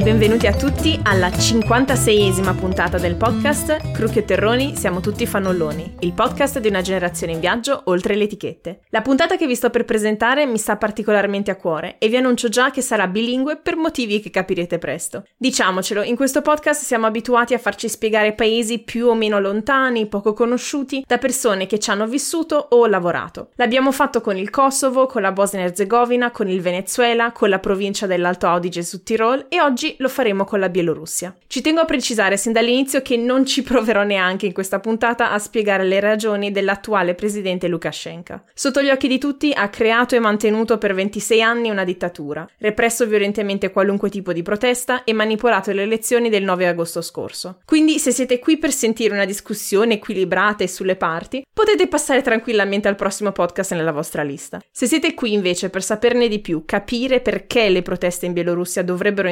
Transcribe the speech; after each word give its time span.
e 0.00 0.02
benvenuti 0.02 0.46
a 0.46 0.56
tutti 0.56 0.98
alla 1.02 1.28
56esima 1.28 2.56
puntata 2.56 2.96
del 2.96 3.16
podcast 3.16 3.92
Crucchio 3.92 4.24
Terroni, 4.24 4.74
siamo 4.74 5.00
tutti 5.00 5.26
fannolloni, 5.26 5.96
il 6.00 6.14
podcast 6.14 6.58
di 6.58 6.68
una 6.68 6.80
generazione 6.80 7.34
in 7.34 7.40
viaggio 7.40 7.82
oltre 7.84 8.14
le 8.14 8.24
etichette. 8.24 8.80
La 8.88 9.02
puntata 9.02 9.36
che 9.36 9.46
vi 9.46 9.54
sto 9.54 9.68
per 9.68 9.84
presentare 9.84 10.46
mi 10.46 10.56
sta 10.56 10.78
particolarmente 10.78 11.50
a 11.50 11.56
cuore 11.56 11.96
e 11.98 12.08
vi 12.08 12.16
annuncio 12.16 12.48
già 12.48 12.70
che 12.70 12.80
sarà 12.80 13.08
bilingue 13.08 13.58
per 13.58 13.76
motivi 13.76 14.20
che 14.20 14.30
capirete 14.30 14.78
presto. 14.78 15.26
Diciamocelo, 15.36 16.02
in 16.02 16.16
questo 16.16 16.40
podcast 16.40 16.82
siamo 16.82 17.04
abituati 17.04 17.52
a 17.52 17.58
farci 17.58 17.86
spiegare 17.90 18.32
paesi 18.32 18.78
più 18.78 19.06
o 19.08 19.14
meno 19.14 19.38
lontani, 19.38 20.06
poco 20.06 20.32
conosciuti, 20.32 21.04
da 21.06 21.18
persone 21.18 21.66
che 21.66 21.78
ci 21.78 21.90
hanno 21.90 22.06
vissuto 22.06 22.68
o 22.70 22.86
lavorato. 22.86 23.50
L'abbiamo 23.56 23.92
fatto 23.92 24.22
con 24.22 24.38
il 24.38 24.48
Kosovo, 24.48 25.04
con 25.04 25.20
la 25.20 25.32
Bosnia 25.32 25.64
Herzegovina, 25.64 26.30
con 26.30 26.48
il 26.48 26.62
Venezuela, 26.62 27.32
con 27.32 27.50
la 27.50 27.58
provincia 27.58 28.06
dell'Alto 28.06 28.46
Adige 28.48 28.82
su 28.82 29.02
Tirol 29.02 29.44
e 29.50 29.60
oggi 29.60 29.88
lo 29.98 30.08
faremo 30.08 30.44
con 30.44 30.60
la 30.60 30.68
Bielorussia. 30.68 31.34
Ci 31.46 31.60
tengo 31.60 31.80
a 31.80 31.84
precisare 31.84 32.36
sin 32.36 32.52
dall'inizio 32.52 33.02
che 33.02 33.16
non 33.16 33.44
ci 33.46 33.62
proverò 33.62 34.02
neanche 34.02 34.46
in 34.46 34.52
questa 34.52 34.80
puntata 34.80 35.30
a 35.32 35.38
spiegare 35.38 35.84
le 35.84 36.00
ragioni 36.00 36.50
dell'attuale 36.50 37.14
presidente 37.14 37.68
Lukashenko. 37.68 38.42
Sotto 38.54 38.82
gli 38.82 38.90
occhi 38.90 39.08
di 39.08 39.18
tutti 39.18 39.52
ha 39.52 39.68
creato 39.68 40.14
e 40.14 40.20
mantenuto 40.20 40.78
per 40.78 40.94
26 40.94 41.42
anni 41.42 41.70
una 41.70 41.84
dittatura, 41.84 42.48
represso 42.58 43.06
violentemente 43.06 43.70
qualunque 43.70 44.10
tipo 44.10 44.32
di 44.32 44.42
protesta 44.42 45.04
e 45.04 45.12
manipolato 45.12 45.72
le 45.72 45.82
elezioni 45.82 46.28
del 46.28 46.44
9 46.44 46.68
agosto 46.68 47.00
scorso. 47.02 47.60
Quindi 47.64 47.98
se 47.98 48.10
siete 48.10 48.38
qui 48.38 48.58
per 48.58 48.72
sentire 48.72 49.14
una 49.14 49.24
discussione 49.24 49.94
equilibrata 49.94 50.64
e 50.64 50.68
sulle 50.68 50.96
parti, 50.96 51.42
potete 51.52 51.88
passare 51.88 52.22
tranquillamente 52.22 52.88
al 52.88 52.96
prossimo 52.96 53.32
podcast 53.32 53.72
nella 53.74 53.92
vostra 53.92 54.22
lista. 54.22 54.60
Se 54.70 54.86
siete 54.86 55.14
qui 55.14 55.32
invece 55.32 55.70
per 55.70 55.82
saperne 55.82 56.28
di 56.28 56.40
più, 56.40 56.64
capire 56.64 57.20
perché 57.20 57.68
le 57.68 57.82
proteste 57.82 58.26
in 58.26 58.32
Bielorussia 58.32 58.82
dovrebbero 58.82 59.28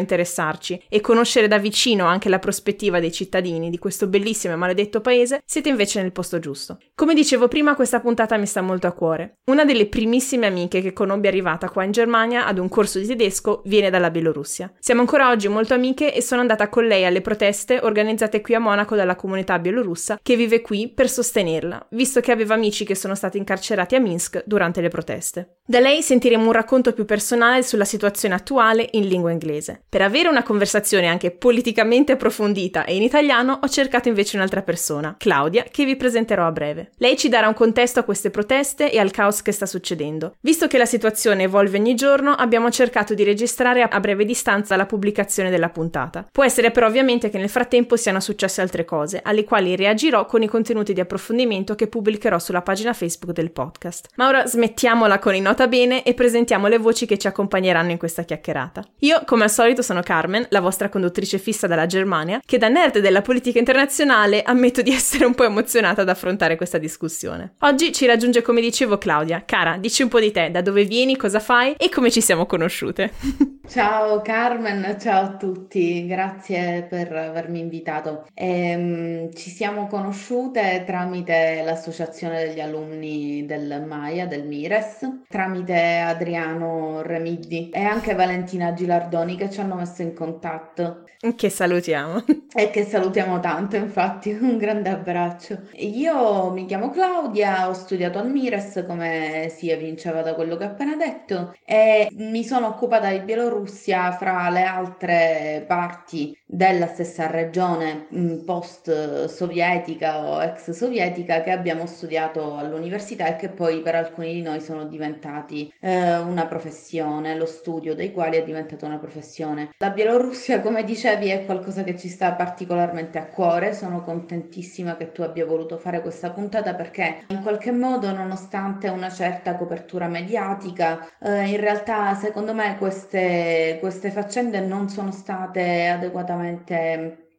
interessarci 0.48 0.82
e 0.88 1.00
conoscere 1.00 1.48
da 1.48 1.58
vicino 1.58 2.06
anche 2.06 2.28
la 2.28 2.38
prospettiva 2.38 3.00
dei 3.00 3.12
cittadini 3.12 3.70
di 3.70 3.78
questo 3.78 4.06
bellissimo 4.06 4.54
e 4.54 4.56
maledetto 4.56 5.00
paese, 5.00 5.42
siete 5.44 5.68
invece 5.68 6.00
nel 6.00 6.12
posto 6.12 6.38
giusto. 6.38 6.78
Come 6.94 7.14
dicevo 7.14 7.48
prima, 7.48 7.74
questa 7.74 8.00
puntata 8.00 8.36
mi 8.36 8.46
sta 8.46 8.60
molto 8.60 8.86
a 8.86 8.92
cuore. 8.92 9.38
Una 9.46 9.64
delle 9.64 9.86
primissime 9.86 10.46
amiche 10.46 10.80
che 10.80 10.92
conobbi 10.92 11.26
arrivata 11.26 11.68
qua 11.68 11.84
in 11.84 11.92
Germania 11.92 12.46
ad 12.46 12.58
un 12.58 12.68
corso 12.68 12.98
di 12.98 13.06
tedesco 13.06 13.62
viene 13.66 13.90
dalla 13.90 14.10
Bielorussia. 14.10 14.72
Siamo 14.78 15.00
ancora 15.00 15.30
oggi 15.30 15.48
molto 15.48 15.74
amiche 15.74 16.14
e 16.14 16.22
sono 16.22 16.40
andata 16.40 16.68
con 16.68 16.86
lei 16.86 17.04
alle 17.04 17.20
proteste 17.20 17.80
organizzate 17.82 18.40
qui 18.40 18.54
a 18.54 18.60
Monaco 18.60 18.96
dalla 18.96 19.16
comunità 19.16 19.58
bielorussa 19.58 20.18
che 20.22 20.36
vive 20.36 20.60
qui 20.60 20.88
per 20.88 21.08
sostenerla, 21.08 21.88
visto 21.90 22.20
che 22.20 22.32
aveva 22.32 22.54
amici 22.54 22.84
che 22.84 22.94
sono 22.94 23.14
stati 23.14 23.38
incarcerati 23.38 23.94
a 23.94 24.00
Minsk 24.00 24.42
durante 24.46 24.80
le 24.80 24.88
proteste. 24.88 25.58
Da 25.66 25.80
lei 25.80 26.02
sentiremo 26.02 26.46
un 26.46 26.52
racconto 26.52 26.92
più 26.92 27.04
personale 27.04 27.62
sulla 27.62 27.84
situazione 27.84 28.34
attuale 28.34 28.88
in 28.92 29.06
lingua 29.06 29.30
inglese. 29.30 29.82
Per 29.88 30.02
avere 30.02 30.27
una 30.28 30.42
conversazione 30.42 31.06
anche 31.06 31.30
politicamente 31.30 32.12
approfondita 32.12 32.84
e 32.84 32.96
in 32.96 33.02
italiano 33.02 33.58
ho 33.62 33.68
cercato 33.68 34.08
invece 34.08 34.36
un'altra 34.36 34.62
persona, 34.62 35.16
Claudia, 35.18 35.64
che 35.70 35.84
vi 35.84 35.96
presenterò 35.96 36.46
a 36.46 36.52
breve. 36.52 36.90
Lei 36.98 37.16
ci 37.16 37.28
darà 37.28 37.48
un 37.48 37.54
contesto 37.54 38.00
a 38.00 38.02
queste 38.02 38.30
proteste 38.30 38.90
e 38.90 38.98
al 38.98 39.10
caos 39.10 39.42
che 39.42 39.52
sta 39.52 39.66
succedendo. 39.66 40.36
Visto 40.40 40.66
che 40.66 40.78
la 40.78 40.86
situazione 40.86 41.44
evolve 41.44 41.78
ogni 41.78 41.94
giorno, 41.94 42.32
abbiamo 42.32 42.70
cercato 42.70 43.14
di 43.14 43.24
registrare 43.24 43.82
a 43.82 44.00
breve 44.00 44.24
distanza 44.24 44.76
la 44.76 44.86
pubblicazione 44.86 45.50
della 45.50 45.68
puntata. 45.68 46.26
Può 46.30 46.44
essere 46.44 46.70
però 46.70 46.86
ovviamente 46.86 47.30
che 47.30 47.38
nel 47.38 47.48
frattempo 47.48 47.96
siano 47.96 48.20
successe 48.20 48.60
altre 48.60 48.84
cose, 48.84 49.20
alle 49.22 49.44
quali 49.44 49.76
reagirò 49.76 50.26
con 50.26 50.42
i 50.42 50.48
contenuti 50.48 50.92
di 50.92 51.00
approfondimento 51.00 51.74
che 51.74 51.88
pubblicherò 51.88 52.38
sulla 52.38 52.62
pagina 52.62 52.92
Facebook 52.92 53.32
del 53.32 53.50
podcast. 53.50 54.08
Ma 54.16 54.28
ora 54.28 54.46
smettiamola 54.46 55.18
con 55.18 55.34
i 55.34 55.40
nota 55.40 55.66
bene 55.66 56.02
e 56.02 56.14
presentiamo 56.14 56.66
le 56.68 56.78
voci 56.78 57.06
che 57.06 57.18
ci 57.18 57.26
accompagneranno 57.26 57.90
in 57.90 57.98
questa 57.98 58.22
chiacchierata. 58.22 58.84
Io, 59.00 59.22
come 59.24 59.44
al 59.44 59.50
solito, 59.50 59.82
sono 59.82 60.00
Carmen, 60.18 60.46
la 60.48 60.60
vostra 60.60 60.88
conduttrice 60.88 61.38
fissa 61.38 61.68
dalla 61.68 61.86
Germania, 61.86 62.40
che 62.44 62.58
da 62.58 62.66
nerd 62.66 62.98
della 62.98 63.22
politica 63.22 63.60
internazionale 63.60 64.42
ammetto 64.42 64.82
di 64.82 64.90
essere 64.90 65.24
un 65.24 65.34
po' 65.34 65.44
emozionata 65.44 66.02
ad 66.02 66.08
affrontare 66.08 66.56
questa 66.56 66.78
discussione. 66.78 67.54
Oggi 67.60 67.92
ci 67.92 68.04
raggiunge, 68.04 68.42
come 68.42 68.60
dicevo, 68.60 68.98
Claudia. 68.98 69.44
Cara, 69.46 69.76
dici 69.78 70.02
un 70.02 70.08
po' 70.08 70.18
di 70.18 70.32
te, 70.32 70.50
da 70.50 70.60
dove 70.60 70.84
vieni, 70.84 71.16
cosa 71.16 71.38
fai 71.38 71.74
e 71.78 71.88
come 71.88 72.10
ci 72.10 72.20
siamo 72.20 72.46
conosciute. 72.46 73.12
Ciao 73.68 74.22
Carmen, 74.22 74.96
ciao 74.98 75.24
a 75.24 75.36
tutti, 75.36 76.06
grazie 76.06 76.86
per 76.88 77.12
avermi 77.14 77.60
invitato. 77.60 78.24
Ehm, 78.32 79.30
ci 79.34 79.50
siamo 79.50 79.88
conosciute 79.88 80.84
tramite 80.86 81.60
l'associazione 81.62 82.46
degli 82.46 82.60
alunni 82.60 83.44
del 83.44 83.84
MAIA, 83.86 84.26
del 84.26 84.46
MIRES, 84.46 85.24
tramite 85.28 85.98
Adriano 85.98 87.02
Remidi 87.02 87.68
e 87.68 87.82
anche 87.82 88.14
Valentina 88.14 88.72
Gilardoni 88.72 89.36
che 89.36 89.50
ci 89.50 89.60
hanno 89.60 89.74
messo 89.74 90.00
in 90.00 90.07
contatto. 90.12 91.04
Che 91.36 91.50
salutiamo. 91.50 92.24
E 92.58 92.70
che 92.70 92.84
salutiamo 92.84 93.40
tanto, 93.40 93.76
infatti, 93.76 94.30
un 94.32 94.56
grande 94.56 94.88
abbraccio. 94.88 95.68
Io 95.74 96.50
mi 96.50 96.64
chiamo 96.66 96.90
Claudia, 96.90 97.68
ho 97.68 97.72
studiato 97.72 98.18
al 98.18 98.30
MIRES 98.30 98.84
come 98.86 99.48
si 99.54 99.70
evinceva 99.70 100.22
da 100.22 100.34
quello 100.34 100.56
che 100.56 100.64
ho 100.64 100.68
appena 100.68 100.96
detto 100.96 101.54
e 101.64 102.08
mi 102.12 102.42
sono 102.42 102.66
occupata 102.68 103.10
di 103.10 103.20
Bielorussia 103.20 104.12
fra 104.12 104.48
le 104.48 104.62
altre 104.62 105.64
parti 105.68 106.36
della 106.50 106.86
stessa 106.86 107.26
regione 107.26 108.06
post 108.46 109.26
sovietica 109.26 110.24
o 110.24 110.42
ex 110.42 110.70
sovietica 110.70 111.42
che 111.42 111.50
abbiamo 111.50 111.84
studiato 111.84 112.56
all'università 112.56 113.26
e 113.26 113.36
che 113.36 113.50
poi 113.50 113.82
per 113.82 113.94
alcuni 113.94 114.32
di 114.32 114.40
noi 114.40 114.60
sono 114.62 114.86
diventati 114.86 115.70
eh, 115.78 116.16
una 116.16 116.46
professione, 116.46 117.36
lo 117.36 117.44
studio 117.44 117.94
dei 117.94 118.12
quali 118.12 118.38
è 118.38 118.44
diventata 118.44 118.86
una 118.86 118.96
professione. 118.96 119.74
La 119.76 119.90
Bielorussia, 119.90 120.62
come 120.62 120.84
dicevi, 120.84 121.28
è 121.28 121.44
qualcosa 121.44 121.84
che 121.84 121.98
ci 121.98 122.08
sta 122.08 122.32
particolarmente 122.32 123.18
a 123.18 123.26
cuore, 123.26 123.74
sono 123.74 124.02
contentissima 124.02 124.96
che 124.96 125.12
tu 125.12 125.20
abbia 125.20 125.44
voluto 125.44 125.76
fare 125.76 126.00
questa 126.00 126.30
puntata 126.30 126.74
perché 126.74 127.24
in 127.28 127.42
qualche 127.42 127.72
modo, 127.72 128.10
nonostante 128.10 128.88
una 128.88 129.10
certa 129.10 129.56
copertura 129.56 130.08
mediatica, 130.08 131.06
eh, 131.20 131.50
in 131.50 131.60
realtà 131.60 132.14
secondo 132.14 132.54
me 132.54 132.76
queste, 132.78 133.76
queste 133.80 134.10
faccende 134.10 134.60
non 134.60 134.88
sono 134.88 135.10
state 135.10 135.88
adeguatamente 135.88 136.36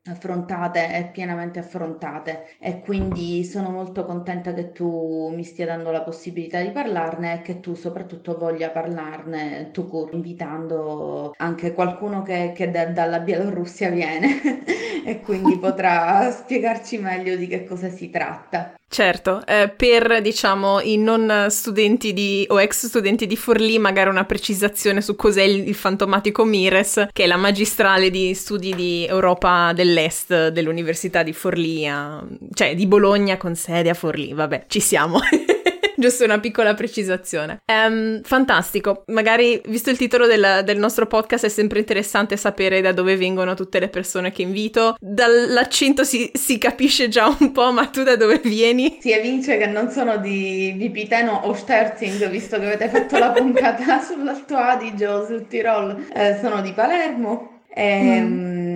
affrontate 0.09 0.95
e 0.95 1.09
pienamente 1.11 1.59
affrontate 1.59 2.57
e 2.59 2.79
quindi 2.81 3.43
sono 3.43 3.69
molto 3.69 4.05
contenta 4.05 4.53
che 4.53 4.71
tu 4.71 5.31
mi 5.33 5.43
stia 5.43 5.65
dando 5.65 5.91
la 5.91 6.01
possibilità 6.01 6.61
di 6.61 6.71
parlarne 6.71 7.35
e 7.35 7.41
che 7.41 7.59
tu 7.59 7.75
soprattutto 7.75 8.37
voglia 8.37 8.69
parlarne 8.69 9.69
tu 9.71 10.09
invitando 10.11 11.33
anche 11.37 11.73
qualcuno 11.73 12.23
che, 12.23 12.53
che 12.55 12.71
da, 12.71 12.85
dalla 12.85 13.19
Bielorussia 13.19 13.89
viene 13.89 14.41
e 15.05 15.19
quindi 15.21 15.57
potrà 15.57 16.31
spiegarci 16.31 16.97
meglio 16.97 17.35
di 17.35 17.47
che 17.47 17.63
cosa 17.65 17.89
si 17.89 18.09
tratta. 18.09 18.78
Certo, 18.91 19.45
eh, 19.45 19.69
per 19.69 20.19
diciamo 20.19 20.79
i 20.79 20.97
non 20.97 21.45
studenti 21.49 22.11
di, 22.11 22.43
o 22.49 22.59
ex 22.59 22.87
studenti 22.87 23.27
di 23.27 23.37
Forlì, 23.37 23.77
magari 23.77 24.09
una 24.09 24.25
precisazione 24.25 25.01
su 25.01 25.15
cos'è 25.15 25.43
il, 25.43 25.67
il, 25.67 25.75
fantomatico 25.75 26.43
Mires, 26.43 27.09
che 27.13 27.25
è 27.25 27.27
la 27.27 27.37
magistrale 27.37 28.09
di 28.09 28.33
studi 28.33 28.73
di 28.73 29.05
Europa 29.05 29.73
dell'Est 29.73 30.47
dell'Università 30.47 31.21
di 31.21 31.33
Forlì, 31.33 31.87
cioè 32.51 32.73
di 32.73 32.87
Bologna 32.87 33.37
con 33.37 33.55
sede 33.55 33.91
a 33.91 33.93
Forlì, 33.93 34.33
vabbè, 34.33 34.65
ci 34.67 34.79
siamo. 34.79 35.19
Giusto 36.09 36.23
una 36.23 36.39
piccola 36.39 36.73
precisazione. 36.73 37.61
Um, 37.65 38.21
fantastico. 38.21 39.03
Magari, 39.07 39.61
visto 39.65 39.89
il 39.89 39.97
titolo 39.97 40.27
del, 40.27 40.61
del, 40.63 40.77
nostro 40.77 41.07
podcast, 41.07 41.45
è 41.45 41.49
sempre 41.49 41.79
interessante 41.79 42.37
sapere 42.37 42.79
da 42.79 42.93
dove 42.93 43.17
vengono 43.17 43.53
tutte 43.53 43.79
le 43.79 43.89
persone 43.89 44.31
che 44.31 44.41
invito. 44.41 44.95
Dall'accento 44.97 46.05
si, 46.05 46.31
si 46.33 46.57
capisce 46.57 47.09
già 47.09 47.35
un 47.39 47.51
po', 47.51 47.73
ma 47.73 47.87
tu 47.87 48.03
da 48.03 48.15
dove 48.15 48.39
vieni? 48.41 48.99
Si 49.01 49.11
evince 49.11 49.57
che 49.57 49.67
non 49.67 49.89
sono 49.89 50.17
di 50.17 50.73
Vipiteno 50.77 51.41
o 51.43 51.53
Sterzing, 51.53 52.29
visto 52.29 52.57
che 52.57 52.65
avete 52.65 52.87
fatto 52.87 53.17
la 53.17 53.31
puntata 53.31 53.99
sull'Alto 54.01 54.55
Adige 54.55 55.05
o 55.05 55.25
sul 55.25 55.47
Tirol. 55.47 56.07
Eh, 56.13 56.37
sono 56.41 56.61
di 56.61 56.71
Palermo. 56.71 57.57
E, 57.71 58.21
mm. 58.21 58.68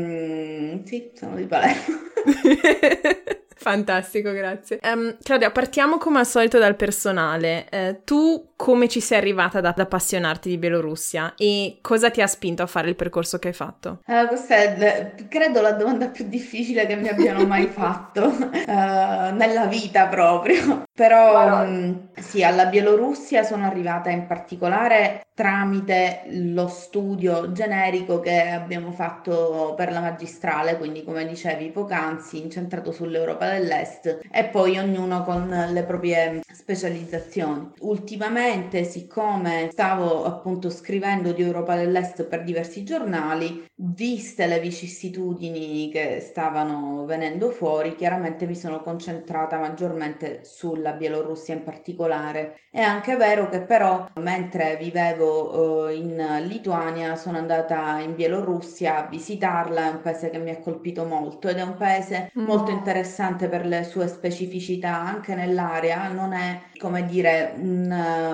Sì, 0.85 1.11
sono 1.13 1.35
di 1.35 1.45
Palermo. 1.45 1.99
Fantastico, 3.55 4.31
grazie. 4.31 4.79
Um, 4.83 5.17
Claudia, 5.23 5.49
partiamo 5.51 5.97
come 5.97 6.19
al 6.19 6.25
solito 6.25 6.59
dal 6.59 6.75
personale. 6.75 7.67
Uh, 7.71 8.01
tu 8.03 8.52
come 8.63 8.87
ci 8.87 9.01
sei 9.01 9.17
arrivata 9.17 9.57
ad 9.57 9.77
appassionarti 9.77 10.47
di 10.47 10.57
Bielorussia 10.57 11.33
e 11.35 11.79
cosa 11.81 12.09
ti 12.09 12.21
ha 12.21 12.27
spinto 12.27 12.63
a 12.63 12.65
fare 12.65 12.87
il 12.87 12.95
percorso 12.95 13.37
che 13.37 13.49
hai 13.49 13.53
fatto? 13.53 13.99
Uh, 14.05 14.25
questa 14.25 14.55
è, 14.55 15.15
credo, 15.27 15.59
la 15.59 15.73
domanda 15.73 16.07
più 16.07 16.29
difficile 16.29 16.85
che 16.85 16.95
mi 16.95 17.09
abbiano 17.09 17.45
mai 17.45 17.67
fatto 17.67 18.23
uh, 18.23 19.35
nella 19.35 19.65
vita 19.65 20.07
proprio. 20.07 20.83
Però 20.93 21.61
um, 21.61 22.07
sì, 22.15 22.41
alla 22.41 22.67
Bielorussia 22.67 23.43
sono 23.43 23.65
arrivata 23.65 24.11
in 24.11 24.27
particolare 24.27 25.25
tramite 25.33 26.21
lo 26.27 26.67
studio 26.67 27.51
generico 27.51 28.19
che 28.19 28.49
abbiamo 28.49 28.91
fatto 28.91 29.73
per 29.75 29.91
la 29.91 29.99
magistrale, 29.99 30.77
quindi 30.77 31.03
come 31.03 31.25
dicevi 31.25 31.69
poc'anzi, 31.71 32.39
incentrato 32.39 32.91
sull'Europa 32.91 33.49
dell'Est 33.49 34.19
e 34.31 34.43
poi 34.45 34.77
ognuno 34.77 35.23
con 35.23 35.49
le 35.49 35.83
proprie 35.83 36.41
specializzazioni. 36.49 37.71
Ultimamente 37.79 38.52
Ovviamente, 38.53 38.83
siccome 38.83 39.69
stavo 39.71 40.25
appunto 40.25 40.69
scrivendo 40.69 41.31
di 41.31 41.41
Europa 41.41 41.75
dell'Est 41.75 42.25
per 42.25 42.43
diversi 42.43 42.83
giornali, 42.83 43.65
viste 43.75 44.45
le 44.45 44.59
vicissitudini 44.59 45.89
che 45.91 46.19
stavano 46.19 47.03
venendo 47.05 47.49
fuori, 47.49 47.95
chiaramente 47.95 48.45
mi 48.45 48.55
sono 48.55 48.81
concentrata 48.83 49.57
maggiormente 49.57 50.41
sulla 50.43 50.91
Bielorussia 50.93 51.55
in 51.55 51.63
particolare. 51.63 52.59
È 52.69 52.81
anche 52.81 53.15
vero 53.15 53.49
che 53.49 53.61
però 53.61 54.07
mentre 54.19 54.77
vivevo 54.79 55.87
eh, 55.87 55.95
in 55.95 56.43
Lituania 56.47 57.15
sono 57.15 57.39
andata 57.39 57.99
in 57.99 58.15
Bielorussia 58.15 59.05
a 59.05 59.07
visitarla, 59.07 59.87
è 59.87 59.91
un 59.93 60.01
paese 60.01 60.29
che 60.29 60.37
mi 60.37 60.51
ha 60.51 60.59
colpito 60.59 61.05
molto 61.05 61.47
ed 61.47 61.57
è 61.57 61.61
un 61.63 61.75
paese 61.75 62.31
mm. 62.37 62.43
molto 62.45 62.69
interessante 62.69 63.47
per 63.47 63.65
le 63.65 63.83
sue 63.83 64.07
specificità 64.07 64.95
anche 64.95 65.33
nell'area, 65.33 66.07
non 66.09 66.33
è 66.33 66.61
come 66.77 67.05
dire 67.05 67.53
un, 67.57 67.91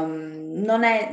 non 0.09 0.83
è, 0.83 1.09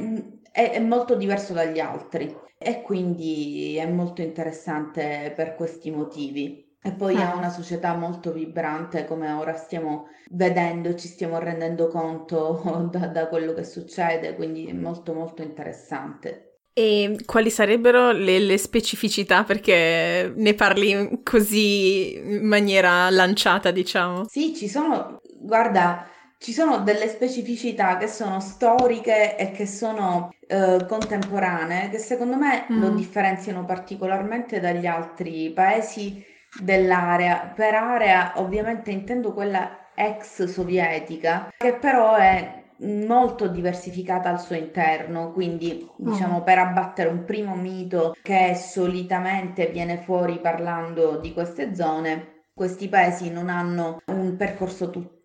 è, 0.50 0.70
è 0.72 0.80
molto 0.80 1.14
diverso 1.14 1.52
dagli 1.52 1.78
altri 1.78 2.34
e 2.58 2.82
quindi 2.82 3.76
è 3.76 3.86
molto 3.86 4.22
interessante 4.22 5.32
per 5.34 5.54
questi 5.54 5.90
motivi. 5.90 6.64
E 6.82 6.92
poi 6.92 7.16
ha 7.16 7.32
ah. 7.32 7.36
una 7.36 7.50
società 7.50 7.96
molto 7.96 8.32
vibrante, 8.32 9.06
come 9.06 9.32
ora 9.32 9.56
stiamo 9.56 10.06
vedendo, 10.30 10.94
ci 10.94 11.08
stiamo 11.08 11.38
rendendo 11.38 11.88
conto 11.88 12.88
da, 12.92 13.08
da 13.08 13.26
quello 13.26 13.54
che 13.54 13.64
succede, 13.64 14.36
quindi 14.36 14.66
è 14.66 14.72
molto 14.72 15.12
molto 15.12 15.42
interessante. 15.42 16.46
E 16.72 17.16
quali 17.24 17.50
sarebbero 17.50 18.12
le, 18.12 18.38
le, 18.38 18.58
specificità? 18.58 19.44
Perché 19.44 20.30
ne 20.36 20.54
parli 20.54 21.22
così 21.24 22.16
in 22.18 22.46
maniera 22.46 23.08
lanciata, 23.08 23.70
diciamo. 23.70 24.26
Sì, 24.28 24.54
ci 24.54 24.68
sono, 24.68 25.18
guarda, 25.40 26.06
ci 26.38 26.52
sono 26.52 26.78
delle 26.78 27.08
specificità 27.08 27.96
che 27.96 28.08
sono 28.08 28.40
storiche 28.40 29.36
e 29.36 29.52
che 29.52 29.66
sono 29.66 30.34
eh, 30.46 30.84
contemporanee, 30.86 31.88
che 31.88 31.98
secondo 31.98 32.36
me 32.36 32.66
mm. 32.70 32.80
lo 32.80 32.90
differenziano 32.90 33.64
particolarmente 33.64 34.60
dagli 34.60 34.86
altri 34.86 35.50
paesi 35.50 36.24
dell'area. 36.60 37.52
Per 37.54 37.74
area 37.74 38.34
ovviamente 38.36 38.90
intendo 38.90 39.32
quella 39.32 39.90
ex 39.94 40.44
sovietica, 40.44 41.52
che 41.56 41.74
però 41.74 42.16
è 42.16 42.64
molto 42.80 43.48
diversificata 43.48 44.28
al 44.28 44.40
suo 44.40 44.56
interno, 44.56 45.32
quindi 45.32 45.90
diciamo 45.96 46.40
mm. 46.40 46.42
per 46.42 46.58
abbattere 46.58 47.08
un 47.08 47.24
primo 47.24 47.54
mito 47.54 48.14
che 48.22 48.54
solitamente 48.54 49.68
viene 49.68 50.02
fuori 50.04 50.38
parlando 50.38 51.16
di 51.18 51.32
queste 51.32 51.74
zone, 51.74 52.44
questi 52.54 52.88
paesi 52.88 53.30
non 53.30 53.48
hanno 53.48 54.02
un 54.06 54.36
percorso 54.36 54.90
tutti 54.90 55.15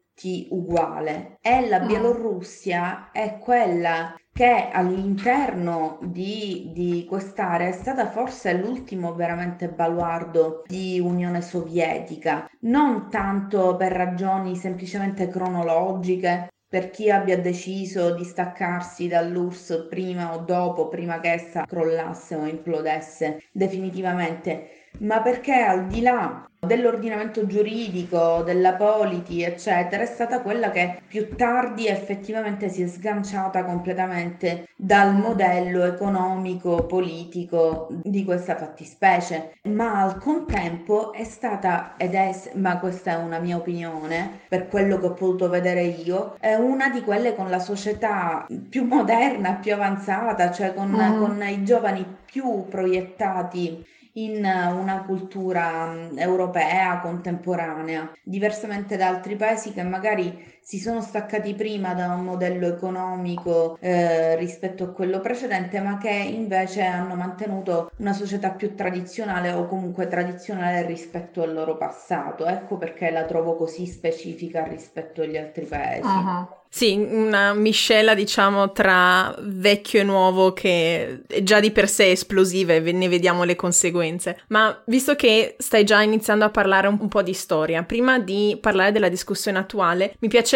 uguale. 0.50 1.38
E 1.42 1.68
la 1.68 1.82
mm. 1.82 1.88
Bielorussia 1.88 3.12
è 3.12 3.38
quella 3.40 4.16
che 4.34 4.70
all'interno 4.72 6.00
di, 6.02 6.72
di 6.74 7.06
quest'area 7.08 7.68
è 7.68 7.74
stata 7.74 8.10
forse 8.10 8.54
l'ultimo 8.54 9.14
veramente 9.14 9.68
baluardo 9.68 10.64
di 10.68 11.00
Unione 11.00 11.42
Sovietica, 11.42 12.50
non 12.62 13.10
tanto 13.10 13.76
per 13.76 13.92
ragioni 13.92 14.56
semplicemente 14.56 15.28
cronologiche, 15.28 16.48
per 16.72 16.90
chi 16.90 17.12
abbia 17.12 17.38
deciso 17.38 18.16
di 18.16 18.24
staccarsi 18.24 19.10
dall'URSS 19.10 19.88
prima 19.90 20.34
o 20.34 20.38
dopo, 20.38 20.88
prima 20.88 21.20
che 21.20 21.34
essa 21.34 21.66
crollasse 21.66 22.36
o 22.36 22.46
implodesse 22.46 23.44
definitivamente, 23.52 24.81
ma 25.00 25.22
perché 25.22 25.54
al 25.54 25.88
di 25.88 26.02
là 26.02 26.46
dell'ordinamento 26.68 27.48
giuridico, 27.48 28.44
della 28.46 28.74
politi, 28.74 29.42
eccetera, 29.42 30.04
è 30.04 30.06
stata 30.06 30.42
quella 30.42 30.70
che 30.70 31.02
più 31.08 31.36
tardi 31.36 31.88
effettivamente 31.88 32.70
si 32.70 32.84
è 32.84 32.88
sganciata 32.88 33.66
completamente 33.66 34.68
dal 34.76 35.16
modello 35.16 35.84
economico 35.84 36.86
politico 36.86 37.88
di 38.04 38.24
questa 38.24 38.56
fattispecie, 38.56 39.56
ma 39.64 40.04
al 40.04 40.20
contempo 40.20 41.14
è 41.14 41.24
stata 41.24 41.96
ed 41.98 42.14
è, 42.14 42.32
ma 42.56 42.78
questa 42.78 43.14
è 43.14 43.16
una 43.16 43.40
mia 43.40 43.58
opinione, 43.58 44.42
per 44.48 44.68
quello 44.68 45.00
che 45.00 45.08
ho 45.08 45.14
potuto 45.14 45.50
vedere 45.50 45.82
io, 45.82 46.36
è 46.40 46.54
una 46.54 46.90
di 46.90 47.02
quelle 47.02 47.34
con 47.34 47.50
la 47.50 47.60
società 47.60 48.46
più 48.70 48.86
moderna, 48.86 49.54
più 49.54 49.74
avanzata, 49.74 50.52
cioè 50.52 50.76
con, 50.76 50.92
mm. 50.92 51.20
con 51.20 51.44
i 51.44 51.64
giovani 51.64 52.06
più 52.24 52.66
proiettati 52.70 53.84
in 54.14 54.44
una 54.44 55.04
cultura 55.06 55.92
mm, 55.94 56.18
europea 56.18 57.00
contemporanea, 57.00 58.12
diversamente 58.24 58.98
da 58.98 59.08
altri 59.08 59.36
paesi 59.36 59.72
che 59.72 59.84
magari 59.84 60.60
si 60.62 60.80
sono 60.80 61.02
staccati 61.02 61.54
prima 61.54 61.94
da 61.94 62.14
un 62.14 62.24
modello 62.24 62.68
economico 62.68 63.78
eh, 63.82 64.36
rispetto 64.38 64.84
a 64.84 64.90
quello 64.92 65.20
precedente, 65.20 65.82
ma 65.82 65.98
che 65.98 66.10
invece 66.10 66.84
hanno 66.84 67.16
mantenuto 67.16 67.92
una 67.98 68.14
società 68.14 68.52
più 68.52 68.76
tradizionale 68.76 69.52
o 69.52 69.66
comunque 69.68 70.08
tradizionale 70.08 70.86
rispetto 70.86 71.42
al 71.42 71.54
loro 71.54 71.78
passato. 71.78 72.46
Ecco 72.46 72.78
perché 72.78 73.10
la 73.10 73.26
trovo 73.26 73.56
così 73.56 73.86
specifica 73.86 74.64
rispetto 74.64 75.22
agli 75.22 75.38
altri 75.38 75.66
paesi. 75.66 76.06
Uh-huh. 76.06 76.60
Sì, 76.74 76.96
una 76.96 77.54
miscela 77.54 78.16
diciamo 78.16 78.72
tra 78.72 79.36
vecchio 79.40 80.00
e 80.00 80.04
nuovo 80.04 80.54
che 80.54 81.24
è 81.28 81.44
già 81.44 81.60
di 81.60 81.70
per 81.70 81.90
sé 81.90 82.12
esplosiva 82.12 82.72
e 82.72 82.80
ne 82.80 83.10
vediamo 83.10 83.44
le 83.44 83.58
conseguenze. 83.58 84.40
Ma 84.48 84.82
visto 84.86 85.16
che 85.16 85.56
stai 85.60 85.84
già 85.84 86.02
iniziando 86.02 86.46
a 86.46 86.50
parlare 86.50 86.88
un, 86.88 87.10
po' 87.10 87.22
di 87.24 87.34
storia, 87.34 87.84
prima 87.84 88.20
di 88.20 88.58
parlare 88.60 88.94
della 88.94 89.10
discussione 89.10 89.60
attuale, 89.60 90.16
mi 90.20 90.30
piacerebbe 90.30 90.51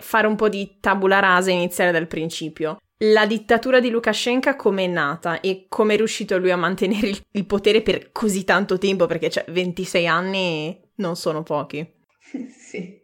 fare 0.00 0.26
un 0.26 0.36
po' 0.36 0.48
di 0.48 0.76
tabula 0.80 1.18
rasa 1.18 1.50
e 1.50 1.54
iniziare 1.54 1.92
dal 1.92 2.06
principio. 2.06 2.78
La 3.04 3.26
dittatura 3.26 3.80
di 3.80 3.90
Lukashenko 3.90 4.54
come 4.54 4.84
è 4.84 4.88
nata 4.88 5.40
e 5.40 5.66
come 5.68 5.94
è 5.94 5.96
riuscito 5.96 6.38
lui 6.38 6.52
a 6.52 6.56
mantenere 6.56 7.08
il, 7.08 7.20
il 7.32 7.46
potere 7.46 7.82
per 7.82 8.12
così 8.12 8.44
tanto 8.44 8.78
tempo, 8.78 9.06
perché 9.06 9.28
cioè 9.28 9.44
26 9.48 10.06
anni 10.06 10.80
non 10.96 11.16
sono 11.16 11.42
pochi. 11.42 11.84
sì. 12.56 13.00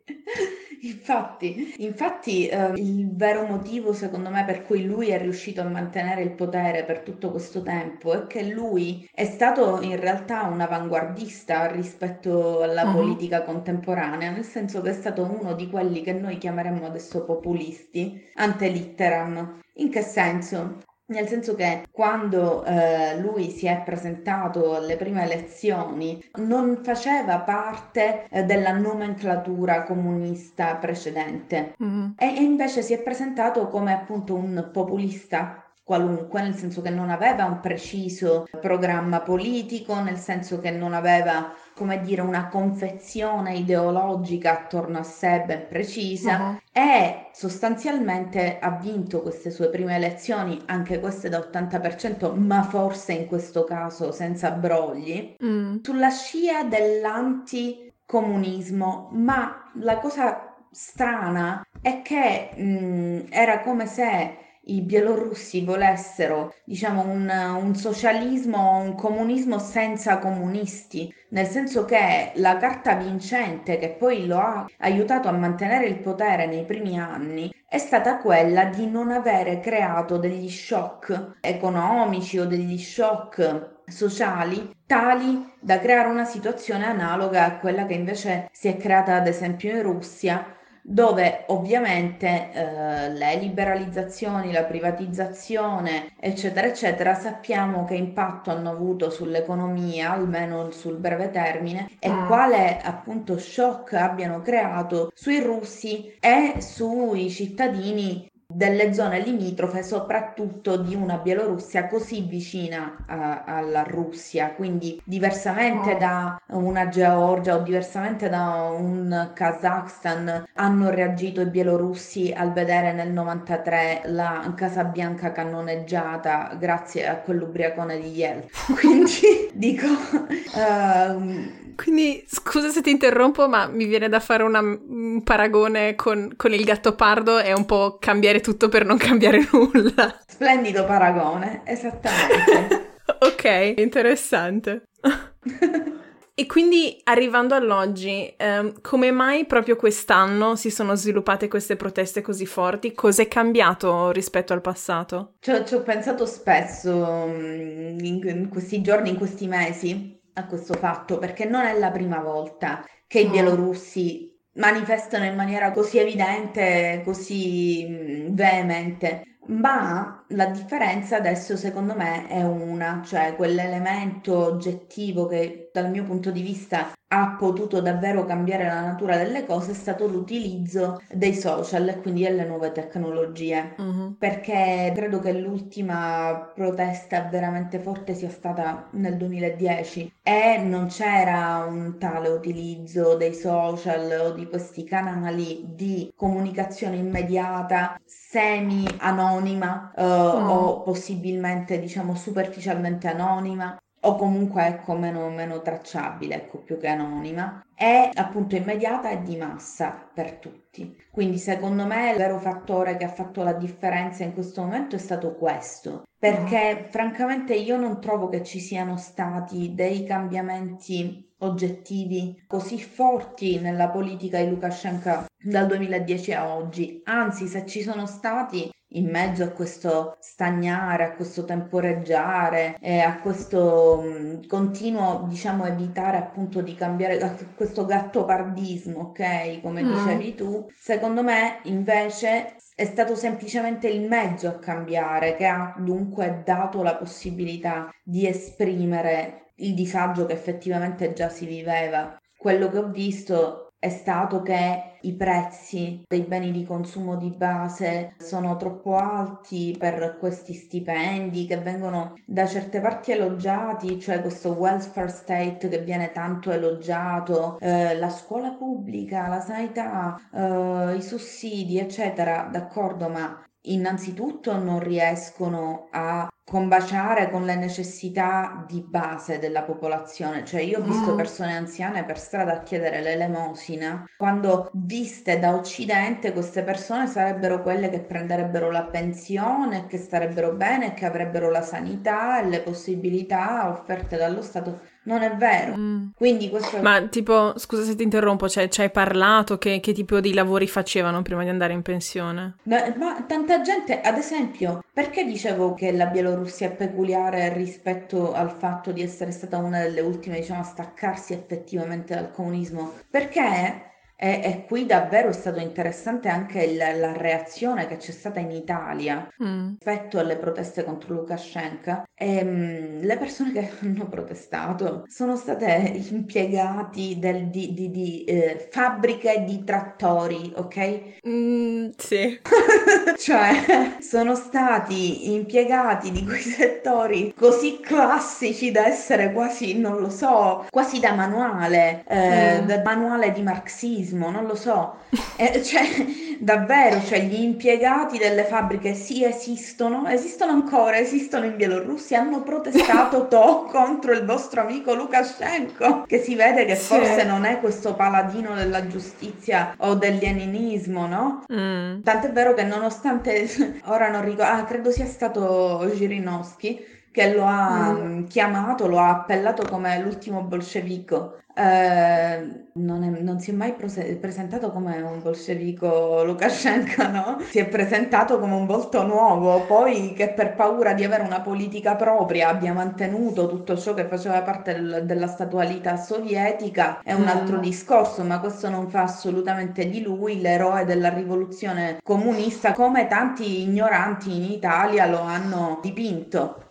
Infatti, 0.82 1.74
infatti 1.78 2.46
eh, 2.46 2.72
il 2.76 3.14
vero 3.14 3.44
motivo 3.46 3.92
secondo 3.92 4.30
me 4.30 4.44
per 4.44 4.62
cui 4.62 4.84
lui 4.84 5.08
è 5.08 5.18
riuscito 5.18 5.60
a 5.60 5.64
mantenere 5.64 6.22
il 6.22 6.32
potere 6.32 6.84
per 6.84 7.00
tutto 7.00 7.30
questo 7.30 7.62
tempo 7.62 8.12
è 8.12 8.26
che 8.26 8.44
lui 8.44 9.08
è 9.12 9.24
stato 9.24 9.80
in 9.80 9.98
realtà 9.98 10.42
un 10.42 10.60
avanguardista 10.60 11.66
rispetto 11.66 12.62
alla 12.62 12.84
uh-huh. 12.84 12.92
politica 12.92 13.42
contemporanea, 13.42 14.30
nel 14.30 14.44
senso 14.44 14.80
che 14.80 14.90
è 14.90 14.94
stato 14.94 15.24
uno 15.24 15.54
di 15.54 15.68
quelli 15.68 16.02
che 16.02 16.12
noi 16.12 16.38
chiameremmo 16.38 16.86
adesso 16.86 17.24
populisti, 17.24 18.30
ante 18.34 18.68
litteram. 18.68 19.60
In 19.74 19.90
che 19.90 20.02
senso? 20.02 20.78
Nel 21.10 21.26
senso 21.26 21.54
che 21.54 21.86
quando 21.90 22.64
eh, 22.64 23.18
lui 23.18 23.50
si 23.50 23.66
è 23.66 23.80
presentato 23.82 24.76
alle 24.76 24.96
prime 24.96 25.22
elezioni 25.24 26.22
non 26.36 26.80
faceva 26.82 27.38
parte 27.38 28.26
eh, 28.28 28.44
della 28.44 28.72
nomenclatura 28.72 29.84
comunista 29.84 30.74
precedente 30.76 31.74
mm-hmm. 31.82 32.10
e, 32.18 32.26
e 32.36 32.42
invece 32.42 32.82
si 32.82 32.92
è 32.92 32.98
presentato 33.00 33.68
come 33.68 33.94
appunto 33.94 34.34
un 34.34 34.68
populista 34.70 35.62
qualunque, 35.88 36.42
nel 36.42 36.54
senso 36.54 36.82
che 36.82 36.90
non 36.90 37.08
aveva 37.08 37.46
un 37.46 37.60
preciso 37.60 38.46
programma 38.60 39.22
politico, 39.22 39.98
nel 40.02 40.18
senso 40.18 40.60
che 40.60 40.70
non 40.70 40.92
aveva, 40.92 41.50
come 41.78 42.00
dire, 42.00 42.22
una 42.22 42.48
confezione 42.48 43.54
ideologica 43.54 44.50
attorno 44.50 44.98
a 44.98 45.04
sé 45.04 45.44
ben 45.46 45.68
precisa 45.68 46.38
uh-huh. 46.38 46.58
e 46.72 47.28
sostanzialmente 47.32 48.58
ha 48.58 48.72
vinto 48.72 49.22
queste 49.22 49.52
sue 49.52 49.70
prime 49.70 49.94
elezioni, 49.94 50.60
anche 50.66 50.98
queste 50.98 51.28
da 51.28 51.38
80%, 51.38 52.34
ma 52.34 52.64
forse 52.64 53.12
in 53.12 53.28
questo 53.28 53.62
caso 53.62 54.10
senza 54.10 54.50
brogli, 54.50 55.36
mm. 55.42 55.76
sulla 55.82 56.10
scia 56.10 56.64
dell'anticomunismo, 56.64 59.10
ma 59.12 59.70
la 59.74 59.98
cosa 59.98 60.56
strana 60.72 61.64
è 61.80 62.02
che 62.02 62.50
mh, 62.56 62.62
mm, 62.62 63.20
era 63.30 63.60
come 63.60 63.86
se 63.86 64.47
i 64.68 64.80
bielorussi 64.82 65.64
volessero, 65.64 66.54
diciamo, 66.64 67.02
un, 67.02 67.28
un 67.62 67.74
socialismo, 67.74 68.78
un 68.78 68.94
comunismo 68.94 69.58
senza 69.58 70.18
comunisti, 70.18 71.12
nel 71.30 71.46
senso 71.46 71.84
che 71.84 72.32
la 72.36 72.56
carta 72.56 72.94
vincente 72.94 73.78
che 73.78 73.90
poi 73.90 74.26
lo 74.26 74.38
ha 74.38 74.66
aiutato 74.78 75.28
a 75.28 75.32
mantenere 75.32 75.86
il 75.86 75.98
potere 75.98 76.46
nei 76.46 76.64
primi 76.64 76.98
anni 76.98 77.52
è 77.70 77.76
stata 77.76 78.16
quella 78.16 78.64
di 78.64 78.86
non 78.86 79.10
avere 79.10 79.60
creato 79.60 80.16
degli 80.16 80.48
shock 80.48 81.36
economici 81.42 82.38
o 82.38 82.46
degli 82.46 82.78
shock 82.78 83.82
sociali 83.86 84.74
tali 84.86 85.52
da 85.60 85.78
creare 85.78 86.08
una 86.08 86.24
situazione 86.24 86.86
analoga 86.86 87.44
a 87.44 87.58
quella 87.58 87.84
che 87.84 87.92
invece 87.92 88.48
si 88.52 88.68
è 88.68 88.76
creata 88.78 89.16
ad 89.16 89.26
esempio 89.26 89.70
in 89.70 89.82
Russia 89.82 90.57
dove 90.90 91.44
ovviamente 91.48 92.50
eh, 92.50 93.10
le 93.10 93.36
liberalizzazioni, 93.36 94.52
la 94.52 94.64
privatizzazione, 94.64 96.14
eccetera, 96.18 96.66
eccetera, 96.66 97.14
sappiamo 97.14 97.84
che 97.84 97.94
impatto 97.94 98.50
hanno 98.50 98.70
avuto 98.70 99.10
sull'economia, 99.10 100.12
almeno 100.12 100.70
sul 100.70 100.96
breve 100.96 101.30
termine, 101.30 101.90
e 101.98 102.08
ah. 102.08 102.24
quale 102.24 102.80
appunto 102.80 103.36
shock 103.36 103.92
abbiano 103.92 104.40
creato 104.40 105.10
sui 105.14 105.40
russi 105.40 106.16
e 106.18 106.62
sui 106.62 107.28
cittadini 107.28 108.26
delle 108.58 108.92
zone 108.92 109.20
limitrofe, 109.20 109.84
soprattutto 109.84 110.76
di 110.76 110.96
una 110.96 111.18
Bielorussia 111.18 111.86
così 111.86 112.22
vicina 112.22 113.04
a, 113.06 113.44
alla 113.44 113.84
Russia, 113.84 114.50
quindi 114.50 115.00
diversamente 115.04 115.94
oh. 115.94 115.98
da 115.98 116.40
una 116.46 116.88
Georgia 116.88 117.54
o 117.54 117.62
diversamente 117.62 118.28
da 118.28 118.68
un 118.76 119.30
Kazakhstan 119.32 120.48
hanno 120.54 120.90
reagito 120.90 121.40
i 121.40 121.46
bielorussi 121.46 122.34
al 122.36 122.52
vedere 122.52 122.92
nel 122.92 123.12
93 123.12 124.02
la 124.06 124.52
Casa 124.56 124.82
Bianca 124.82 125.30
cannoneggiata 125.30 126.56
grazie 126.58 127.06
a 127.06 127.14
quell'ubriacone 127.18 128.00
di 128.00 128.10
Yelp. 128.10 128.50
Quindi 128.74 129.50
dico... 129.52 129.86
Uh, 129.86 131.66
quindi 131.78 132.24
scusa 132.26 132.70
se 132.70 132.82
ti 132.82 132.90
interrompo, 132.90 133.48
ma 133.48 133.68
mi 133.68 133.84
viene 133.84 134.08
da 134.08 134.18
fare 134.18 134.42
una, 134.42 134.58
un 134.58 135.22
paragone 135.22 135.94
con, 135.94 136.32
con 136.34 136.52
il 136.52 136.64
gatto 136.64 136.96
pardo 136.96 137.38
e 137.38 137.52
un 137.52 137.66
po' 137.66 137.98
cambiare 138.00 138.40
tutto 138.40 138.68
per 138.68 138.84
non 138.84 138.96
cambiare 138.96 139.46
nulla. 139.52 140.18
Splendido 140.26 140.84
paragone, 140.84 141.62
esattamente. 141.64 142.96
ok, 143.20 143.74
interessante. 143.76 144.88
E 146.38 146.46
quindi 146.46 147.00
arrivando 147.02 147.56
all'oggi, 147.56 148.32
ehm, 148.36 148.80
come 148.80 149.10
mai 149.10 149.44
proprio 149.44 149.74
quest'anno 149.74 150.54
si 150.54 150.70
sono 150.70 150.94
sviluppate 150.94 151.48
queste 151.48 151.74
proteste 151.74 152.20
così 152.20 152.46
forti? 152.46 152.92
Cos'è 152.92 153.26
cambiato 153.26 154.12
rispetto 154.12 154.52
al 154.52 154.60
passato? 154.60 155.34
Ci 155.40 155.50
ho, 155.50 155.82
pensato 155.82 156.26
spesso 156.26 157.26
mm, 157.26 157.98
in, 157.98 158.20
in, 158.22 158.48
questi 158.48 158.80
giorni, 158.82 159.08
in 159.08 159.16
questi 159.16 159.48
mesi, 159.48 160.17
a 160.38 160.46
questo 160.46 160.74
fatto 160.74 161.18
perché 161.18 161.44
non 161.44 161.64
è 161.64 161.78
la 161.78 161.90
prima 161.90 162.20
volta 162.20 162.84
che 163.06 163.20
i 163.20 163.28
bielorussi 163.28 164.36
manifestano 164.54 165.24
in 165.24 165.34
maniera 165.34 165.72
così 165.72 165.98
evidente, 165.98 167.02
così 167.04 168.26
veemente. 168.30 169.37
Ma 169.48 170.24
la 170.28 170.46
differenza 170.46 171.16
adesso 171.16 171.56
secondo 171.56 171.94
me 171.94 172.26
è 172.26 172.42
una, 172.42 173.02
cioè 173.04 173.34
quell'elemento 173.34 174.36
oggettivo 174.36 175.26
che 175.26 175.70
dal 175.72 175.90
mio 175.90 176.04
punto 176.04 176.30
di 176.30 176.42
vista 176.42 176.92
ha 177.10 177.36
potuto 177.38 177.80
davvero 177.80 178.26
cambiare 178.26 178.66
la 178.66 178.82
natura 178.82 179.16
delle 179.16 179.46
cose 179.46 179.70
è 179.70 179.74
stato 179.74 180.06
l'utilizzo 180.06 181.00
dei 181.10 181.32
social 181.32 181.88
e 181.88 182.00
quindi 182.00 182.22
delle 182.24 182.44
nuove 182.44 182.72
tecnologie. 182.72 183.74
Uh-huh. 183.78 184.16
Perché 184.18 184.92
credo 184.94 185.18
che 185.18 185.32
l'ultima 185.32 186.52
protesta 186.54 187.22
veramente 187.22 187.78
forte 187.78 188.12
sia 188.12 188.28
stata 188.28 188.88
nel 188.92 189.16
2010 189.16 190.16
e 190.22 190.58
non 190.58 190.88
c'era 190.88 191.64
un 191.66 191.96
tale 191.98 192.28
utilizzo 192.28 193.16
dei 193.16 193.32
social 193.32 194.26
o 194.26 194.32
di 194.32 194.46
questi 194.46 194.84
canali 194.84 195.64
di 195.74 196.12
comunicazione 196.14 196.96
immediata, 196.96 197.98
semi 198.04 198.84
anonima 198.98 199.37
uh, 199.40 200.00
uh-huh. 200.00 200.50
o 200.50 200.82
possibilmente 200.82 201.78
diciamo 201.78 202.14
superficialmente 202.14 203.08
anonima 203.08 203.76
o 204.00 204.14
comunque 204.14 204.66
ecco 204.66 204.94
meno, 204.94 205.28
meno 205.28 205.60
tracciabile, 205.60 206.36
ecco 206.36 206.58
più 206.58 206.78
che 206.78 206.88
anonima, 206.88 207.64
è 207.74 208.10
appunto 208.14 208.54
immediata 208.54 209.10
e 209.10 209.22
di 209.22 209.36
massa 209.36 210.08
per 210.12 210.34
tutti. 210.34 210.96
Quindi 211.10 211.38
secondo 211.38 211.84
me 211.84 212.12
il 212.12 212.16
vero 212.16 212.38
fattore 212.38 212.96
che 212.96 213.04
ha 213.04 213.08
fatto 213.10 213.42
la 213.42 213.54
differenza 213.54 214.22
in 214.22 214.34
questo 214.34 214.62
momento 214.62 214.96
è 214.96 214.98
stato 214.98 215.34
questo, 215.34 216.04
perché 216.18 216.86
mm. 216.86 216.90
francamente 216.90 217.54
io 217.54 217.76
non 217.76 218.00
trovo 218.00 218.28
che 218.28 218.44
ci 218.44 218.60
siano 218.60 218.96
stati 218.96 219.74
dei 219.74 220.04
cambiamenti 220.04 221.26
oggettivi 221.40 222.44
così 222.46 222.80
forti 222.80 223.60
nella 223.60 223.88
politica 223.88 224.40
di 224.40 224.48
Lukashenko 224.48 225.26
dal 225.40 225.66
2010 225.66 226.32
a 226.32 226.54
oggi, 226.54 227.00
anzi 227.04 227.46
se 227.46 227.64
ci 227.66 227.82
sono 227.82 228.06
stati 228.06 228.70
in 228.92 229.10
mezzo 229.10 229.42
a 229.44 229.48
questo 229.48 230.16
stagnare, 230.20 231.04
a 231.04 231.14
questo 231.14 231.44
temporeggiare 231.44 232.76
e 232.80 233.00
a 233.00 233.20
questo 233.20 234.00
mh, 234.02 234.46
continuo, 234.46 235.26
diciamo, 235.28 235.66
evitare 235.66 236.16
appunto 236.16 236.60
di 236.62 236.74
cambiare, 236.74 237.20
a 237.20 237.34
questo 237.54 237.84
gattopardismo, 237.84 239.00
ok, 239.00 239.60
come 239.60 239.82
mm. 239.82 239.92
dicevi 239.92 240.34
tu, 240.34 240.66
secondo 240.78 241.22
me 241.22 241.60
invece 241.64 242.56
è 242.74 242.84
stato 242.84 243.14
semplicemente 243.14 243.88
il 243.88 244.06
mezzo 244.08 244.48
a 244.48 244.58
cambiare 244.58 245.34
che 245.36 245.46
ha 245.46 245.74
dunque 245.78 246.42
dato 246.44 246.82
la 246.82 246.94
possibilità 246.94 247.90
di 248.02 248.26
esprimere 248.26 249.52
il 249.56 249.74
disagio 249.74 250.26
che 250.26 250.32
effettivamente 250.34 251.12
già 251.12 251.28
si 251.28 251.46
viveva. 251.46 252.16
Quello 252.36 252.70
che 252.70 252.78
ho 252.78 252.88
visto 252.88 253.72
è 253.78 253.88
stato 253.88 254.42
che 254.42 254.97
i 255.08 255.14
prezzi 255.14 256.04
dei 256.06 256.22
beni 256.22 256.52
di 256.52 256.64
consumo 256.64 257.16
di 257.16 257.30
base 257.30 258.14
sono 258.18 258.56
troppo 258.56 258.96
alti 258.96 259.74
per 259.78 260.16
questi 260.18 260.52
stipendi 260.52 261.46
che 261.46 261.58
vengono 261.58 262.14
da 262.26 262.46
certe 262.46 262.80
parti 262.80 263.12
elogiati, 263.12 263.98
cioè 263.98 264.20
questo 264.20 264.50
welfare 264.50 265.08
state 265.08 265.68
che 265.68 265.78
viene 265.80 266.12
tanto 266.12 266.50
elogiato, 266.50 267.58
eh, 267.60 267.96
la 267.96 268.10
scuola 268.10 268.50
pubblica, 268.50 269.28
la 269.28 269.40
sanità, 269.40 270.20
eh, 270.32 270.96
i 270.96 271.02
sussidi, 271.02 271.78
eccetera, 271.78 272.48
d'accordo, 272.50 273.08
ma 273.08 273.42
innanzitutto 273.62 274.56
non 274.56 274.80
riescono 274.80 275.88
a 275.90 276.28
combaciare 276.48 277.30
con 277.30 277.44
le 277.44 277.56
necessità 277.56 278.64
di 278.66 278.80
base 278.80 279.38
della 279.38 279.62
popolazione. 279.62 280.44
Cioè 280.44 280.62
io 280.62 280.78
ho 280.78 280.82
visto 280.82 281.12
mm. 281.12 281.16
persone 281.16 281.54
anziane 281.54 282.04
per 282.04 282.18
strada 282.18 282.54
a 282.54 282.62
chiedere 282.62 283.02
l'elemosina, 283.02 284.08
quando 284.16 284.70
viste 284.72 285.38
da 285.38 285.54
Occidente 285.54 286.32
queste 286.32 286.62
persone 286.62 287.06
sarebbero 287.06 287.62
quelle 287.62 287.90
che 287.90 288.00
prenderebbero 288.00 288.70
la 288.70 288.84
pensione, 288.84 289.86
che 289.86 289.98
starebbero 289.98 290.52
bene, 290.52 290.94
che 290.94 291.04
avrebbero 291.04 291.50
la 291.50 291.62
sanità 291.62 292.40
e 292.40 292.48
le 292.48 292.60
possibilità 292.60 293.68
offerte 293.68 294.16
dallo 294.16 294.40
Stato 294.40 294.80
non 295.08 295.22
è 295.22 295.34
vero. 295.34 295.74
Mm. 295.74 296.08
Quindi 296.14 296.50
questo... 296.50 296.80
Ma 296.82 297.00
tipo, 297.08 297.54
scusa 297.58 297.82
se 297.82 297.94
ti 297.94 298.02
interrompo, 298.02 298.48
cioè, 298.48 298.68
ci 298.68 298.82
hai 298.82 298.90
parlato 298.90 299.56
che, 299.56 299.80
che, 299.80 299.92
tipo 299.92 300.20
di 300.20 300.34
lavori 300.34 300.68
facevano 300.68 301.22
prima 301.22 301.42
di 301.42 301.48
andare 301.48 301.72
in 301.72 301.82
pensione? 301.82 302.56
Ma, 302.64 302.92
ma, 302.96 303.24
tanta 303.26 303.62
gente, 303.62 304.00
ad 304.00 304.18
esempio, 304.18 304.84
perché 304.92 305.24
dicevo 305.24 305.72
che 305.72 305.92
la 305.92 306.06
Bielorussia 306.06 306.68
è 306.68 306.72
peculiare 306.72 307.52
rispetto 307.54 308.32
al 308.32 308.50
fatto 308.50 308.92
di 308.92 309.00
essere 309.00 309.30
stata 309.30 309.56
una 309.56 309.80
delle 309.80 310.02
ultime, 310.02 310.40
diciamo, 310.40 310.60
a 310.60 310.64
staccarsi 310.64 311.32
effettivamente 311.32 312.14
dal 312.14 312.30
comunismo? 312.30 312.92
Perché 313.10 313.86
e, 314.20 314.40
e, 314.42 314.64
qui 314.66 314.84
davvero 314.84 315.28
è 315.28 315.32
stato 315.32 315.60
interessante 315.60 316.28
anche 316.28 316.64
il, 316.64 316.76
la 316.76 317.12
reazione 317.16 317.86
che 317.86 317.98
c'è 317.98 318.10
stata 318.10 318.40
in 318.40 318.50
Italia 318.50 319.28
mm. 319.40 319.74
rispetto 319.78 320.18
alle 320.18 320.36
proteste 320.36 320.82
contro 320.82 321.14
Lukashenko. 321.14 322.02
E, 322.14 322.42
um, 322.42 323.00
le 323.00 323.16
persone 323.16 323.52
che 323.52 323.70
hanno 323.80 324.08
protestato 324.08 325.04
sono 325.06 325.36
state 325.36 326.02
impiegati 326.10 327.20
del, 327.20 327.46
di, 327.46 327.72
di, 327.72 327.90
di 327.92 328.24
eh, 328.24 328.66
fabbriche 328.72 329.44
di 329.46 329.62
trattori, 329.62 330.52
ok? 330.56 331.00
Mm, 331.28 331.90
sì. 331.96 332.40
cioè, 333.18 333.98
sono 334.00 334.34
stati 334.34 335.32
impiegati 335.32 336.10
di 336.10 336.24
quei 336.24 336.40
settori 336.40 337.32
così 337.36 337.78
classici 337.80 338.72
da 338.72 338.84
essere 338.84 339.32
quasi, 339.32 339.78
non 339.78 340.00
lo 340.00 340.10
so, 340.10 340.66
quasi 340.70 340.98
da 340.98 341.14
manuale, 341.14 342.02
eh, 342.08 342.62
mm. 342.62 342.66
da 342.66 342.82
manuale 342.82 343.30
di 343.30 343.42
marxismo 343.42 344.06
razzismo, 344.08 344.30
non 344.30 344.46
lo 344.46 344.54
so. 344.54 344.96
Eh, 345.36 345.62
cioè, 345.62 345.82
davvero, 346.40 347.02
cioè, 347.04 347.20
gli 347.20 347.42
impiegati 347.42 348.18
delle 348.18 348.44
fabbriche 348.44 348.94
sì 348.94 349.24
esistono, 349.24 350.08
esistono 350.08 350.52
ancora, 350.52 350.98
esistono 350.98 351.44
in 351.44 351.56
Bielorussia, 351.56 352.20
hanno 352.20 352.42
protestato 352.42 353.26
to 353.28 353.68
contro 353.70 354.12
il 354.12 354.24
vostro 354.24 354.62
amico 354.62 354.94
Lukashenko, 354.94 356.04
che 356.06 356.22
si 356.22 356.34
vede 356.34 356.64
che 356.64 356.76
sì. 356.76 356.94
forse 356.94 357.24
non 357.24 357.44
è 357.44 357.60
questo 357.60 357.94
paladino 357.94 358.54
della 358.54 358.86
giustizia 358.86 359.74
o 359.78 359.94
del 359.94 360.18
leninismo, 360.20 361.06
no? 361.06 361.44
Mm. 361.52 362.02
Tant'è 362.02 362.30
vero 362.30 362.54
che 362.54 362.64
nonostante, 362.64 363.80
ora 363.86 364.08
non 364.08 364.24
ricordo, 364.24 364.52
ah, 364.52 364.64
credo 364.64 364.90
sia 364.90 365.06
stato 365.06 365.88
Zhirinovsky, 365.94 366.96
che 367.10 367.34
lo 367.34 367.44
ha 367.44 367.92
mm. 367.92 368.24
chiamato, 368.24 368.86
lo 368.86 368.98
ha 368.98 369.10
appellato 369.10 369.64
come 369.68 369.98
l'ultimo 370.00 370.42
bolscevico. 370.42 371.38
Eh, 371.58 372.66
non, 372.74 373.02
è, 373.02 373.20
non, 373.20 373.40
si 373.40 373.50
è 373.50 373.52
mai 373.52 373.72
prose- 373.72 374.14
presentato 374.14 374.70
come 374.70 375.00
un 375.00 375.20
bolscevico 375.20 376.22
Lukashenko, 376.22 377.08
no? 377.08 377.38
Si 377.40 377.58
è 377.58 377.66
presentato 377.66 378.38
come 378.38 378.54
un 378.54 378.64
volto 378.64 379.02
nuovo, 379.04 379.62
poi 379.62 380.12
che 380.12 380.28
per 380.28 380.54
paura 380.54 380.92
di 380.92 381.02
avere 381.02 381.24
una 381.24 381.40
politica 381.40 381.96
propria 381.96 382.50
abbia 382.50 382.72
mantenuto 382.72 383.48
tutto 383.48 383.76
ciò 383.76 383.92
che 383.94 384.04
faceva 384.04 384.42
parte 384.42 384.72
del, 384.74 385.02
della 385.04 385.26
statualità 385.26 385.96
sovietica 385.96 387.00
è 387.02 387.12
un 387.12 387.26
altro 387.26 387.56
mm. 387.56 387.62
discorso, 387.62 388.22
ma 388.22 388.38
questo 388.38 388.68
non 388.68 388.88
fa 388.88 389.02
assolutamente 389.02 389.88
di 389.88 390.00
lui 390.00 390.40
l'eroe 390.40 390.84
della 390.84 391.08
rivoluzione 391.08 391.98
comunista 392.04 392.72
come 392.72 393.08
tanti 393.08 393.62
ignoranti 393.62 394.36
in 394.36 394.44
Italia 394.44 395.06
lo 395.06 395.22
hanno 395.22 395.80
dipinto. 395.82 396.66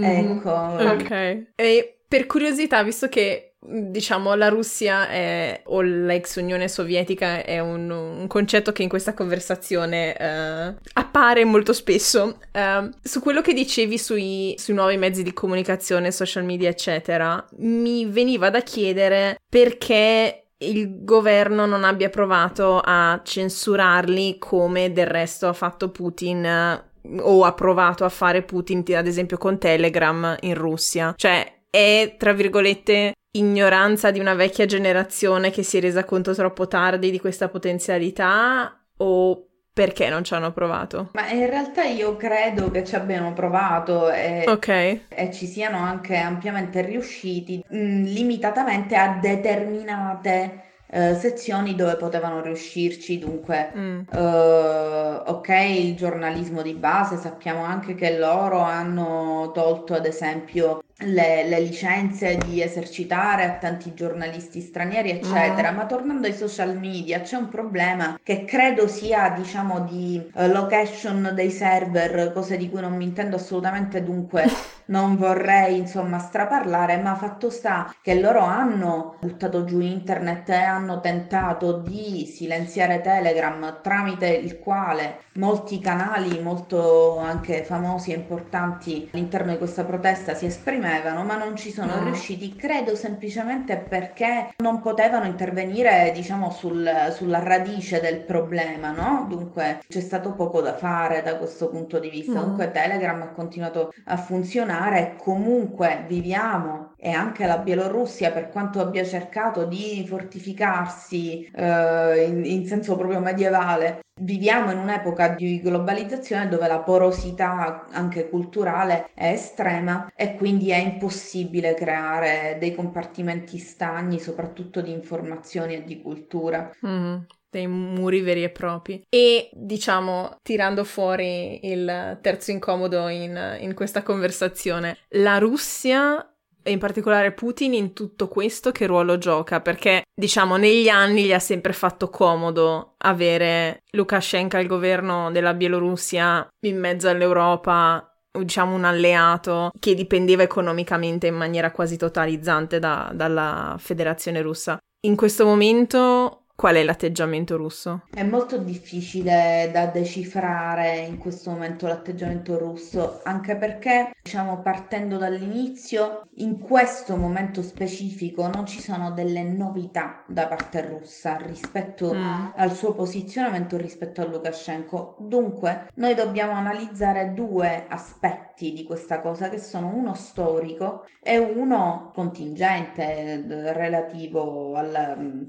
Mm-hmm. 0.00 0.36
Ecco. 0.36 0.50
Ok. 0.50 1.46
E 1.54 1.98
per 2.08 2.26
curiosità, 2.26 2.82
visto 2.82 3.08
che 3.08 3.50
diciamo, 3.62 4.34
la 4.34 4.48
Russia 4.48 5.08
è, 5.08 5.62
o 5.66 5.82
l'ex 5.82 6.36
Unione 6.36 6.66
Sovietica 6.66 7.44
è 7.44 7.58
un, 7.58 7.90
un 7.90 8.26
concetto 8.26 8.72
che 8.72 8.82
in 8.82 8.88
questa 8.88 9.12
conversazione 9.12 10.16
uh, 10.18 10.80
appare 10.94 11.44
molto 11.44 11.72
spesso. 11.72 12.38
Uh, 12.52 12.90
su 13.02 13.20
quello 13.20 13.42
che 13.42 13.52
dicevi 13.52 13.98
sui, 13.98 14.54
sui 14.56 14.74
nuovi 14.74 14.96
mezzi 14.96 15.22
di 15.22 15.32
comunicazione, 15.32 16.10
social 16.10 16.44
media, 16.44 16.70
eccetera, 16.70 17.44
mi 17.58 18.06
veniva 18.06 18.48
da 18.50 18.62
chiedere 18.62 19.38
perché 19.48 20.46
il 20.62 21.04
governo 21.04 21.64
non 21.64 21.84
abbia 21.84 22.10
provato 22.10 22.80
a 22.82 23.20
censurarli 23.22 24.36
come 24.38 24.92
del 24.92 25.06
resto 25.06 25.48
ha 25.48 25.54
fatto 25.54 25.90
Putin 25.90 26.88
o 27.20 27.44
ha 27.44 27.52
provato 27.52 28.04
a 28.04 28.08
fare 28.08 28.42
Putin, 28.42 28.84
ad 28.94 29.06
esempio 29.06 29.38
con 29.38 29.58
Telegram 29.58 30.36
in 30.40 30.54
Russia. 30.54 31.14
Cioè, 31.16 31.60
è 31.70 32.16
tra 32.18 32.32
virgolette 32.32 33.14
ignoranza 33.32 34.10
di 34.10 34.18
una 34.18 34.34
vecchia 34.34 34.66
generazione 34.66 35.50
che 35.50 35.62
si 35.62 35.78
è 35.78 35.80
resa 35.80 36.04
conto 36.04 36.34
troppo 36.34 36.66
tardi 36.66 37.10
di 37.10 37.20
questa 37.20 37.48
potenzialità 37.48 38.76
o 38.96 39.44
perché 39.72 40.08
non 40.08 40.24
ci 40.24 40.34
hanno 40.34 40.52
provato? 40.52 41.10
Ma 41.12 41.30
in 41.30 41.46
realtà 41.48 41.84
io 41.84 42.16
credo 42.16 42.70
che 42.70 42.84
ci 42.84 42.96
abbiano 42.96 43.32
provato 43.32 44.10
e, 44.10 44.44
okay. 44.46 45.06
e 45.08 45.32
ci 45.32 45.46
siano 45.46 45.78
anche 45.78 46.16
ampiamente 46.16 46.82
riusciti, 46.82 47.64
mh, 47.66 47.78
mm, 47.78 48.04
limitatamente 48.04 48.96
a 48.96 49.18
determinate 49.20 50.64
eh, 50.90 51.14
sezioni 51.14 51.74
dove 51.74 51.96
potevano 51.96 52.40
riuscirci, 52.42 53.18
dunque 53.18 53.72
mm. 53.76 54.00
eh, 54.12 55.22
ok 55.26 55.48
il 55.48 55.94
giornalismo 55.96 56.62
di 56.62 56.74
base, 56.74 57.16
sappiamo 57.16 57.62
anche 57.62 57.94
che 57.94 58.18
loro 58.18 58.58
hanno 58.58 59.52
tolto 59.54 59.94
ad 59.94 60.06
esempio 60.06 60.82
le, 61.00 61.46
le, 61.46 61.60
licenze 61.60 62.36
di 62.36 62.60
esercitare 62.60 63.44
a 63.44 63.52
tanti 63.54 63.94
giornalisti 63.94 64.60
stranieri, 64.60 65.10
eccetera. 65.10 65.70
Mm. 65.72 65.76
Ma 65.76 65.86
tornando 65.86 66.26
ai 66.26 66.34
social 66.34 66.76
media, 66.76 67.20
c'è 67.20 67.36
un 67.36 67.48
problema 67.48 68.18
che 68.22 68.44
credo 68.44 68.88
sia, 68.88 69.30
diciamo, 69.30 69.80
di 69.80 70.20
uh, 70.34 70.46
location 70.48 71.32
dei 71.34 71.50
server, 71.50 72.32
cose 72.32 72.56
di 72.56 72.68
cui 72.68 72.80
non 72.80 72.96
mi 72.96 73.04
intendo 73.04 73.36
assolutamente, 73.36 74.02
dunque 74.02 74.44
non 74.86 75.16
vorrei, 75.16 75.78
insomma, 75.78 76.18
straparlare, 76.18 76.98
ma 76.98 77.14
fatto 77.14 77.48
sta 77.50 77.94
che 78.02 78.20
loro 78.20 78.40
hanno 78.40 79.16
buttato 79.20 79.64
giù 79.64 79.80
internet 79.80 80.48
e 80.50 80.54
hanno 80.54 81.00
tentato 81.00 81.78
di 81.78 82.26
silenziare 82.26 83.00
Telegram 83.00 83.80
tramite 83.82 84.28
il 84.28 84.58
quale 84.58 85.28
molti 85.34 85.78
canali 85.78 86.40
molto 86.40 87.18
anche 87.18 87.62
famosi 87.62 88.12
e 88.12 88.16
importanti 88.16 89.08
all'interno 89.12 89.52
di 89.52 89.58
questa 89.58 89.84
protesta 89.84 90.34
si 90.34 90.46
esprimevano 90.46 90.89
esprimevano, 90.90 91.22
ma 91.22 91.36
non 91.36 91.56
ci 91.56 91.70
sono 91.70 91.96
no. 91.96 92.04
riusciti, 92.04 92.56
credo 92.56 92.96
semplicemente 92.96 93.76
perché 93.76 94.50
non 94.58 94.80
potevano 94.80 95.26
intervenire, 95.26 96.10
diciamo, 96.12 96.50
sul, 96.50 96.88
sulla 97.12 97.42
radice 97.42 98.00
del 98.00 98.20
problema, 98.20 98.90
no? 98.90 99.26
Dunque 99.28 99.80
c'è 99.88 100.00
stato 100.00 100.32
poco 100.32 100.60
da 100.60 100.74
fare 100.74 101.22
da 101.22 101.36
questo 101.36 101.68
punto 101.68 101.98
di 101.98 102.10
vista. 102.10 102.32
No. 102.32 102.40
Comunque 102.40 102.70
Telegram 102.72 103.22
ha 103.22 103.28
continuato 103.28 103.92
a 104.04 104.16
funzionare, 104.16 105.16
comunque 105.16 106.04
viviamo 106.08 106.89
e 107.00 107.10
anche 107.10 107.46
la 107.46 107.58
Bielorussia, 107.58 108.30
per 108.30 108.50
quanto 108.50 108.80
abbia 108.80 109.04
cercato 109.04 109.64
di 109.64 110.04
fortificarsi 110.06 111.50
eh, 111.54 112.24
in, 112.28 112.44
in 112.44 112.66
senso 112.66 112.96
proprio 112.96 113.20
medievale, 113.20 114.00
Viviamo 114.22 114.70
in 114.70 114.76
un'epoca 114.76 115.28
di 115.28 115.62
globalizzazione 115.62 116.48
dove 116.48 116.68
la 116.68 116.80
porosità 116.80 117.86
anche 117.90 118.28
culturale 118.28 119.08
è 119.14 119.28
estrema 119.28 120.12
e 120.14 120.34
quindi 120.34 120.70
è 120.70 120.76
impossibile 120.76 121.72
creare 121.72 122.58
dei 122.60 122.74
compartimenti 122.74 123.56
stagni, 123.56 124.20
soprattutto 124.20 124.82
di 124.82 124.92
informazioni 124.92 125.74
e 125.76 125.84
di 125.84 126.02
cultura. 126.02 126.70
Mm 126.86 127.16
dei 127.50 127.66
muri 127.66 128.20
veri 128.20 128.44
e 128.44 128.50
propri. 128.50 129.04
E 129.08 129.50
diciamo, 129.52 130.38
tirando 130.40 130.84
fuori 130.84 131.66
il 131.66 132.18
terzo 132.20 132.52
incomodo 132.52 133.08
in, 133.08 133.58
in 133.58 133.74
questa 133.74 134.04
conversazione, 134.04 134.98
la 135.08 135.38
Russia 135.38 136.29
e 136.62 136.70
in 136.70 136.78
particolare 136.78 137.32
Putin 137.32 137.74
in 137.74 137.92
tutto 137.92 138.28
questo 138.28 138.70
che 138.72 138.86
ruolo 138.86 139.18
gioca? 139.18 139.60
Perché 139.60 140.02
diciamo 140.14 140.56
negli 140.56 140.88
anni 140.88 141.24
gli 141.24 141.32
ha 141.32 141.38
sempre 141.38 141.72
fatto 141.72 142.10
comodo 142.10 142.94
avere 142.98 143.82
Lukashenko 143.90 144.56
al 144.56 144.66
governo 144.66 145.30
della 145.30 145.54
Bielorussia 145.54 146.48
in 146.66 146.78
mezzo 146.78 147.08
all'Europa 147.08 148.04
diciamo 148.32 148.74
un 148.74 148.84
alleato 148.84 149.70
che 149.78 149.94
dipendeva 149.94 150.42
economicamente 150.42 151.26
in 151.26 151.34
maniera 151.34 151.72
quasi 151.72 151.96
totalizzante 151.96 152.78
da, 152.78 153.10
dalla 153.12 153.76
federazione 153.78 154.40
russa. 154.40 154.78
In 155.06 155.16
questo 155.16 155.44
momento 155.44 156.39
Qual 156.60 156.74
è 156.74 156.82
l'atteggiamento 156.82 157.56
russo? 157.56 158.02
È 158.10 158.22
molto 158.22 158.58
difficile 158.58 159.70
da 159.72 159.86
decifrare 159.86 160.98
in 160.98 161.16
questo 161.16 161.48
momento 161.52 161.86
l'atteggiamento 161.86 162.58
russo, 162.58 163.22
anche 163.24 163.56
perché, 163.56 164.10
diciamo, 164.22 164.60
partendo 164.60 165.16
dall'inizio, 165.16 166.28
in 166.34 166.58
questo 166.58 167.16
momento 167.16 167.62
specifico 167.62 168.46
non 168.46 168.66
ci 168.66 168.82
sono 168.82 169.10
delle 169.12 169.42
novità 169.42 170.22
da 170.28 170.48
parte 170.48 170.86
russa 170.86 171.38
rispetto 171.38 172.12
mm. 172.12 172.48
al 172.56 172.72
suo 172.74 172.92
posizionamento 172.92 173.78
rispetto 173.78 174.20
a 174.20 174.26
Lukashenko. 174.26 175.16
Dunque, 175.18 175.86
noi 175.94 176.14
dobbiamo 176.14 176.52
analizzare 176.52 177.32
due 177.32 177.86
aspetti 177.88 178.74
di 178.74 178.84
questa 178.84 179.22
cosa, 179.22 179.48
che 179.48 179.58
sono 179.58 179.94
uno 179.94 180.12
storico 180.12 181.06
e 181.22 181.38
uno 181.38 182.10
contingente 182.12 183.72
relativo 183.72 184.74
al 184.74 185.48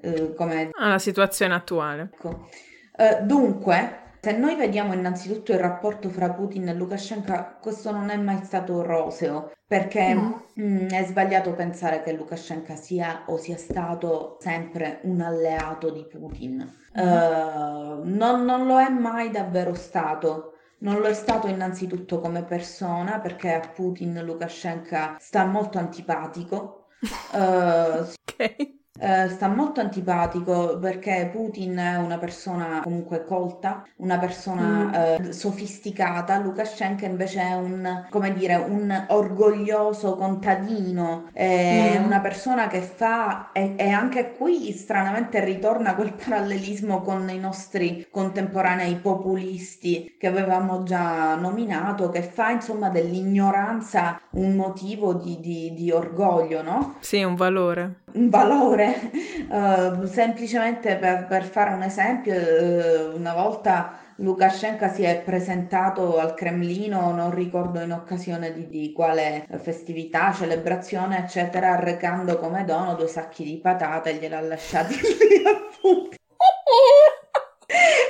eh, 0.00 0.34
come... 0.34 0.70
alla 0.72 0.98
situazione 0.98 1.54
attuale. 1.54 2.10
Ecco. 2.12 2.48
Eh, 2.96 3.22
dunque, 3.22 4.00
se 4.20 4.36
noi 4.36 4.54
vediamo 4.54 4.92
innanzitutto 4.92 5.52
il 5.52 5.58
rapporto 5.58 6.10
fra 6.10 6.30
Putin 6.30 6.68
e 6.68 6.74
Lukashenko, 6.74 7.56
questo 7.62 7.90
non 7.90 8.10
è 8.10 8.16
mai 8.18 8.44
stato 8.44 8.82
roseo, 8.82 9.52
perché 9.66 10.12
no. 10.12 10.44
mh, 10.52 10.62
mm, 10.62 10.88
è 10.88 11.04
sbagliato 11.06 11.54
pensare 11.54 12.02
che 12.02 12.12
Lukashenko 12.12 12.76
sia 12.76 13.22
o 13.26 13.38
sia 13.38 13.56
stato 13.56 14.36
sempre 14.40 15.00
un 15.04 15.22
alleato 15.22 15.90
di 15.90 16.06
Putin. 16.06 16.70
No. 16.92 17.02
Uh, 17.02 18.00
non, 18.04 18.44
non 18.44 18.66
lo 18.66 18.78
è 18.78 18.90
mai 18.90 19.30
davvero 19.30 19.72
stato. 19.72 20.56
Non 20.80 20.98
lo 21.00 21.06
è 21.06 21.14
stato 21.14 21.46
innanzitutto 21.46 22.20
come 22.20 22.42
persona, 22.42 23.20
perché 23.20 23.54
a 23.54 23.60
Putin 23.60 24.22
Lukashenko 24.22 25.16
sta 25.18 25.46
molto 25.46 25.78
antipatico. 25.78 26.88
Uh, 27.32 28.04
ok 28.04 28.78
eh, 28.98 29.28
sta 29.28 29.48
molto 29.48 29.80
antipatico 29.80 30.78
perché 30.78 31.30
Putin 31.32 31.76
è 31.76 31.96
una 31.96 32.18
persona 32.18 32.80
comunque 32.82 33.24
colta, 33.24 33.84
una 33.96 34.18
persona 34.18 34.64
mm. 34.64 34.94
eh, 34.94 35.32
sofisticata, 35.32 36.38
Lukashenko 36.38 37.04
invece 37.04 37.40
è 37.40 37.54
un, 37.54 38.06
come 38.10 38.32
dire, 38.32 38.56
un 38.56 39.06
orgoglioso 39.08 40.16
contadino, 40.16 41.28
è 41.32 41.98
mm. 41.98 42.04
una 42.04 42.20
persona 42.20 42.66
che 42.66 42.80
fa, 42.80 43.52
e, 43.52 43.74
e 43.76 43.88
anche 43.90 44.34
qui 44.36 44.72
stranamente 44.72 45.42
ritorna 45.44 45.94
quel 45.94 46.12
parallelismo 46.12 47.00
con 47.00 47.28
i 47.30 47.38
nostri 47.38 48.08
contemporanei 48.10 48.96
populisti 48.96 50.16
che 50.18 50.26
avevamo 50.26 50.82
già 50.82 51.36
nominato, 51.36 52.10
che 52.10 52.22
fa 52.22 52.50
insomma 52.50 52.90
dell'ignoranza 52.90 54.20
un 54.32 54.56
motivo 54.56 55.14
di, 55.14 55.38
di, 55.40 55.72
di 55.74 55.90
orgoglio, 55.90 56.62
no? 56.62 56.96
Sì, 57.00 57.22
un 57.22 57.34
valore. 57.34 58.02
Un 58.12 58.28
valore 58.28 58.79
uh, 58.88 60.04
semplicemente 60.08 60.96
per, 60.96 61.26
per, 61.26 61.44
fare 61.44 61.74
un 61.74 61.82
esempio, 61.82 62.34
uh, 62.34 63.16
una 63.16 63.34
volta 63.34 63.98
Lukashenko 64.20 64.88
si 64.88 65.02
è 65.02 65.22
presentato 65.24 66.18
al 66.18 66.34
Cremlino, 66.34 67.10
non 67.12 67.34
ricordo 67.34 67.80
in 67.80 67.92
occasione 67.92 68.52
di, 68.52 68.66
di, 68.68 68.92
quale 68.92 69.46
festività, 69.62 70.32
celebrazione, 70.32 71.18
eccetera, 71.18 71.76
recando 71.76 72.38
come 72.38 72.64
dono 72.64 72.94
due 72.94 73.08
sacchi 73.08 73.44
di 73.44 73.58
patate 73.58 74.10
e 74.10 74.14
gliel'ha 74.14 74.40
lasciati 74.40 74.94
lì 75.00 75.42
appunto. 75.46 76.16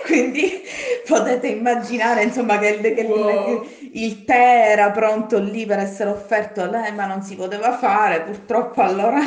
Quindi 0.04 0.62
potete 1.06 1.46
immaginare 1.46 2.24
insomma 2.24 2.58
che, 2.58 2.80
che 2.80 3.02
wow. 3.04 3.62
il, 3.62 3.90
il, 3.92 4.24
tè 4.24 4.70
era 4.70 4.90
pronto 4.90 5.38
lì 5.38 5.64
per 5.66 5.78
essere 5.78 6.10
offerto 6.10 6.62
a 6.62 6.66
lei, 6.66 6.92
ma 6.92 7.06
non 7.06 7.22
si 7.22 7.36
poteva 7.36 7.76
fare, 7.76 8.22
purtroppo 8.22 8.80
allora 8.80 9.20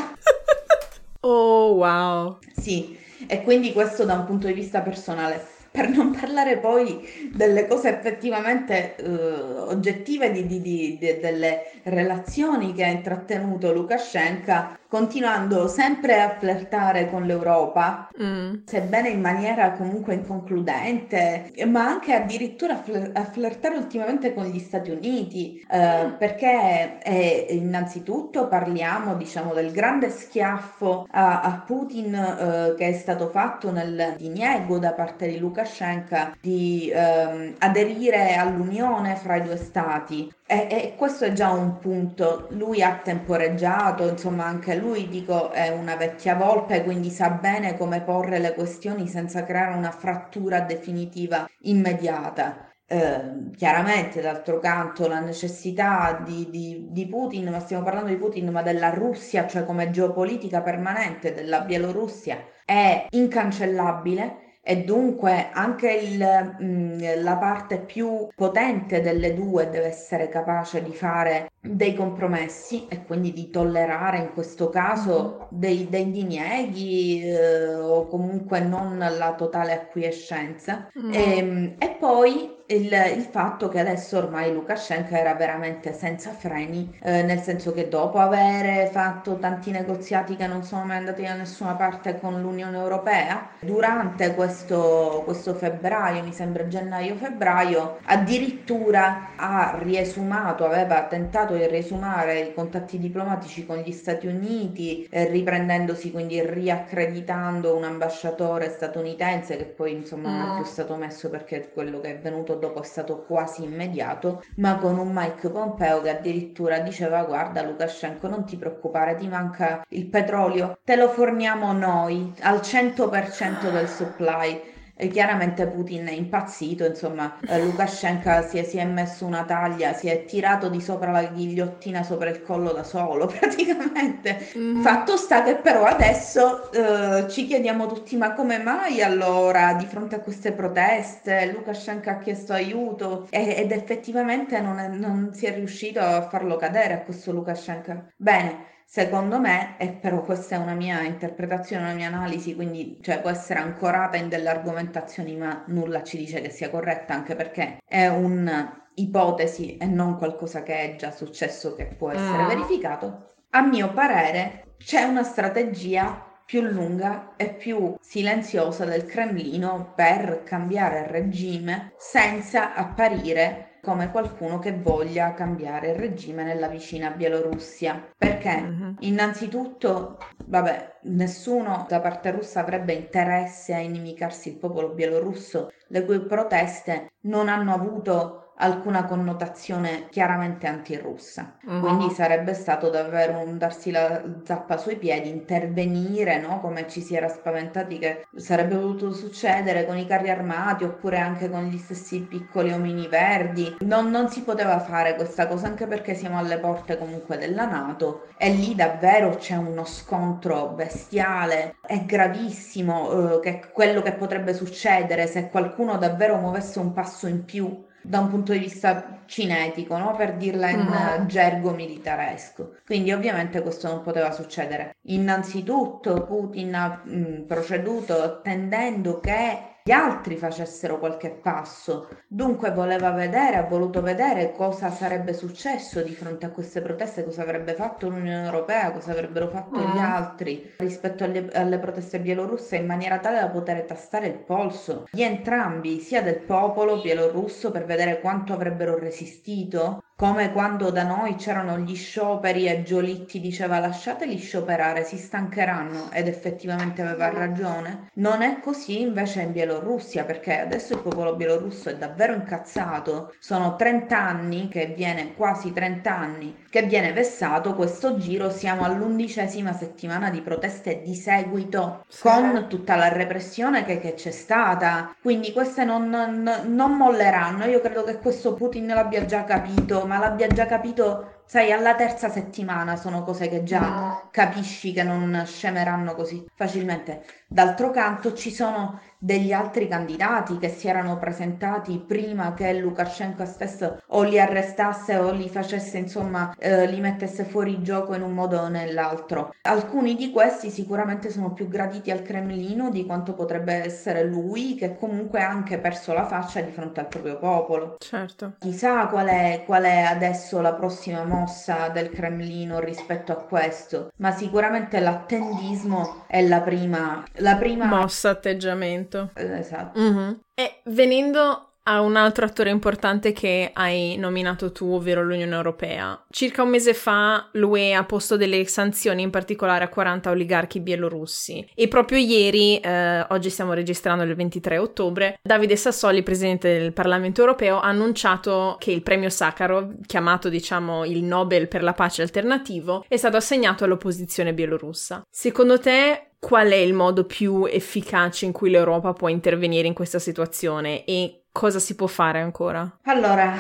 Oh, 1.26 1.74
wow. 1.76 2.38
Sì, 2.54 2.98
e 3.28 3.44
quindi 3.44 3.72
questo 3.72 4.04
da 4.04 4.16
un 4.16 4.26
punto 4.26 4.48
di 4.48 4.54
vista 4.54 4.82
personale. 4.82 5.52
Per 5.72 5.90
non 5.90 6.12
parlare 6.12 6.58
poi 6.58 7.32
delle 7.34 7.66
cose 7.66 7.90
effettivamente 7.90 8.96
uh, 9.00 9.70
oggettive 9.70 10.32
di, 10.32 10.46
di, 10.46 10.62
di, 10.62 10.98
delle 11.00 11.72
relazioni 11.84 12.74
che 12.74 12.84
ha 12.84 12.90
intrattenuto 12.90 13.74
Lukashenko 13.74 14.78
continuando 14.94 15.68
sempre 15.68 16.22
a 16.22 16.36
flirtare 16.38 17.10
con 17.10 17.24
l'Europa, 17.24 18.10
mm. 18.22 18.58
sebbene 18.64 19.10
in 19.10 19.22
maniera 19.22 19.72
comunque 19.72 20.14
inconcludente, 20.14 21.52
ma 21.66 21.88
anche 21.88 22.14
addirittura 22.14 22.84
a 23.14 23.24
flirtare 23.24 23.76
ultimamente 23.76 24.36
con 24.36 24.46
gli 24.46 24.60
Stati 24.60 24.92
Uniti, 24.92 25.66
eh, 25.68 26.06
mm. 26.06 26.18
perché 26.20 27.00
eh, 27.02 27.48
innanzitutto 27.50 28.48
parliamo 28.48 29.16
diciamo 29.16 29.56
del 29.56 29.72
grande 29.72 30.12
schiaffo 30.12 31.08
a, 31.10 31.42
a 31.42 31.64
Putin 31.66 32.14
eh, 32.14 32.76
che 32.78 32.90
è 32.90 32.94
stato 32.94 33.30
fatto 33.30 33.72
nel 33.72 34.14
diniego 34.16 34.78
da 34.78 34.92
parte 34.92 35.28
di 35.28 35.40
Lukashenko 35.40 36.36
di 36.40 36.92
ehm, 36.94 37.56
aderire 37.58 38.36
all'unione 38.36 39.16
fra 39.16 39.38
i 39.38 39.42
due 39.42 39.58
stati 39.58 40.32
e, 40.46 40.68
e, 40.70 40.96
questo 40.98 41.26
è 41.26 41.32
già 41.32 41.52
un 41.52 41.80
punto, 41.80 42.48
lui 42.52 42.84
ha 42.84 43.00
temporeggiato, 43.02 44.08
insomma 44.08 44.46
anche 44.46 44.76
lui 44.76 45.08
dico 45.08 45.52
è 45.52 45.70
una 45.70 45.96
vecchia 45.96 46.36
volpe, 46.36 46.84
quindi 46.84 47.10
sa 47.10 47.30
bene 47.30 47.78
come 47.78 48.02
porre 48.02 48.40
le 48.40 48.54
questioni 48.54 49.08
senza 49.08 49.44
creare 49.46 49.76
una 49.76 49.92
frattura 49.92 50.60
definitiva 50.62 51.50
immediata. 51.62 52.68
Eh, 52.86 53.52
chiaramente 53.56 54.22
d'altro 54.22 54.60
canto 54.60 55.08
la 55.08 55.20
necessità 55.22 56.22
di, 56.24 56.50
di, 56.50 56.88
di, 56.92 57.08
Putin, 57.08 57.50
ma 57.50 57.60
stiamo 57.60 57.84
parlando 57.84 58.10
di 58.10 58.18
Putin, 58.18 58.50
ma 58.50 58.62
della 58.62 58.90
Russia, 58.90 59.48
cioè 59.48 59.64
come 59.64 59.90
geopolitica 59.90 60.62
permanente 60.62 61.34
della 61.34 61.62
Bielorussia, 61.62 62.38
è 62.66 63.08
incancellabile 63.12 64.43
e 64.66 64.78
dunque 64.86 65.50
anche 65.52 65.92
il, 65.92 66.56
mh, 66.58 66.66
mm, 66.66 67.00
la 67.22 67.36
parte 67.36 67.80
più 67.80 68.30
potente 68.34 69.02
delle 69.02 69.34
due 69.34 69.70
deve 69.70 69.88
essere 69.88 70.30
capace 70.30 70.82
di 70.82 70.94
fare 70.94 71.52
dei 71.60 71.94
compromessi 71.94 72.88
e 72.88 73.04
quindi 73.04 73.34
di 73.34 73.50
tollerare 73.50 74.20
in 74.20 74.32
questo 74.34 74.70
caso 74.70 75.48
dei, 75.50 75.90
dei 75.90 76.12
dinieghi 76.12 77.24
eh, 77.24 77.76
o 77.76 78.08
comunque 78.08 78.62
non 78.62 78.98
la 78.98 79.34
totale 79.36 79.74
acquiescenza 79.74 80.90
mm. 80.98 81.14
e, 81.14 81.38
ehm, 81.38 81.76
e 81.78 81.90
poi 82.00 82.63
il, 82.76 82.92
il, 83.18 83.28
fatto 83.30 83.70
che 83.70 83.80
adesso 83.80 84.18
ormai 84.18 84.52
Lukashenko 84.54 85.16
era 85.16 85.34
veramente 85.36 85.94
senza 85.94 86.32
freni, 86.32 86.96
eh, 87.02 87.24
nel 87.24 87.40
senso 87.40 87.74
che 87.74 87.88
dopo 87.88 88.20
aver 88.20 88.90
fatto 88.90 89.38
tanti 89.38 89.72
negoziati 89.72 90.36
che 90.36 90.48
non 90.48 90.64
sono 90.64 90.86
mai 90.86 90.98
andati 90.98 91.24
da 91.24 91.36
nessuna 91.36 91.74
parte 91.74 92.20
con 92.20 92.42
l'Unione 92.42 92.78
Europea, 92.78 93.50
durante 93.60 94.34
questo, 94.36 95.22
questo 95.26 95.54
febbraio, 95.54 96.24
mi 96.24 96.34
sembra 96.34 96.68
gennaio-febbraio, 96.68 98.00
addirittura 98.06 99.30
ha 99.36 99.78
riesumato, 99.82 100.66
aveva 100.66 101.04
tentato 101.04 101.56
di 101.56 101.66
riesumare 101.68 102.40
i 102.40 102.54
contatti 102.54 102.98
diplomatici 102.98 103.66
con 103.66 103.78
gli 103.78 103.92
Stati 103.92 104.28
Uniti, 104.28 105.08
eh, 105.10 105.28
riprendendosi 105.30 106.12
quindi 106.12 106.42
riaccreditando 106.42 107.76
un 107.76 107.84
ambasciatore 107.84 108.70
statunitense 108.70 109.58
che 109.58 109.66
poi 109.66 109.94
insomma 109.94 110.30
non 110.30 110.52
è 110.52 110.56
più 110.56 110.66
stato 110.66 110.96
messo 110.96 111.30
perché 111.30 111.70
quello 111.74 112.00
che 112.00 112.10
è 112.10 112.20
venuto 112.20 112.58
dopo 112.64 112.82
è 112.82 112.86
stato 112.86 113.24
quasi 113.24 113.64
immediato, 113.64 114.44
ma 114.58 114.78
con 114.78 114.98
un 114.98 115.12
Mike 115.14 115.50
Pompeo 115.50 116.02
che 116.02 116.10
addirittura 116.10 116.80
diceva 116.80 117.24
guarda 117.24 117.62
Lukashenko 117.62 118.28
non 118.28 118.46
ti 118.46 118.56
preoccupare, 118.56 119.16
ti 119.16 119.28
manca 119.28 119.84
il 119.90 120.08
petrolio, 120.08 120.78
te 120.84 120.96
lo 120.96 121.10
forniamo 121.10 121.74
noi 121.74 122.34
al 122.42 122.60
100% 122.60 123.72
del 123.72 123.88
supply 123.88 124.72
e 124.96 125.08
chiaramente 125.08 125.66
Putin 125.68 126.06
è 126.06 126.12
impazzito, 126.12 126.86
insomma, 126.86 127.40
eh, 127.48 127.64
Lukashenko 127.64 128.48
si 128.48 128.60
è, 128.60 128.64
si 128.64 128.78
è, 128.78 128.86
messo 128.86 129.26
una 129.26 129.44
taglia, 129.44 129.94
si 129.94 130.08
è 130.08 130.26
tirato 130.26 130.70
di 130.70 130.80
sopra 130.80 131.12
la 131.12 131.24
ghigliottina 131.24 132.04
sopra 132.04 132.30
il 132.30 132.44
collo 132.44 132.72
da 132.72 132.84
solo, 132.84 133.26
praticamente. 133.40 134.50
Mm. 134.58 134.82
Fatto 134.82 135.18
sta 135.18 135.44
che 135.44 135.56
però 135.56 135.86
adesso 135.86 136.72
eh, 136.72 137.28
ci 137.28 137.48
chiediamo 137.48 137.88
tutti, 137.88 138.16
ma 138.18 138.34
come 138.34 138.60
mai 138.60 139.02
allora 139.02 139.74
di 139.74 139.86
fronte 139.86 140.16
a 140.16 140.20
queste 140.20 140.52
proteste 140.52 141.52
Lukashenko 141.52 142.10
ha 142.10 142.18
chiesto 142.20 142.54
aiuto 142.54 143.28
e, 143.32 143.56
ed 143.58 143.72
effettivamente 143.72 144.60
non, 144.62 144.78
è, 144.78 144.88
non 144.88 145.34
si 145.34 145.48
è 145.48 145.54
riuscito 145.56 146.00
a 146.00 146.28
farlo 146.30 146.56
cadere 146.56 146.94
a 146.94 147.02
questo 147.02 147.32
Lukashenko? 147.32 148.12
Bene. 148.16 148.72
Secondo 148.86 149.40
me, 149.40 149.76
e 149.78 149.90
però 149.90 150.22
questa 150.22 150.56
è 150.56 150.60
una 150.60 150.74
mia 150.74 151.02
interpretazione, 151.02 151.84
una 151.84 151.94
mia 151.94 152.08
analisi, 152.08 152.56
quindi 152.56 153.00
cioè, 153.02 153.22
può 153.22 153.30
essere 153.30 153.60
ancorata 153.60 154.18
in 154.18 154.30
delle 154.30 154.50
argomentazioni, 154.50 155.36
ma 155.36 155.64
nulla 155.68 156.04
ci 156.04 156.18
dice 156.18 156.42
che 156.42 156.50
sia 156.50 156.70
corretta, 156.70 157.14
anche 157.14 157.36
perché 157.36 157.78
è 157.88 158.08
un'ipotesi 158.08 159.78
e 159.78 159.86
non 159.86 160.18
qualcosa 160.18 160.62
che 160.64 160.76
è 160.76 160.96
già 160.96 161.12
successo 161.12 161.76
che 161.76 161.86
può 161.86 162.12
essere 162.12 162.44
mm. 162.44 162.48
verificato. 162.48 163.32
A 163.52 163.62
mio 163.62 163.92
parere 163.94 164.76
c'è 164.78 165.04
una 165.04 165.24
strategia 165.24 166.32
più 166.46 166.62
lunga 166.62 167.34
e 167.38 167.54
più 167.54 167.96
silenziosa 168.00 168.86
del 168.86 169.06
Cremlino 169.06 169.94
per 169.96 170.44
cambiare 170.44 171.08
regime 171.08 171.94
senza 171.98 172.74
apparire 172.74 173.73
come 173.84 174.12
qualcuno 174.12 174.60
che 174.60 174.72
voglia 174.72 175.34
cambiare 175.34 175.90
il 175.90 175.96
regime 175.96 176.44
nella 176.44 176.70
vicina 176.70 177.10
Bielorussia. 177.10 178.12
Perché? 178.18 178.62
Mm-hmm. 178.62 178.94
Innanzitutto, 179.00 180.20
vabbè, 180.46 181.00
nessuno 181.04 181.86
da 181.90 182.00
parte 182.00 182.32
russa 182.32 182.62
avrebbe 182.62 182.94
interesse 182.94 183.74
a 183.74 183.80
inimicarsi 183.80 184.48
il 184.48 184.56
popolo 184.56 184.94
bielorusso, 184.94 185.70
le 185.88 186.06
cui 186.06 186.22
proteste 186.22 187.12
non 187.24 187.50
hanno 187.50 187.74
avuto 187.74 188.43
alcuna 188.58 189.06
connotazione 189.06 190.08
chiaramente 190.10 190.68
antirussa. 190.68 191.58
Uh-huh. 191.66 191.80
Quindi 191.80 192.10
sarebbe 192.14 192.54
stato 192.54 192.90
davvero 192.90 193.40
un 193.40 193.58
darsi 193.58 193.92
la 193.92 194.22
zappa 194.44 194.78
sui 194.78 194.98
piedi, 194.98 195.30
intervenire, 195.30 196.40
no? 196.40 196.60
come 196.60 196.88
ci 196.88 197.02
si 197.02 197.16
era 197.16 197.28
spaventati 197.28 197.98
che 197.98 198.26
sarebbe 198.36 198.76
potuto 198.76 199.14
succedere 199.14 199.86
con 199.86 199.98
i 199.98 200.06
carri 200.06 200.30
armati 200.30 200.84
oppure 200.84 201.18
anche 201.18 201.50
con 201.50 201.66
gli 201.66 201.78
stessi 201.78 202.22
piccoli 202.22 202.72
omini 202.72 203.08
verdi. 203.08 203.78
Non, 203.80 204.10
non 204.10 204.30
si 204.30 204.44
poteva 204.44 204.80
fare 204.80 205.16
questa 205.16 205.48
cosa 205.48 205.68
anche 205.68 205.88
perché 205.88 206.14
siamo 206.14 206.38
alle 206.38 206.60
porte 206.60 206.98
comunque 206.98 207.38
della 207.38 207.66
Nato 207.66 208.28
e 208.38 208.50
lì 208.50 208.76
davvero 208.76 209.36
c'è 209.36 209.56
uno 209.56 209.86
scontro 209.86 210.70
bestiale, 210.70 211.76
è 211.86 212.04
gravissimo 212.04 213.36
eh, 213.36 213.40
che 213.40 213.72
quello 213.72 214.02
che 214.02 214.14
potrebbe 214.14 214.54
succedere 214.54 215.28
se 215.28 215.50
qualcuno 215.50 215.98
davvero 215.98 216.38
muovesse 216.38 216.80
un 216.80 216.94
passo 216.94 217.28
in 217.28 217.46
più 217.46 217.92
da 218.04 218.20
un 218.20 218.30
punto 218.30 218.52
di 218.52 218.60
vista 218.60 219.22
cinetico, 219.26 219.98
no? 219.98 220.16
per 220.16 220.36
dirla 220.36 220.70
in 220.70 220.80
uh-huh. 220.80 221.26
gergo 221.26 221.72
militaresco. 221.72 222.76
Quindi 222.86 223.12
ovviamente 223.12 223.62
questo 223.62 223.88
non 223.88 224.04
poteva 224.04 224.32
succedere. 224.32 224.96
Innanzitutto 225.04 226.26
Putin 226.26 226.76
ha 226.76 227.02
mh, 227.04 227.16
mm, 227.16 227.42
proceduto 227.44 228.22
attendendo 228.22 229.20
che 229.20 229.72
gli 229.86 229.92
altri 229.92 230.38
facessero 230.38 230.98
qualche 230.98 231.30
passo. 231.30 232.08
Dunque 232.26 232.72
voleva 232.72 233.12
vedere, 233.12 233.58
ha 233.58 233.64
voluto 233.64 234.02
vedere 234.02 234.54
cosa 234.54 234.90
sarebbe 234.90 235.34
successo 235.34 236.02
di 236.02 236.14
fronte 236.14 236.46
a 236.46 236.52
queste 236.52 236.82
proteste, 236.82 237.26
cosa 237.26 237.42
avrebbe 237.42 237.74
fatto 237.74 238.08
l'Unione 238.08 238.46
Europea, 238.46 238.92
cosa 238.92 239.12
avrebbero 239.12 239.50
fatto 239.50 239.80
mm. 239.80 239.92
gli 239.92 239.98
altri 239.98 240.74
rispetto 240.78 241.26
alle, 241.26 241.50
alle, 241.52 241.80
proteste 241.80 242.22
bielorusse 242.22 242.78
in 242.78 242.86
maniera 242.86 243.20
tale 243.20 243.40
da 243.40 243.50
poter 243.50 243.84
tastare 243.84 244.28
il 244.28 244.38
polso 244.38 245.06
di 245.12 245.22
entrambi, 245.22 246.00
sia 246.00 246.22
del 246.22 246.40
popolo 246.40 247.02
bielorusso 247.02 247.70
per 247.70 247.84
vedere 247.84 248.22
quanto 248.22 248.54
avrebbero 248.54 248.98
resistito 248.98 250.03
come 250.16 250.52
quando 250.52 250.92
da 250.92 251.04
noi 251.04 251.36
c'erano 251.36 251.80
gli 251.80 251.96
scioperi 251.96 252.68
e 252.68 252.84
Giolitti 252.84 253.40
diceva 253.40 253.80
lasciateli 253.80 254.38
scioperare, 254.38 255.04
si 255.04 255.18
stancheranno 255.18 256.12
ed 256.12 256.28
effettivamente 256.28 257.02
aveva 257.02 257.30
ragione. 257.30 258.10
Non 258.16 258.42
è 258.42 258.60
così 258.60 259.02
invece 259.02 259.42
in 259.42 259.52
Bielorussia 259.52 260.24
perché 260.24 260.60
adesso 260.60 260.94
il 260.94 261.00
popolo 261.00 261.36
bielorusso 261.36 261.90
è 261.90 261.98
davvero 261.98 262.34
incazzato. 262.34 263.34
Sono 263.40 263.76
30 263.76 264.18
anni 264.18 264.68
che 264.70 264.94
viene, 264.96 265.34
quasi 265.34 265.74
30 265.74 266.16
anni, 266.16 266.58
che 266.70 266.84
viene 266.84 267.12
vessato 267.12 267.74
questo 267.74 268.18
giro, 268.18 268.50
siamo 268.50 268.84
all'undicesima 268.84 269.74
settimana 269.74 270.30
di 270.30 270.42
proteste 270.42 271.02
di 271.02 271.16
seguito 271.16 272.06
sì. 272.08 272.22
con 272.22 272.68
tutta 272.70 272.96
la 272.96 273.10
repressione 273.10 273.84
che, 273.84 274.00
che 274.00 274.14
c'è 274.14 274.32
stata. 274.32 275.16
Quindi 275.22 275.52
queste 275.52 275.84
non, 275.84 276.08
non, 276.08 276.50
non 276.68 276.94
molleranno. 276.96 277.66
Io 277.66 277.82
credo 277.82 278.04
che 278.04 278.20
questo 278.20 278.54
Putin 278.54 278.88
l'abbia 278.88 279.26
già 279.26 279.44
capito 279.44 280.03
ma 280.06 280.20
l'abbia 280.20 280.48
già 280.48 280.66
capito 280.66 281.43
sai, 281.46 281.72
alla 281.72 281.96
terza 281.96 282.30
settimana 282.30 282.96
sono 282.96 283.24
cose 283.24 283.48
che 283.50 283.64
già 283.64 284.28
capisci 284.32 284.94
che 284.94 285.04
non 285.04 285.44
scemeranno 285.46 286.16
così 286.16 286.46
facilmente. 286.56 287.24
D'altro 287.48 287.92
canto 287.92 288.34
ci 288.34 288.52
sono 288.52 289.00
degli 289.24 289.54
altri 289.54 289.88
candidati 289.88 290.58
che 290.58 290.68
si 290.68 290.90
erano 290.90 291.18
presentati 291.18 292.04
prima 292.06 292.54
che 292.54 292.74
Lukashenko 292.74 293.46
stesso 293.46 294.02
o 294.08 294.24
li 294.24 294.38
arrestasse 294.38 295.16
o 295.16 295.32
li 295.32 295.48
facesse, 295.48 295.98
insomma, 295.98 296.54
eh, 296.60 296.88
li 296.88 297.00
mettesse 297.00 297.46
fuori 297.46 297.82
gioco 297.82 298.16
in 298.16 298.22
un 298.22 298.34
modo 298.34 298.60
o 298.60 298.68
nell'altro. 298.68 299.54
Alcuni 299.62 300.16
di 300.16 300.30
questi 300.30 300.70
sicuramente 300.70 301.30
sono 301.30 301.54
più 301.54 301.70
graditi 301.70 302.12
al 302.12 302.22
Cremlino 302.22 302.90
di 302.90 303.06
quanto 303.06 303.34
potrebbe 303.34 303.74
essere 303.76 304.26
lui, 304.26 304.76
che 304.76 304.98
comunque 304.98 305.42
ha 305.42 305.48
anche 305.48 305.78
perso 305.78 306.12
la 306.12 306.26
faccia 306.26 306.60
di 306.60 306.72
fronte 306.72 307.00
al 307.00 307.08
proprio 307.08 307.38
popolo. 307.38 307.96
Certo. 308.00 308.56
Chissà 308.60 309.08
qual 309.08 309.28
è, 309.28 309.64
qual 309.66 309.84
è 309.84 310.02
adesso 310.02 310.60
la 310.60 310.74
prossima 310.74 311.24
mossa 311.34 311.90
del 311.90 312.10
Cremlino 312.10 312.80
rispetto 312.80 313.32
a 313.32 313.38
questo, 313.38 314.12
ma 314.18 314.32
sicuramente 314.32 315.00
l'attendismo 315.00 316.26
è 316.28 316.46
la 316.48 316.62
prima, 316.62 317.24
la 317.38 317.56
prima... 317.56 317.86
mossa 317.86 318.30
atteggiamento. 318.30 319.32
Esatto. 319.34 320.00
Mm-hmm. 320.00 320.32
E 320.54 320.82
venendo 320.86 321.73
a 321.84 322.02
un 322.02 322.16
altro 322.16 322.46
attore 322.46 322.70
importante 322.70 323.32
che 323.34 323.72
hai 323.74 324.16
nominato 324.18 324.72
tu, 324.72 324.94
ovvero 324.94 325.24
l'Unione 325.24 325.56
Europea. 325.56 326.24
Circa 326.30 326.64
un 326.64 326.70
mese 326.70 326.94
fa 326.94 327.50
l'UE 327.54 327.94
ha 327.94 328.04
posto 328.06 328.38
delle 328.38 328.66
sanzioni 328.66 329.22
in 329.22 329.30
particolare 329.30 329.84
a 329.84 329.90
40 329.90 330.30
oligarchi 330.30 330.80
bielorussi 330.80 331.68
e 331.76 331.88
proprio 331.88 332.18
ieri, 332.18 332.78
eh, 332.78 333.26
oggi 333.30 333.50
stiamo 333.50 333.74
registrando 333.74 334.24
il 334.24 334.36
23 334.36 334.78
ottobre, 334.78 335.40
Davide 335.42 335.76
Sassoli, 335.76 336.24
presidente 336.24 336.80
del 336.80 336.94
Parlamento 336.94 337.42
Europeo, 337.42 337.80
ha 337.80 337.88
annunciato 337.88 338.78
che 338.80 338.92
il 338.92 339.04
premio 339.04 339.30
Sakharov, 339.30 340.06
chiamato 340.06 340.50
diciamo 340.50 341.06
il 341.06 341.24
Nobel 341.24 341.68
per 341.68 341.84
la 341.84 341.94
pace 341.94 342.22
alternativo, 342.22 343.04
è 343.08 343.18
stato 343.18 343.38
assegnato 343.38 343.84
all'opposizione 343.84 344.54
bielorussa. 344.54 345.26
Secondo 345.30 345.80
te 345.80 346.28
qual 346.40 346.70
è 346.70 346.76
il 346.76 346.94
modo 346.94 347.24
più 347.24 347.66
efficace 347.66 348.46
in 348.46 348.52
cui 348.52 348.70
l'Europa 348.70 349.14
può 349.14 349.30
intervenire 349.30 349.88
in 349.88 349.94
questa 349.94 350.20
situazione 350.20 351.06
e 351.06 351.43
cosa 351.54 351.78
si 351.78 351.96
può 351.96 352.08
fare 352.08 352.42
ancora? 352.42 352.98
Allora, 353.04 353.54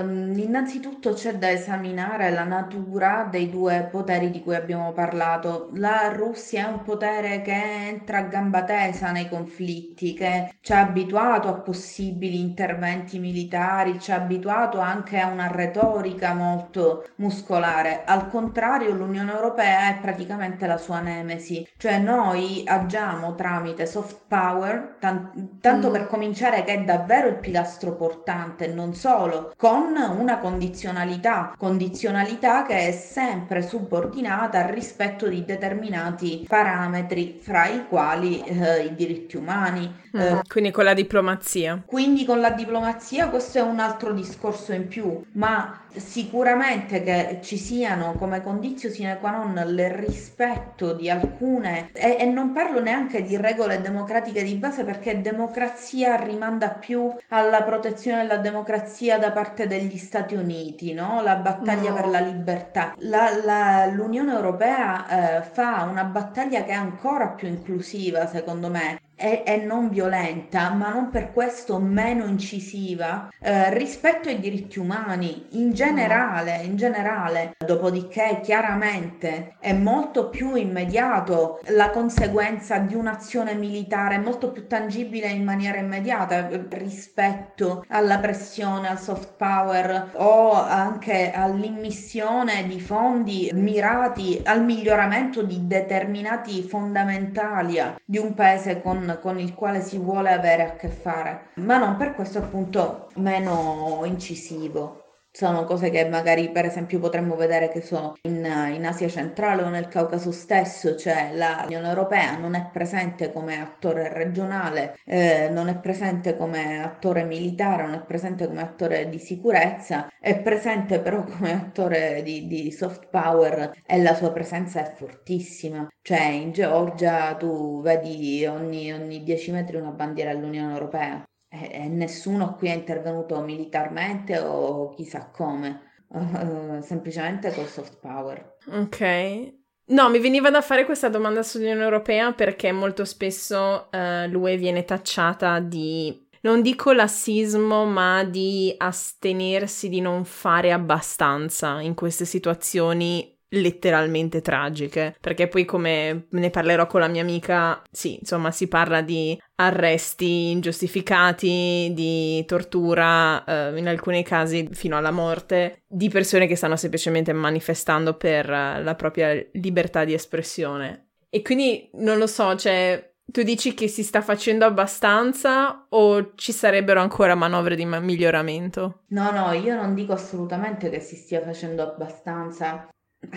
ehm, 0.00 0.36
innanzitutto 0.36 1.12
c'è 1.12 1.36
da 1.36 1.50
esaminare 1.50 2.30
la 2.30 2.42
natura 2.42 3.28
dei 3.30 3.48
due 3.48 3.88
poteri 3.90 4.30
di 4.30 4.42
cui 4.42 4.56
abbiamo 4.56 4.92
parlato. 4.92 5.70
La 5.74 6.08
Russia 6.12 6.66
è 6.66 6.70
un 6.70 6.82
potere 6.82 7.40
che 7.42 7.86
entra 7.88 8.18
a 8.18 8.22
gamba 8.22 8.64
tesa 8.64 9.12
nei 9.12 9.28
conflitti, 9.28 10.14
che 10.14 10.56
ci 10.60 10.72
ha 10.72 10.80
abituato 10.80 11.48
a 11.48 11.60
possibili 11.60 12.40
interventi 12.40 13.20
militari, 13.20 14.00
ci 14.00 14.10
ha 14.10 14.16
abituato 14.16 14.80
anche 14.80 15.20
a 15.20 15.28
una 15.28 15.46
retorica 15.46 16.34
molto 16.34 17.08
muscolare. 17.16 18.02
Al 18.04 18.28
contrario, 18.30 18.92
l'Unione 18.92 19.32
Europea 19.32 19.90
è 19.90 19.98
praticamente 20.00 20.66
la 20.66 20.76
sua 20.76 20.98
nemesi, 20.98 21.66
cioè 21.76 21.98
noi 21.98 22.64
agiamo 22.66 23.36
tramite 23.36 23.86
soft 23.86 24.22
power, 24.26 24.96
tan- 24.98 25.58
tanto 25.60 25.88
mm. 25.88 25.92
per 25.92 26.06
cominciare 26.08 26.64
che 26.64 26.74
è 26.74 26.82
davvero 26.82 27.10
davvero 27.12 27.28
il 27.28 27.36
pilastro 27.36 27.94
portante, 27.94 28.68
non 28.68 28.94
solo, 28.94 29.52
con 29.56 29.94
una 30.18 30.38
condizionalità, 30.38 31.54
condizionalità 31.58 32.64
che 32.64 32.88
è 32.88 32.92
sempre 32.92 33.60
subordinata 33.60 34.64
al 34.64 34.70
rispetto 34.70 35.28
di 35.28 35.44
determinati 35.44 36.46
parametri, 36.48 37.38
fra 37.42 37.66
i 37.66 37.86
quali 37.86 38.42
eh, 38.42 38.84
i 38.84 38.94
diritti 38.94 39.36
umani. 39.36 40.00
Mm, 40.16 40.20
eh, 40.20 40.42
quindi 40.48 40.70
con 40.70 40.84
la 40.84 40.94
diplomazia. 40.94 41.82
Quindi 41.84 42.24
con 42.24 42.40
la 42.40 42.50
diplomazia 42.50 43.28
questo 43.28 43.58
è 43.58 43.62
un 43.62 43.78
altro 43.78 44.14
discorso 44.14 44.72
in 44.72 44.88
più, 44.88 45.22
ma 45.32 45.82
sicuramente 45.96 47.02
che 47.02 47.40
ci 47.42 47.56
siano 47.56 48.14
come 48.14 48.42
condizione 48.42 48.94
sine 48.94 49.18
qua 49.18 49.30
non 49.30 49.62
il 49.66 49.90
rispetto 49.90 50.94
di 50.94 51.10
alcune 51.10 51.90
e, 51.92 52.16
e, 52.18 52.24
non 52.24 52.52
parlo 52.52 52.80
neanche 52.80 53.22
di 53.22 53.36
regole 53.36 53.80
democratiche 53.80 54.42
di 54.42 54.54
base 54.54 54.84
perché 54.84 55.20
democrazia 55.20 56.16
rimanda 56.16 56.70
più 56.70 57.01
alla 57.28 57.62
protezione 57.62 58.22
della 58.22 58.38
democrazia 58.38 59.18
da 59.18 59.32
parte 59.32 59.66
degli 59.66 59.96
Stati 59.96 60.34
Uniti, 60.34 60.92
no? 60.92 61.20
la 61.22 61.36
battaglia 61.36 61.90
no. 61.90 61.96
per 61.96 62.08
la 62.08 62.20
libertà. 62.20 62.94
La, 62.98 63.30
la, 63.44 63.86
L'Unione 63.86 64.32
Europea 64.32 65.38
eh, 65.38 65.42
fa 65.42 65.86
una 65.88 66.04
battaglia 66.04 66.64
che 66.64 66.70
è 66.70 66.74
ancora 66.74 67.28
più 67.28 67.48
inclusiva 67.48 68.26
secondo 68.26 68.68
me 68.68 69.00
è, 69.22 69.44
è, 69.44 69.56
non 69.56 69.88
violenta, 69.88 70.70
ma 70.70 70.90
non 70.90 71.08
per 71.08 71.32
questo 71.32 71.78
meno 71.78 72.24
incisiva 72.24 73.32
eh, 73.38 73.72
rispetto 73.72 74.28
ai 74.28 74.40
diritti 74.40 74.80
umani 74.80 75.46
in 75.50 75.72
generale, 75.72 76.60
in 76.64 76.74
generale. 76.76 77.54
Dopodiché, 77.64 78.40
chiaramente 78.42 79.54
è 79.60 79.72
molto 79.72 80.28
più 80.28 80.56
immediato 80.56 81.60
la 81.66 81.90
conseguenza 81.90 82.78
di 82.78 82.96
un'azione 82.96 83.54
militare, 83.54 84.18
molto 84.18 84.50
più 84.50 84.66
tangibile 84.66 85.28
in 85.28 85.44
maniera 85.44 85.78
immediata 85.78 86.48
rispetto 86.70 87.84
alla 87.88 88.18
pressione, 88.18 88.88
al 88.88 88.98
soft 88.98 89.34
power 89.36 90.10
o 90.14 90.52
anche 90.52 91.30
all'immissione 91.30 92.66
di 92.66 92.80
fondi 92.80 93.50
mirati 93.54 94.40
al 94.44 94.64
miglioramento 94.64 95.42
di 95.42 95.68
determinati 95.68 96.62
fondamentali 96.62 97.80
di 98.04 98.18
un 98.18 98.34
paese 98.34 98.82
con 98.82 99.11
con, 99.18 99.38
il 99.38 99.54
quale 99.54 99.80
si 99.80 99.98
vuole 99.98 100.32
avere 100.32 100.64
a 100.64 100.76
che 100.76 100.88
fare, 100.88 101.48
ma 101.56 101.78
non 101.78 101.96
per 101.96 102.14
questo 102.14 102.38
appunto 102.38 103.08
meno 103.16 104.02
incisivo 104.04 105.01
sono 105.32 105.64
cose 105.64 105.88
che 105.88 106.06
magari 106.08 106.50
per 106.50 106.66
esempio 106.66 106.98
potremmo 106.98 107.36
vedere 107.36 107.70
che 107.70 107.80
sono 107.80 108.16
in, 108.22 108.44
in, 108.74 108.84
Asia 108.84 109.08
centrale 109.08 109.62
o 109.62 109.70
nel 109.70 109.88
Caucaso 109.88 110.30
stesso, 110.30 110.94
cioè 110.94 111.30
l'Unione 111.32 111.88
Europea 111.88 112.36
non 112.36 112.54
è 112.54 112.68
presente 112.70 113.32
come 113.32 113.58
attore 113.58 114.12
regionale, 114.12 114.98
eh, 115.06 115.48
non 115.50 115.68
è 115.68 115.78
presente 115.78 116.36
come 116.36 116.82
attore 116.82 117.24
militare, 117.24 117.84
non 117.84 117.94
è 117.94 118.02
presente 118.02 118.46
come 118.46 118.60
attore 118.60 119.08
di 119.08 119.18
sicurezza, 119.18 120.08
è 120.20 120.38
presente 120.38 121.00
però 121.00 121.24
come 121.24 121.52
attore 121.52 122.22
di, 122.22 122.46
di 122.46 122.70
soft 122.70 123.08
power 123.08 123.72
e 123.86 124.02
la 124.02 124.14
sua 124.14 124.32
presenza 124.32 124.80
è 124.80 124.92
fortissima. 124.94 125.88
Cioè 126.02 126.20
in 126.24 126.52
Georgia 126.52 127.34
tu 127.36 127.80
vedi 127.80 128.44
ogni, 128.44 128.92
ogni 128.92 129.22
10 129.22 129.50
metri 129.52 129.76
una 129.76 129.90
bandiera 129.90 130.34
dell'Unione 130.34 130.72
Europea 130.72 131.24
e, 131.52 131.86
nessuno 131.88 132.54
qui 132.54 132.68
è 132.68 132.72
intervenuto 132.72 133.40
militarmente 133.42 134.38
o 134.38 134.88
chissà 134.94 135.28
come, 135.30 135.82
uh, 136.08 136.80
semplicemente 136.80 137.52
col 137.52 137.66
soft 137.66 137.98
power. 138.00 138.56
Ok. 138.70 139.52
No, 139.84 140.08
mi 140.08 140.20
veniva 140.20 140.48
da 140.48 140.62
fare 140.62 140.84
questa 140.86 141.08
domanda 141.08 141.42
sull'Unione 141.42 141.82
Europea 141.82 142.32
perché 142.32 142.72
molto 142.72 143.04
spesso 143.04 143.88
uh, 143.90 144.26
l'UE 144.28 144.56
viene 144.56 144.84
tacciata 144.84 145.58
di, 145.60 146.26
non 146.42 146.62
dico 146.62 146.92
lassismo, 146.92 147.84
ma 147.84 148.24
di 148.24 148.72
astenersi 148.76 149.90
di 149.90 150.00
non 150.00 150.24
fare 150.24 150.72
abbastanza 150.72 151.80
in 151.80 151.94
queste 151.94 152.24
situazioni 152.24 153.31
letteralmente 153.52 154.40
tragiche, 154.40 155.16
perché 155.20 155.48
poi 155.48 155.64
come 155.64 156.26
ne 156.28 156.50
parlerò 156.50 156.86
con 156.86 157.00
la 157.00 157.08
mia 157.08 157.22
amica, 157.22 157.82
sì, 157.90 158.18
insomma, 158.18 158.50
si 158.50 158.68
parla 158.68 159.00
di 159.00 159.38
arresti 159.56 160.50
ingiustificati, 160.50 161.92
di 161.94 162.44
tortura, 162.46 163.44
eh, 163.44 163.78
in 163.78 163.88
alcuni 163.88 164.22
casi 164.22 164.68
fino 164.72 164.96
alla 164.96 165.10
morte, 165.10 165.82
di 165.86 166.08
persone 166.08 166.46
che 166.46 166.56
stanno 166.56 166.76
semplicemente 166.76 167.32
manifestando 167.32 168.16
per 168.16 168.46
uh, 168.48 168.82
la 168.82 168.94
propria 168.96 169.34
libertà 169.52 170.04
di 170.04 170.14
espressione. 170.14 171.08
E 171.28 171.42
quindi 171.42 171.88
non 171.94 172.18
lo 172.18 172.26
so, 172.26 172.56
cioè 172.56 173.10
tu 173.24 173.42
dici 173.42 173.72
che 173.72 173.88
si 173.88 174.02
sta 174.02 174.20
facendo 174.20 174.64
abbastanza 174.66 175.86
o 175.88 176.34
ci 176.34 176.52
sarebbero 176.52 177.00
ancora 177.00 177.34
manovre 177.34 177.76
di 177.76 177.86
miglioramento? 177.86 179.04
No, 179.08 179.30
no, 179.30 179.52
io 179.52 179.74
non 179.74 179.94
dico 179.94 180.12
assolutamente 180.12 180.90
che 180.90 181.00
si 181.00 181.16
stia 181.16 181.40
facendo 181.40 181.82
abbastanza. 181.82 182.88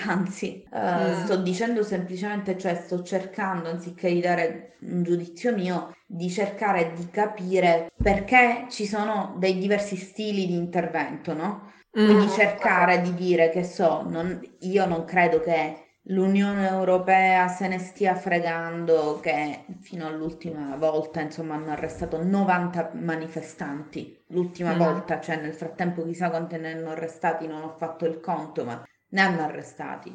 Anzi, 0.08 0.66
uh, 0.72 0.78
mm. 0.78 1.24
sto 1.24 1.38
dicendo 1.38 1.84
semplicemente, 1.84 2.58
cioè 2.58 2.76
sto 2.76 3.04
cercando, 3.04 3.70
anziché 3.70 4.12
di 4.12 4.20
dare 4.20 4.78
un 4.82 5.04
giudizio 5.04 5.54
mio, 5.54 5.96
di 6.06 6.30
cercare 6.30 6.94
di 6.94 7.10
capire 7.10 7.92
perché 7.96 8.66
ci 8.70 8.86
sono 8.86 9.36
dei 9.38 9.58
diversi 9.58 9.96
stili 9.96 10.48
di 10.48 10.56
intervento, 10.56 11.34
no? 11.34 11.72
Mm. 11.98 12.06
Quindi 12.06 12.30
cercare 12.30 13.02
di 13.02 13.14
dire 13.14 13.50
che 13.50 13.64
so, 13.64 14.04
non, 14.08 14.42
io 14.62 14.86
non 14.86 15.06
credo 15.06 15.40
che 15.40 15.84
l'Unione 16.08 16.68
Europea 16.68 17.48
se 17.48 17.68
ne 17.68 17.80
stia 17.80 18.16
fregando 18.16 19.20
che 19.22 19.66
fino 19.80 20.08
all'ultima 20.08 20.76
volta, 20.78 21.22
insomma, 21.22 21.56
hanno 21.56 21.72
arrestato 21.72 22.22
90 22.22 22.92
manifestanti. 22.96 24.24
L'ultima 24.28 24.74
mm. 24.74 24.78
volta, 24.78 25.20
cioè 25.22 25.38
nel 25.38 25.54
frattempo 25.54 26.04
chissà 26.04 26.30
quanti 26.30 26.58
ne 26.58 26.74
hanno 26.74 26.90
arrestati, 26.90 27.48
non 27.48 27.64
ho 27.64 27.76
fatto 27.78 28.06
il 28.06 28.20
conto, 28.20 28.66
ma 28.66 28.84
ne 29.16 29.22
hanno 29.22 29.44
arrestati, 29.44 30.14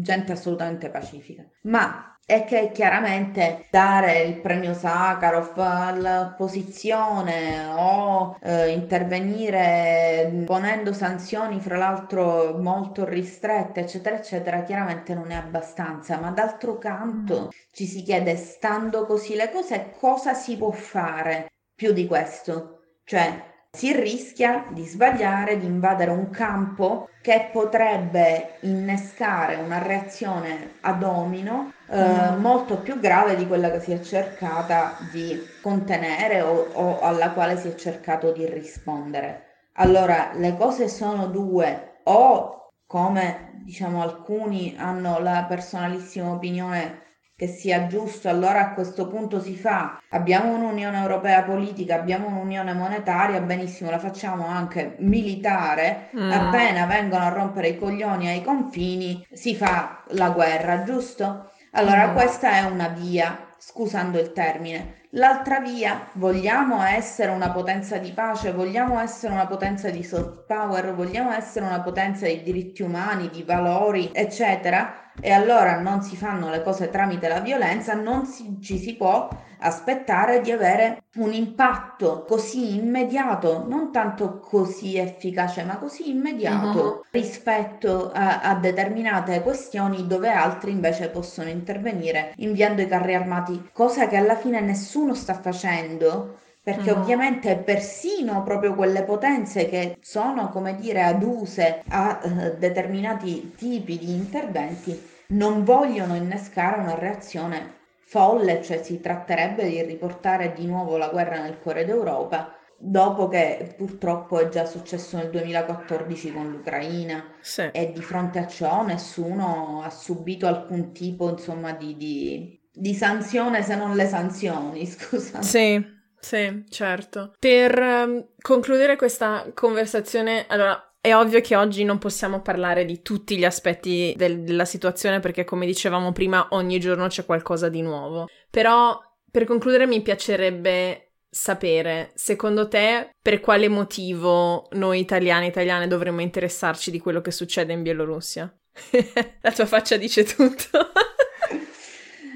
gente 0.00 0.32
assolutamente 0.32 0.88
pacifica. 0.88 1.44
Ma 1.62 2.18
è 2.24 2.44
che 2.44 2.70
chiaramente 2.72 3.66
dare 3.70 4.22
il 4.22 4.40
premio 4.40 4.74
Sakharov 4.74 5.56
all'opposizione 5.58 7.66
o 7.66 8.36
eh, 8.42 8.70
intervenire 8.70 10.42
ponendo 10.44 10.92
sanzioni 10.92 11.60
fra 11.60 11.76
l'altro 11.76 12.56
molto 12.58 13.04
ristrette 13.04 13.82
eccetera 13.82 14.16
eccetera 14.16 14.64
chiaramente 14.64 15.14
non 15.14 15.30
è 15.30 15.36
abbastanza 15.36 16.18
ma 16.18 16.30
d'altro 16.30 16.78
canto 16.78 17.44
mm. 17.44 17.48
ci 17.70 17.86
si 17.86 18.02
chiede 18.02 18.34
stando 18.34 19.06
così 19.06 19.36
le 19.36 19.52
cose 19.52 19.94
cosa 19.96 20.34
si 20.34 20.56
può 20.56 20.72
fare 20.72 21.52
più 21.76 21.92
di 21.92 22.08
questo 22.08 22.80
cioè 23.04 23.54
si 23.76 23.92
rischia 23.92 24.64
di 24.70 24.86
sbagliare, 24.86 25.58
di 25.58 25.66
invadere 25.66 26.10
un 26.10 26.30
campo 26.30 27.10
che 27.20 27.50
potrebbe 27.52 28.54
innescare 28.60 29.56
una 29.56 29.82
reazione 29.82 30.76
a 30.80 30.92
domino 30.92 31.72
eh, 31.90 32.30
mm. 32.30 32.40
molto 32.40 32.78
più 32.78 32.98
grave 32.98 33.36
di 33.36 33.46
quella 33.46 33.70
che 33.70 33.80
si 33.80 33.92
è 33.92 34.00
cercata 34.00 34.96
di 35.12 35.38
contenere 35.60 36.40
o, 36.40 36.68
o 36.72 37.00
alla 37.00 37.32
quale 37.32 37.58
si 37.58 37.68
è 37.68 37.74
cercato 37.74 38.32
di 38.32 38.46
rispondere. 38.46 39.44
Allora, 39.74 40.30
le 40.32 40.56
cose 40.56 40.88
sono 40.88 41.26
due 41.26 41.98
o 42.04 42.70
come 42.86 43.60
diciamo 43.62 44.00
alcuni 44.00 44.74
hanno 44.78 45.18
la 45.18 45.44
personalissima 45.46 46.30
opinione 46.30 47.02
che 47.36 47.48
sia 47.48 47.86
giusto, 47.86 48.30
allora 48.30 48.60
a 48.60 48.72
questo 48.72 49.08
punto 49.08 49.42
si 49.42 49.56
fa. 49.56 50.00
Abbiamo 50.08 50.54
un'Unione 50.54 50.98
Europea 50.98 51.42
politica, 51.42 51.94
abbiamo 51.94 52.28
un'Unione 52.28 52.72
monetaria, 52.72 53.42
benissimo, 53.42 53.90
la 53.90 53.98
facciamo 53.98 54.46
anche 54.46 54.96
militare. 55.00 56.08
Mm. 56.16 56.32
Appena 56.32 56.86
vengono 56.86 57.24
a 57.24 57.28
rompere 57.28 57.68
i 57.68 57.78
coglioni 57.78 58.28
ai 58.28 58.42
confini, 58.42 59.26
si 59.30 59.54
fa 59.54 60.02
la 60.12 60.30
guerra, 60.30 60.82
giusto? 60.82 61.50
Allora, 61.72 62.08
mm. 62.08 62.14
questa 62.14 62.52
è 62.52 62.62
una 62.62 62.88
via, 62.88 63.54
scusando 63.58 64.18
il 64.18 64.32
termine. 64.32 65.02
L'altra 65.10 65.60
via, 65.60 66.08
vogliamo 66.14 66.82
essere 66.82 67.32
una 67.32 67.50
potenza 67.50 67.98
di 67.98 68.12
pace, 68.12 68.52
vogliamo 68.52 68.98
essere 68.98 69.34
una 69.34 69.46
potenza 69.46 69.90
di 69.90 70.02
soft 70.02 70.46
power, 70.46 70.94
vogliamo 70.94 71.32
essere 71.32 71.66
una 71.66 71.82
potenza 71.82 72.26
di 72.26 72.42
diritti 72.42 72.80
umani, 72.80 73.28
di 73.28 73.42
valori, 73.42 74.10
eccetera 74.14 75.04
e 75.20 75.32
allora 75.32 75.80
non 75.80 76.02
si 76.02 76.16
fanno 76.16 76.50
le 76.50 76.62
cose 76.62 76.90
tramite 76.90 77.28
la 77.28 77.40
violenza, 77.40 77.94
non 77.94 78.26
si, 78.26 78.58
ci 78.60 78.78
si 78.78 78.96
può 78.96 79.28
aspettare 79.58 80.40
di 80.40 80.50
avere 80.52 81.04
un 81.16 81.32
impatto 81.32 82.24
così 82.28 82.76
immediato, 82.76 83.64
non 83.66 83.90
tanto 83.90 84.38
così 84.38 84.98
efficace, 84.98 85.64
ma 85.64 85.78
così 85.78 86.10
immediato 86.10 86.78
uh-huh. 86.78 87.02
rispetto 87.10 88.10
a, 88.12 88.40
a, 88.40 88.54
determinate 88.56 89.40
questioni 89.42 90.06
dove 90.06 90.30
altri 90.30 90.72
invece 90.72 91.08
possono 91.08 91.48
intervenire 91.48 92.32
inviando 92.36 92.82
i 92.82 92.86
carri 92.86 93.14
armati, 93.14 93.70
cosa 93.72 94.06
che 94.08 94.16
alla 94.16 94.36
fine 94.36 94.60
nessuno 94.60 95.14
sta 95.14 95.34
facendo 95.34 96.44
perché 96.66 96.92
mm. 96.92 97.00
ovviamente 97.00 97.56
persino 97.58 98.42
proprio 98.42 98.74
quelle 98.74 99.04
potenze 99.04 99.68
che 99.68 99.98
sono, 100.00 100.48
come 100.48 100.74
dire, 100.74 101.04
aduse 101.04 101.84
a 101.86 102.18
uh, 102.20 102.58
determinati 102.58 103.52
tipi 103.56 103.96
di 103.96 104.12
interventi 104.12 105.00
non 105.28 105.62
vogliono 105.62 106.16
innescare 106.16 106.80
una 106.80 106.96
reazione 106.96 107.74
folle, 108.00 108.64
cioè 108.64 108.82
si 108.82 109.00
tratterebbe 109.00 109.68
di 109.68 109.80
riportare 109.82 110.54
di 110.54 110.66
nuovo 110.66 110.96
la 110.96 111.06
guerra 111.08 111.40
nel 111.40 111.60
cuore 111.60 111.84
d'Europa 111.84 112.52
dopo 112.76 113.28
che 113.28 113.72
purtroppo 113.76 114.40
è 114.40 114.48
già 114.48 114.64
successo 114.64 115.16
nel 115.18 115.30
2014 115.30 116.32
con 116.32 116.50
l'Ucraina 116.50 117.24
sì. 117.42 117.68
e 117.70 117.92
di 117.92 118.02
fronte 118.02 118.40
a 118.40 118.48
ciò 118.48 118.84
nessuno 118.84 119.82
ha 119.84 119.90
subito 119.90 120.48
alcun 120.48 120.92
tipo 120.92 121.30
insomma 121.30 121.72
di, 121.74 121.96
di, 121.96 122.60
di 122.72 122.92
sanzione 122.92 123.62
se 123.62 123.76
non 123.76 123.94
le 123.94 124.06
sanzioni, 124.06 124.84
scusa. 124.90 125.42
Sì, 125.42 125.94
sì, 126.18 126.64
certo. 126.68 127.32
Per 127.38 127.78
um, 127.78 128.26
concludere 128.40 128.96
questa 128.96 129.50
conversazione, 129.54 130.46
allora 130.48 130.86
è 131.00 131.14
ovvio 131.14 131.40
che 131.40 131.54
oggi 131.54 131.84
non 131.84 131.98
possiamo 131.98 132.42
parlare 132.42 132.84
di 132.84 133.00
tutti 133.00 133.36
gli 133.36 133.44
aspetti 133.44 134.12
del, 134.16 134.42
della 134.42 134.64
situazione 134.64 135.20
perché, 135.20 135.44
come 135.44 135.64
dicevamo 135.66 136.12
prima, 136.12 136.48
ogni 136.50 136.80
giorno 136.80 137.06
c'è 137.06 137.24
qualcosa 137.24 137.68
di 137.68 137.80
nuovo. 137.80 138.26
Però, 138.50 139.00
per 139.30 139.44
concludere, 139.44 139.86
mi 139.86 140.02
piacerebbe 140.02 141.12
sapere, 141.28 142.10
secondo 142.14 142.66
te, 142.66 143.10
per 143.20 143.40
quale 143.40 143.68
motivo 143.68 144.68
noi 144.72 145.00
italiani 145.00 145.46
e 145.46 145.50
italiane 145.50 145.86
dovremmo 145.86 146.22
interessarci 146.22 146.90
di 146.90 146.98
quello 146.98 147.20
che 147.20 147.30
succede 147.30 147.72
in 147.72 147.82
Bielorussia? 147.82 148.52
La 149.42 149.52
tua 149.52 149.66
faccia 149.66 149.96
dice 149.96 150.24
tutto. 150.24 150.90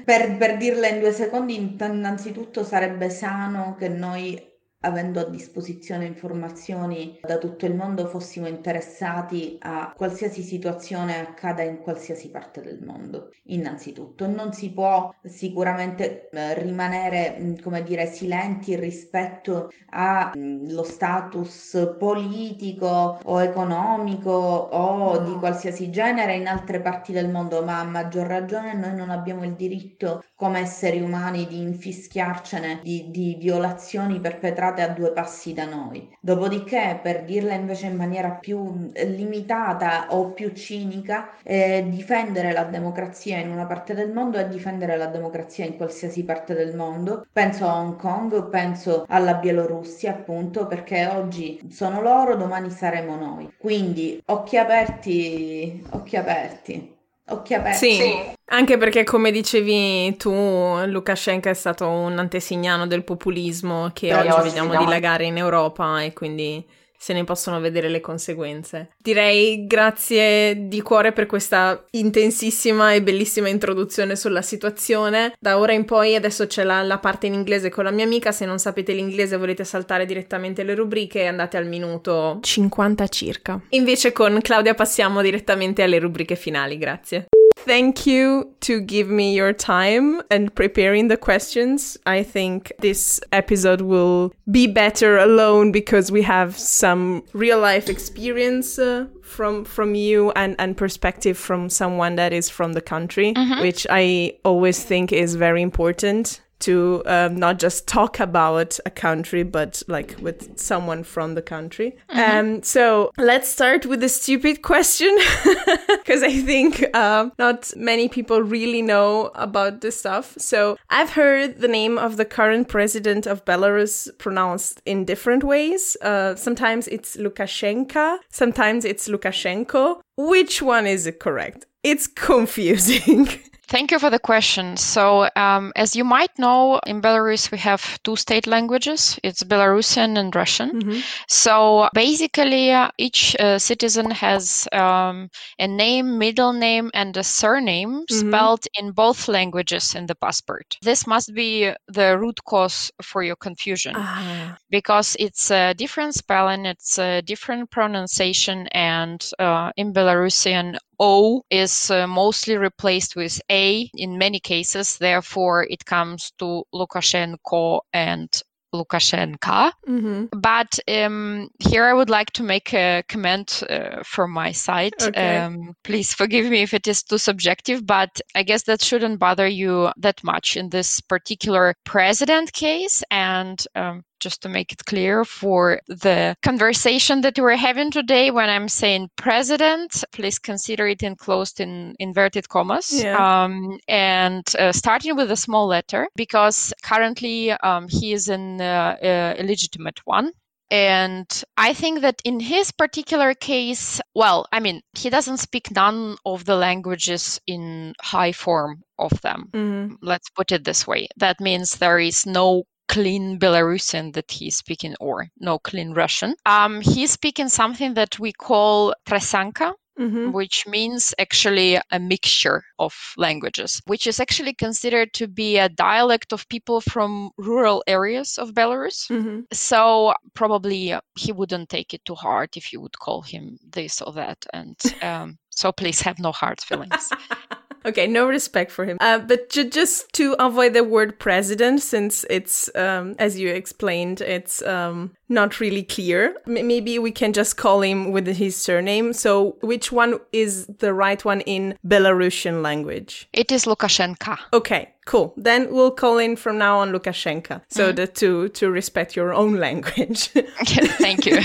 Per, 0.03 0.37
per 0.37 0.57
dirla 0.57 0.87
in 0.87 0.99
due 0.99 1.11
secondi, 1.11 1.55
innanzitutto 1.55 2.63
sarebbe 2.63 3.09
sano 3.09 3.75
che 3.75 3.87
noi 3.89 4.50
avendo 4.81 5.19
a 5.19 5.29
disposizione 5.29 6.05
informazioni 6.05 7.19
da 7.21 7.37
tutto 7.37 7.65
il 7.65 7.75
mondo, 7.75 8.07
fossimo 8.07 8.47
interessati 8.47 9.57
a 9.61 9.93
qualsiasi 9.95 10.41
situazione 10.41 11.19
accada 11.19 11.61
in 11.63 11.79
qualsiasi 11.79 12.29
parte 12.29 12.61
del 12.61 12.81
mondo. 12.83 13.31
Innanzitutto, 13.45 14.27
non 14.27 14.53
si 14.53 14.71
può 14.71 15.13
sicuramente 15.23 16.29
eh, 16.29 16.53
rimanere, 16.61 17.37
mm, 17.39 17.55
come 17.61 17.83
dire, 17.83 18.07
silenti 18.07 18.75
rispetto 18.75 19.71
allo 19.89 20.31
mm, 20.37 20.81
status 20.81 21.95
politico 21.97 23.19
o 23.23 23.41
economico 23.41 24.31
o 24.31 25.19
di 25.19 25.33
qualsiasi 25.33 25.89
genere 25.89 26.35
in 26.35 26.47
altre 26.47 26.81
parti 26.81 27.11
del 27.11 27.29
mondo, 27.29 27.63
ma 27.63 27.79
a 27.79 27.83
maggior 27.83 28.25
ragione 28.27 28.73
noi 28.73 28.95
non 28.95 29.09
abbiamo 29.09 29.43
il 29.43 29.53
diritto 29.53 30.23
come 30.35 30.59
esseri 30.59 31.01
umani 31.01 31.45
di 31.45 31.61
infischiarcene 31.61 32.79
di, 32.81 33.11
di 33.11 33.35
violazioni 33.39 34.19
perpetrate 34.19 34.70
state 34.71 34.81
a 34.81 34.87
due 34.87 35.11
passi 35.11 35.53
da 35.53 35.65
noi. 35.65 36.09
Dopodiché, 36.19 36.99
per 37.01 37.23
dirla 37.23 37.53
invece 37.53 37.87
in 37.87 37.95
maniera 37.95 38.29
più 38.31 38.89
limitata 38.93 40.07
o 40.09 40.31
più 40.31 40.51
cinica, 40.53 41.31
eh, 41.43 41.85
difendere 41.87 42.51
la 42.51 42.63
democrazia 42.63 43.37
in 43.37 43.49
una 43.49 43.65
parte 43.65 43.93
del 43.93 44.11
mondo 44.11 44.37
è 44.37 44.47
difendere 44.47 44.97
la 44.97 45.07
democrazia 45.07 45.65
in 45.65 45.75
qualsiasi 45.77 46.23
parte 46.23 46.53
del 46.53 46.75
mondo. 46.75 47.25
Penso 47.31 47.67
a 47.67 47.75
Hong 47.75 47.97
Kong, 47.97 48.49
penso 48.49 49.05
alla 49.07 49.35
Bielorussia, 49.35 50.11
appunto, 50.11 50.67
perché 50.67 51.07
oggi 51.07 51.59
sono 51.69 52.01
loro, 52.01 52.35
domani 52.35 52.69
saremo 52.69 53.15
noi. 53.15 53.53
Quindi 53.57 54.21
occhi 54.25 54.57
aperti, 54.57 55.83
occhi 55.91 56.15
aperti. 56.17 56.90
Occhi 57.29 57.53
aperti. 57.53 57.93
Sì, 57.93 58.13
anche 58.45 58.77
perché 58.77 59.03
come 59.03 59.31
dicevi 59.31 60.17
tu, 60.17 60.31
Lukashenko 60.31 61.49
è 61.49 61.53
stato 61.53 61.87
un 61.87 62.17
antesignano 62.19 62.87
del 62.87 63.03
populismo 63.03 63.91
che 63.93 64.09
Però 64.09 64.35
oggi 64.35 64.47
vediamo 64.49 64.77
dilagare 64.77 65.25
in 65.25 65.37
Europa 65.37 66.01
e 66.01 66.13
quindi 66.13 66.65
se 67.01 67.13
ne 67.13 67.23
possono 67.23 67.59
vedere 67.59 67.89
le 67.89 67.99
conseguenze. 67.99 68.89
Direi 69.01 69.65
grazie 69.65 70.67
di 70.67 70.83
cuore 70.83 71.13
per 71.13 71.25
questa 71.25 71.83
intensissima 71.91 72.93
e 72.93 73.01
bellissima 73.01 73.49
introduzione 73.49 74.15
sulla 74.15 74.43
situazione. 74.43 75.33
Da 75.39 75.57
ora 75.57 75.73
in 75.73 75.85
poi 75.85 76.13
adesso 76.13 76.45
c'è 76.45 76.63
la, 76.63 76.83
la 76.83 76.99
parte 76.99 77.25
in 77.25 77.33
inglese 77.33 77.69
con 77.69 77.85
la 77.85 77.91
mia 77.91 78.05
amica, 78.05 78.31
se 78.31 78.45
non 78.45 78.59
sapete 78.59 78.93
l'inglese 78.93 79.33
e 79.33 79.39
volete 79.39 79.63
saltare 79.63 80.05
direttamente 80.05 80.61
le 80.61 80.75
rubriche 80.75 81.25
andate 81.25 81.57
al 81.57 81.65
minuto 81.65 82.37
50 82.39 83.07
circa. 83.07 83.59
Invece 83.69 84.11
con 84.11 84.39
Claudia 84.39 84.75
passiamo 84.75 85.23
direttamente 85.23 85.81
alle 85.81 85.97
rubriche 85.97 86.35
finali, 86.35 86.77
grazie. 86.77 87.29
Thank 87.55 88.07
you 88.07 88.53
to 88.61 88.81
give 88.81 89.07
me 89.07 89.35
your 89.35 89.53
time 89.53 90.21
and 90.31 90.53
preparing 90.53 91.07
the 91.09 91.17
questions. 91.17 91.97
I 92.05 92.23
think 92.23 92.71
this 92.79 93.19
episode 93.31 93.81
will 93.81 94.33
be 94.49 94.67
better 94.67 95.17
alone 95.17 95.71
because 95.71 96.11
we 96.11 96.23
have 96.23 96.57
some 96.57 97.23
real 97.33 97.59
life 97.59 97.87
experience 97.87 98.79
uh, 98.79 99.07
from 99.21 99.63
from 99.63 99.95
you 99.95 100.31
and 100.31 100.55
and 100.57 100.75
perspective 100.75 101.37
from 101.37 101.69
someone 101.69 102.15
that 102.15 102.33
is 102.33 102.49
from 102.49 102.73
the 102.73 102.81
country, 102.81 103.33
mm-hmm. 103.33 103.61
which 103.61 103.85
I 103.89 104.33
always 104.43 104.83
think 104.83 105.11
is 105.13 105.35
very 105.35 105.61
important 105.61 106.41
to 106.61 107.03
um, 107.05 107.35
not 107.35 107.59
just 107.59 107.87
talk 107.87 108.19
about 108.19 108.79
a 108.85 108.89
country, 108.89 109.43
but 109.43 109.81
like 109.87 110.15
with 110.21 110.57
someone 110.59 111.03
from 111.03 111.35
the 111.35 111.41
country. 111.41 111.97
Mm-hmm. 112.09 112.39
Um, 112.39 112.63
so 112.63 113.11
let's 113.17 113.49
start 113.49 113.85
with 113.85 114.01
the 114.01 114.09
stupid 114.09 114.61
question, 114.61 115.15
because 115.87 116.23
I 116.23 116.41
think 116.41 116.85
uh, 116.93 117.29
not 117.37 117.71
many 117.75 118.07
people 118.07 118.41
really 118.41 118.81
know 118.81 119.31
about 119.35 119.81
this 119.81 119.99
stuff. 119.99 120.35
So 120.37 120.77
I've 120.89 121.11
heard 121.11 121.59
the 121.59 121.67
name 121.67 121.97
of 121.97 122.17
the 122.17 122.25
current 122.25 122.67
president 122.67 123.27
of 123.27 123.45
Belarus 123.45 124.09
pronounced 124.17 124.81
in 124.85 125.05
different 125.05 125.43
ways. 125.43 125.97
Uh, 126.01 126.35
sometimes 126.35 126.87
it's 126.87 127.17
Lukashenko, 127.17 128.17
sometimes 128.29 128.85
it's 128.85 129.07
Lukashenko. 129.07 130.01
Which 130.17 130.61
one 130.61 130.85
is 130.85 131.07
it 131.07 131.19
correct? 131.19 131.65
It's 131.83 132.05
confusing. 132.05 133.27
Thank 133.71 133.91
you 133.91 133.99
for 133.99 134.09
the 134.09 134.19
question. 134.19 134.75
So, 134.75 135.29
um, 135.37 135.71
as 135.77 135.95
you 135.95 136.03
might 136.03 136.37
know, 136.37 136.81
in 136.85 137.01
Belarus, 137.01 137.51
we 137.51 137.57
have 137.59 138.03
two 138.03 138.17
state 138.17 138.45
languages 138.45 139.17
it's 139.23 139.43
Belarusian 139.43 140.17
and 140.17 140.35
Russian. 140.35 140.71
Mm-hmm. 140.71 140.99
So, 141.29 141.87
basically, 141.93 142.73
uh, 142.73 142.91
each 142.97 143.33
uh, 143.39 143.59
citizen 143.59 144.11
has 144.11 144.67
um, 144.73 145.29
a 145.57 145.69
name, 145.69 146.17
middle 146.17 146.51
name, 146.51 146.91
and 146.93 147.15
a 147.15 147.23
surname 147.23 148.03
mm-hmm. 148.03 148.27
spelled 148.27 148.67
in 148.77 148.91
both 148.91 149.29
languages 149.29 149.95
in 149.95 150.05
the 150.05 150.15
passport. 150.15 150.77
This 150.81 151.07
must 151.07 151.33
be 151.33 151.71
the 151.87 152.19
root 152.19 152.43
cause 152.43 152.91
for 153.01 153.23
your 153.23 153.37
confusion 153.37 153.93
ah. 153.95 154.57
because 154.69 155.15
it's 155.17 155.49
a 155.49 155.73
different 155.75 156.13
spelling, 156.15 156.65
it's 156.65 156.99
a 156.99 157.21
different 157.21 157.71
pronunciation, 157.71 158.67
and 158.73 159.31
uh, 159.39 159.71
in 159.77 159.93
Belarusian, 159.93 160.77
O 161.01 161.43
is 161.49 161.89
uh, 161.89 162.05
mostly 162.05 162.57
replaced 162.57 163.15
with 163.15 163.41
A 163.49 163.89
in 163.95 164.19
many 164.19 164.39
cases. 164.39 164.97
Therefore, 164.97 165.65
it 165.67 165.83
comes 165.83 166.31
to 166.37 166.63
Lukashenko 166.73 167.81
and 167.91 168.29
Lukashenka. 168.73 169.71
Mm-hmm. 169.87 170.25
But 170.39 170.79
um, 170.87 171.49
here 171.59 171.85
I 171.85 171.93
would 171.93 172.09
like 172.09 172.31
to 172.33 172.43
make 172.43 172.71
a 172.73 173.03
comment 173.09 173.63
uh, 173.69 174.03
from 174.03 174.31
my 174.31 174.51
side. 174.51 174.93
Okay. 175.01 175.37
Um, 175.37 175.75
please 175.83 176.13
forgive 176.13 176.49
me 176.49 176.61
if 176.61 176.73
it 176.73 176.87
is 176.87 177.03
too 177.03 177.17
subjective, 177.17 177.85
but 177.85 178.21
I 178.35 178.43
guess 178.43 178.63
that 178.63 178.81
shouldn't 178.81 179.19
bother 179.19 179.47
you 179.47 179.89
that 179.97 180.23
much 180.23 180.55
in 180.55 180.69
this 180.69 181.01
particular 181.01 181.75
president 181.83 182.53
case. 182.53 183.03
And 183.09 183.61
um, 183.75 184.03
just 184.21 184.41
to 184.43 184.49
make 184.49 184.71
it 184.71 184.85
clear 184.85 185.25
for 185.25 185.81
the 185.87 186.35
conversation 186.41 187.21
that 187.21 187.37
we're 187.37 187.55
having 187.55 187.91
today. 187.91 188.31
When 188.31 188.49
I'm 188.49 188.69
saying 188.69 189.09
president, 189.17 190.03
please 190.13 190.39
consider 190.39 190.87
it 190.87 191.03
enclosed 191.03 191.59
in 191.59 191.95
inverted 191.99 192.47
commas. 192.47 193.03
Yeah. 193.03 193.17
Um, 193.17 193.79
and 193.87 194.45
uh, 194.57 194.71
starting 194.71 195.15
with 195.15 195.31
a 195.31 195.35
small 195.35 195.67
letter, 195.67 196.07
because 196.15 196.73
currently 196.83 197.51
um, 197.51 197.87
he 197.89 198.13
is 198.13 198.29
an 198.29 198.61
uh, 198.61 198.95
uh, 199.01 199.35
illegitimate 199.37 199.99
one. 200.05 200.31
And 200.71 201.27
I 201.57 201.73
think 201.73 201.99
that 201.99 202.21
in 202.23 202.39
his 202.39 202.71
particular 202.71 203.33
case, 203.33 203.99
well, 204.15 204.45
I 204.53 204.61
mean, 204.61 204.81
he 204.93 205.09
doesn't 205.09 205.39
speak 205.39 205.69
none 205.69 206.15
of 206.25 206.45
the 206.45 206.55
languages 206.55 207.41
in 207.45 207.93
high 207.99 208.31
form 208.31 208.81
of 208.97 209.11
them. 209.19 209.49
Mm-hmm. 209.51 209.95
Let's 210.01 210.29
put 210.29 210.53
it 210.53 210.63
this 210.63 210.87
way. 210.87 211.09
That 211.17 211.41
means 211.41 211.75
there 211.75 211.99
is 211.99 212.25
no 212.25 212.63
clean 212.91 213.39
Belarusian 213.39 214.13
that 214.13 214.29
he's 214.29 214.57
speaking 214.57 214.95
or 214.99 215.29
no 215.39 215.57
clean 215.59 215.93
Russian. 215.93 216.35
Um, 216.45 216.81
he's 216.81 217.11
speaking 217.11 217.47
something 217.47 217.93
that 217.93 218.19
we 218.19 218.33
call 218.33 218.93
trasanka, 219.07 219.73
Mm-hmm. 219.99 220.31
which 220.31 220.65
means 220.65 221.13
actually 221.19 221.77
a 221.91 221.99
mixture 221.99 222.63
of 222.79 222.95
languages, 223.17 223.81
which 223.85 224.07
is 224.07 224.19
actually 224.19 224.53
considered 224.53 225.13
to 225.13 225.27
be 225.27 225.57
a 225.57 225.69
dialect 225.69 226.33
of 226.33 226.47
people 226.47 226.79
from 226.81 227.29
rural 227.37 227.83
areas 227.85 228.39
of 228.39 228.53
Belarus. 228.53 229.11
Mm-hmm. 229.11 229.41
So 229.51 230.13
probably 230.33 230.95
he 231.19 231.31
wouldn't 231.33 231.69
take 231.69 231.93
it 231.93 232.03
too 232.05 232.15
hard 232.15 232.55
if 232.55 232.71
you 232.73 232.81
would 232.81 232.97
call 232.97 233.21
him 233.21 233.59
this 233.69 234.01
or 234.01 234.13
that. 234.13 234.43
And 234.53 234.79
um, 235.03 235.37
so 235.49 235.71
please 235.71 236.01
have 236.01 236.19
no 236.19 236.31
hard 236.31 236.61
feelings. 236.61 237.11
Okay, 237.85 238.07
no 238.07 238.27
respect 238.27 238.71
for 238.71 238.85
him. 238.85 238.97
Uh, 238.99 239.19
but 239.19 239.49
ju- 239.49 239.69
just 239.69 240.11
to 240.13 240.35
avoid 240.39 240.73
the 240.73 240.83
word 240.83 241.17
president, 241.19 241.81
since 241.81 242.25
it's, 242.29 242.69
um, 242.75 243.15
as 243.17 243.39
you 243.39 243.49
explained, 243.49 244.21
it's 244.21 244.61
um, 244.61 245.13
not 245.31 245.59
really 245.59 245.83
clear. 245.83 246.35
Maybe 246.45 246.99
we 246.99 247.11
can 247.11 247.33
just 247.33 247.57
call 247.57 247.81
him 247.81 248.11
with 248.11 248.27
his 248.27 248.55
surname. 248.55 249.13
So, 249.13 249.57
which 249.61 249.91
one 249.91 250.19
is 250.31 250.67
the 250.67 250.93
right 250.93 251.23
one 251.23 251.41
in 251.41 251.77
Belarusian 251.85 252.61
language? 252.61 253.29
It 253.33 253.51
is 253.51 253.65
Lukashenko. 253.65 254.37
Okay, 254.53 254.93
cool. 255.05 255.33
Then 255.37 255.73
we'll 255.73 255.91
call 255.91 256.17
in 256.17 256.35
from 256.35 256.57
now 256.57 256.79
on 256.79 256.91
Lukashenko. 256.91 257.61
So 257.69 257.87
mm-hmm. 257.87 257.95
the 257.95 258.07
to 258.07 258.49
to 258.49 258.69
respect 258.69 259.15
your 259.15 259.33
own 259.33 259.55
language. 259.55 260.27
Thank 260.99 261.25
you. 261.25 261.39